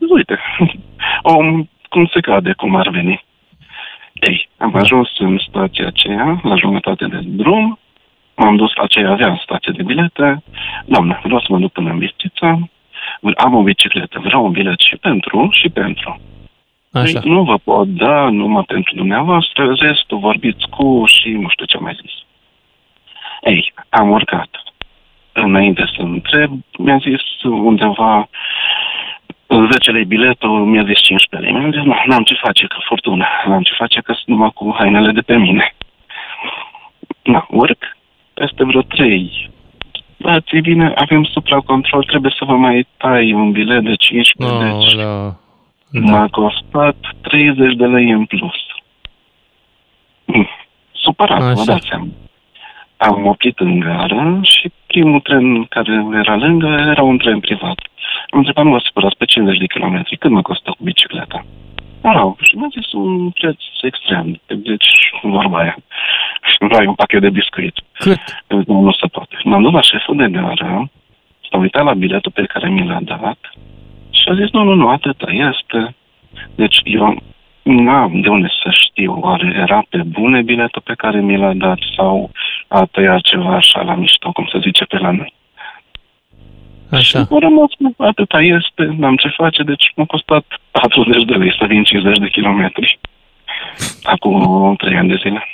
[0.09, 0.39] Uite,
[1.35, 3.23] om, cum se cade, cum ar veni.
[4.13, 7.79] Ei, am ajuns în stația aceea, la jumătate de drum,
[8.35, 10.43] m-am dus la aceea avea stație de bilete,
[10.85, 12.59] doamne, vreau să mă duc până în Bistița,
[13.37, 16.21] am o bicicletă, vreau un bilet și pentru, și pentru.
[16.93, 17.19] Așa.
[17.19, 21.77] Păi, nu vă pot da numai pentru dumneavoastră, restul vorbiți cu și nu știu ce
[21.77, 22.11] mai zis.
[23.41, 24.49] Ei, am urcat.
[25.31, 28.29] Înainte să întreb, mi-a zis undeva
[29.71, 31.59] 10 lei biletul, mi-a zis 15 lei.
[31.59, 33.27] Mi-am zis, nu, n-am ce face, că furtună.
[33.47, 35.75] N-am ce face, că sunt numai cu hainele de pe mine.
[37.23, 37.97] na, urc
[38.33, 39.51] peste vreo trei.
[40.17, 44.77] Da, ți bine, avem supracontrol, trebuie să vă mai tai un bilet de 15, Oh,
[44.77, 44.95] deci
[45.99, 46.11] da.
[46.11, 48.55] m-a costat 30 de lei în plus.
[50.25, 50.47] Mm,
[50.91, 51.63] Supărat, vă Așa.
[51.65, 52.07] dați seama.
[52.97, 57.79] Am oprit în gară și primul tren care era lângă era un tren privat.
[58.29, 61.45] Am întrebat, nu vă supărați pe 50 de kilometri, cât mă costă cu bicicleta?
[62.01, 62.37] Erau.
[62.39, 64.41] Și mi-a zis un preț extrem.
[64.47, 64.87] Deci,
[65.21, 65.77] vorba aia.
[66.59, 67.75] Nu ai un pachet de biscuit.
[67.91, 68.19] Cât?
[68.47, 69.35] Nu, nu se poate.
[69.43, 70.89] M-am dus la șeful de gară,
[71.49, 73.37] s-a uitat la biletul pe care mi l-a dat
[74.23, 75.95] și a zis, nu, nu, nu, atâta este.
[76.55, 77.23] Deci eu
[77.61, 81.79] n-am de unde să știu, oare era pe bune biletul pe care mi l-a dat
[81.95, 82.31] sau
[82.67, 85.33] a tăiat ceva așa la mișto, cum se zice pe la noi.
[86.91, 87.19] Așa.
[87.19, 91.65] Am rămas, nu, atâta este, n-am ce face, deci m-a costat 40 de lei să
[91.65, 92.99] vin 50 de kilometri.
[94.03, 95.47] Acum 3 ani de zile.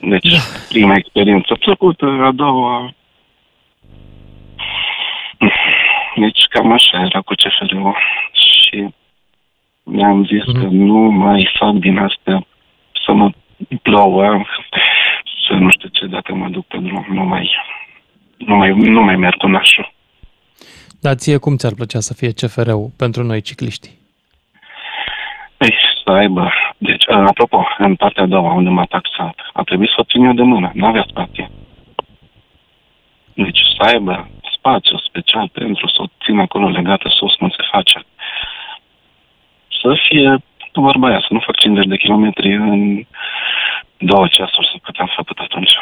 [0.00, 0.38] Deci, da.
[0.68, 2.94] prima experiență plăcută, a doua...
[6.16, 7.96] Deci cam așa era cu CFR-ul
[8.32, 8.88] și
[9.82, 10.60] mi-am zis mm-hmm.
[10.60, 12.46] că nu mai fac din astea
[13.04, 13.30] să mă
[13.82, 14.44] plouă,
[15.46, 17.50] să nu știu ce, dacă mă duc pe drum, nu mai,
[18.36, 19.92] nu mai, nu mai merg cu nașul.
[21.00, 23.88] Dar ție cum ți-ar plăcea să fie CFR-ul pentru noi cicliști?
[25.58, 25.74] Ei,
[26.04, 26.52] să aibă.
[26.78, 30.24] Deci, a, apropo, în partea a doua, unde m-a taxat, a trebuit să o țin
[30.24, 31.50] eu de mână, nu avea spație.
[33.34, 34.28] Deci, să aibă
[34.64, 38.04] spațiu special pentru să o țin acolo legată sus, cum se face.
[39.80, 43.04] Să fie vorba aia, să nu fac 50 de kilometri în
[43.98, 45.72] două ceasuri, sau cât am făcut atunci.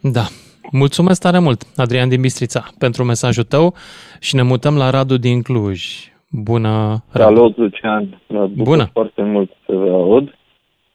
[0.00, 0.24] Da.
[0.70, 3.74] Mulțumesc tare mult, Adrian din Bistrița, pentru mesajul tău
[4.20, 5.84] și ne mutăm la Radu din Cluj.
[6.30, 7.34] Bună, Radu.
[7.34, 8.20] Salut, Lucian.
[8.28, 8.88] Mă bucur Bună.
[8.92, 10.34] foarte mult să vă aud.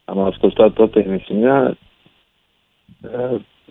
[0.06, 1.78] Am ascultat toată emisiunea.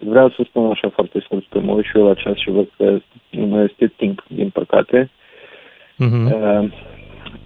[0.00, 2.50] Eh, Vreau să spun așa foarte scurt că mă uit și eu la ceas și
[2.50, 2.98] văd că
[3.30, 5.10] nu mai este timp, din păcate.
[5.96, 6.24] Mhm.
[6.24, 6.70] Uh,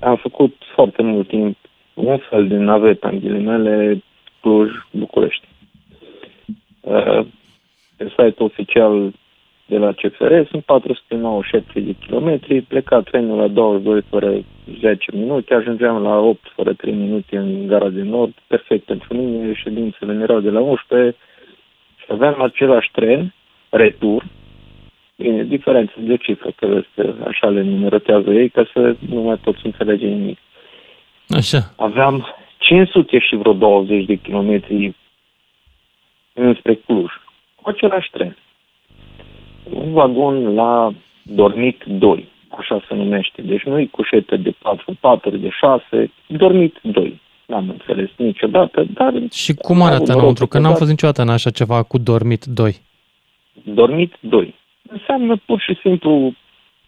[0.00, 1.56] am făcut foarte mult timp
[1.94, 4.02] un fel de navetă, în ghilimele,
[4.40, 5.46] Cluj-București.
[6.80, 7.26] Uh,
[7.96, 9.12] pe site oficial
[9.66, 14.32] de la CFR sunt 497 de kilometri, pleca trenul la 22 fără
[14.80, 19.54] 10 minute, ajungeam la 8 fără 3 minute în gara de nord, perfect pentru mine,
[19.54, 21.16] ședințele mi erau de la 11 și
[22.10, 23.34] aveam același tren,
[23.68, 24.24] retur,
[25.20, 29.54] Bine, diferență de cifră, că este, așa le numerotează ei, ca să nu mai pot
[29.54, 30.38] să înțelege nimic.
[31.28, 31.58] Așa.
[31.76, 32.26] Aveam
[32.58, 34.94] 500 și vreo 20 de kilometri
[36.32, 37.10] înspre Cluj,
[37.54, 38.36] cu același tren.
[39.70, 40.92] Un vagon la
[41.22, 42.28] dormit 2,
[42.58, 43.42] așa se numește.
[43.42, 47.20] Deci nu-i cușetă de 4, 4 de 6, dormit 2.
[47.50, 49.12] N-am înțeles niciodată, dar...
[49.32, 50.46] Și cum arată înăuntru?
[50.46, 52.76] Că n-am fost niciodată în așa ceva cu dormit 2.
[53.62, 54.54] Dormit 2.
[54.88, 56.32] Înseamnă pur și simplu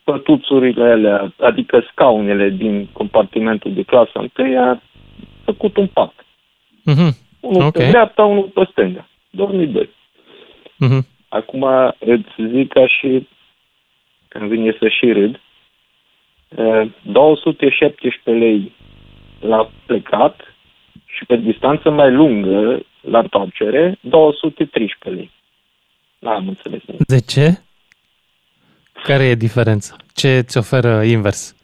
[0.04, 4.82] pătuțurile alea, adică scaunele din compartimentul de clasa 1 a
[5.44, 6.14] făcut un pat.
[6.84, 7.16] Mhm.
[7.40, 7.72] Unul Ok.
[7.72, 9.08] pe dreapta, unul pe stânga.
[9.30, 9.88] Dormit 2.
[10.76, 11.06] Mhm.
[11.28, 11.66] Acum
[11.98, 13.28] îți zic ca și
[14.28, 15.40] când vine să și râd,
[16.48, 18.72] eh, 217 lei
[19.40, 20.51] la plecat
[21.16, 25.30] și pe distanță mai lungă la întoarcere 213 lei.
[26.18, 27.06] N-am înțeles nimic.
[27.06, 27.58] De ce?
[29.04, 29.96] Care e diferența?
[30.14, 31.56] Ce ți oferă invers?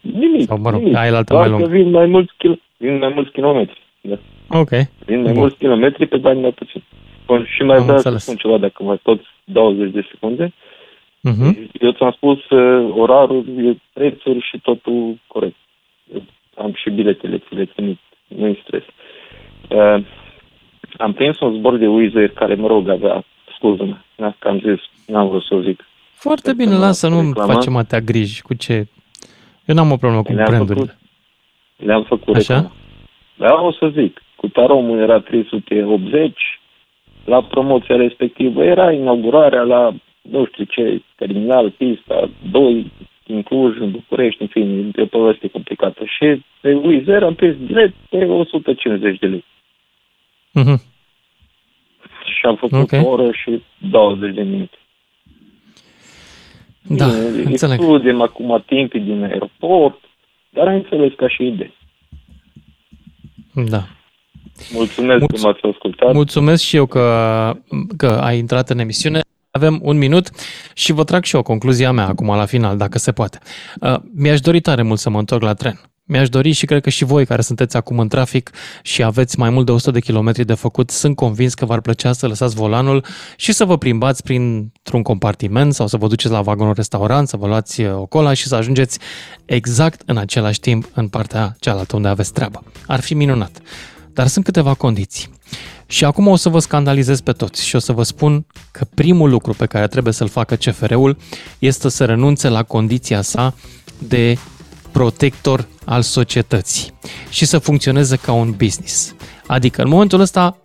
[0.00, 0.96] Nimic, Sau, mă rog, nimic.
[0.96, 1.78] ai la altă Doar mai că lungă.
[1.82, 3.80] vin mai mulți, kil- vin mai mulți kilometri.
[4.00, 4.16] Da.
[4.48, 4.68] Ok.
[5.06, 5.40] Vin mai Bun.
[5.40, 6.82] mulți kilometri pe bani mai puțin.
[7.26, 8.22] Bun, și mai Am vreau să înțeles.
[8.22, 10.52] spun ceva dacă mai tot 20 de secunde.
[11.20, 11.70] Mhm.
[11.80, 15.56] Eu ți-am spus uh, orarul, e prețuri și totul corect.
[16.14, 16.22] Eu
[16.56, 17.64] am și biletele, ți le
[18.28, 18.82] trimit, nu-i stres.
[19.68, 20.04] Uh,
[20.98, 23.24] am prins un zbor de Wizz Air care, mă rog, avea,
[23.54, 25.84] scuză-mă, da, că am zis, n-am vrut să o zic.
[26.12, 28.86] Foarte bine, lasă, nu facem atâtea griji cu ce...
[29.64, 30.84] Eu n-am o problemă cu Le-am brandurile.
[30.86, 32.54] făcut, le-am făcut Așa?
[32.54, 32.72] reclamă.
[33.36, 36.60] Da, o să zic, cu taromul era 380,
[37.24, 39.94] la promoția respectivă era inaugurarea la
[40.30, 42.92] nu știu ce, terminal, pista 2,
[43.28, 46.04] în Cluj, în București, în fine, e o poveste complicată.
[46.04, 49.44] Și pe Wizz Air am prins direct pe 150 de lei.
[50.52, 50.82] Mhm.
[52.24, 53.04] Și am făcut Ok.
[53.04, 54.76] o oră și 20 de minute.
[56.82, 57.78] Da, Bine, înțeleg.
[57.78, 60.00] Excludem acum timpii din aeroport,
[60.50, 61.72] dar am înțeles ca și idee.
[63.54, 63.82] Da.
[64.72, 66.12] Mulțumesc că m-ați ascultat.
[66.12, 67.02] Mulțumesc și eu că,
[67.96, 69.20] că ai intrat în emisiune.
[69.50, 70.30] Avem un minut
[70.74, 73.38] și vă trag și eu concluzia mea acum la final, dacă se poate.
[73.80, 75.80] Uh, mi-aș dori tare mult să mă întorc la tren.
[76.04, 78.50] Mi-aș dori și cred că și voi care sunteți acum în trafic
[78.82, 82.12] și aveți mai mult de 100 de kilometri de făcut, sunt convins că v-ar plăcea
[82.12, 83.04] să lăsați volanul
[83.36, 87.46] și să vă plimbați printr-un compartiment sau să vă duceți la vagonul restaurant, să vă
[87.46, 88.98] luați uh, o cola și să ajungeți
[89.44, 92.62] exact în același timp în partea cealaltă unde aveți treabă.
[92.86, 93.60] Ar fi minunat.
[94.12, 95.28] Dar sunt câteva condiții.
[95.90, 99.30] Și acum o să vă scandalizez pe toți și o să vă spun că primul
[99.30, 101.16] lucru pe care trebuie să-l facă CFR-ul
[101.58, 103.54] este să renunțe la condiția sa
[103.98, 104.38] de
[104.92, 106.92] protector al societății
[107.28, 109.14] și să funcționeze ca un business.
[109.46, 110.56] Adică în momentul ăsta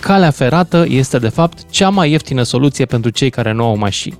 [0.00, 4.18] calea ferată este de fapt cea mai ieftină soluție pentru cei care nu au mașini.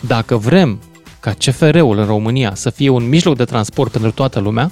[0.00, 0.80] Dacă vrem
[1.20, 4.70] ca CFR-ul în România să fie un mijloc de transport pentru toată lumea,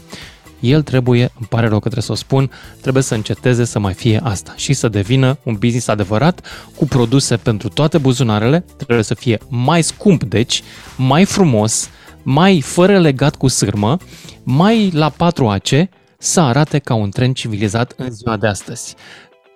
[0.60, 3.94] el trebuie, îmi pare rău că trebuie să o spun, trebuie să înceteze să mai
[3.94, 9.14] fie asta și să devină un business adevărat cu produse pentru toate buzunarele, trebuie să
[9.14, 10.62] fie mai scump, deci,
[10.97, 11.90] mai frumos,
[12.22, 13.97] mai fără legat cu sârmă,
[14.43, 18.94] mai la 4AC, să arate ca un tren civilizat în ziua de astăzi.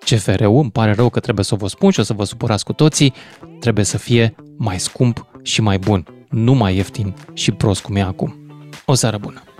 [0.05, 2.73] CFR-ul, îmi pare rău că trebuie să vă spun și o să vă supărați cu
[2.73, 3.13] toții,
[3.59, 8.01] trebuie să fie mai scump și mai bun, nu mai ieftin și prost cum e
[8.01, 8.35] acum.
[8.85, 9.52] O seară bună!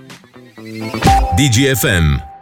[1.37, 2.32] DGFM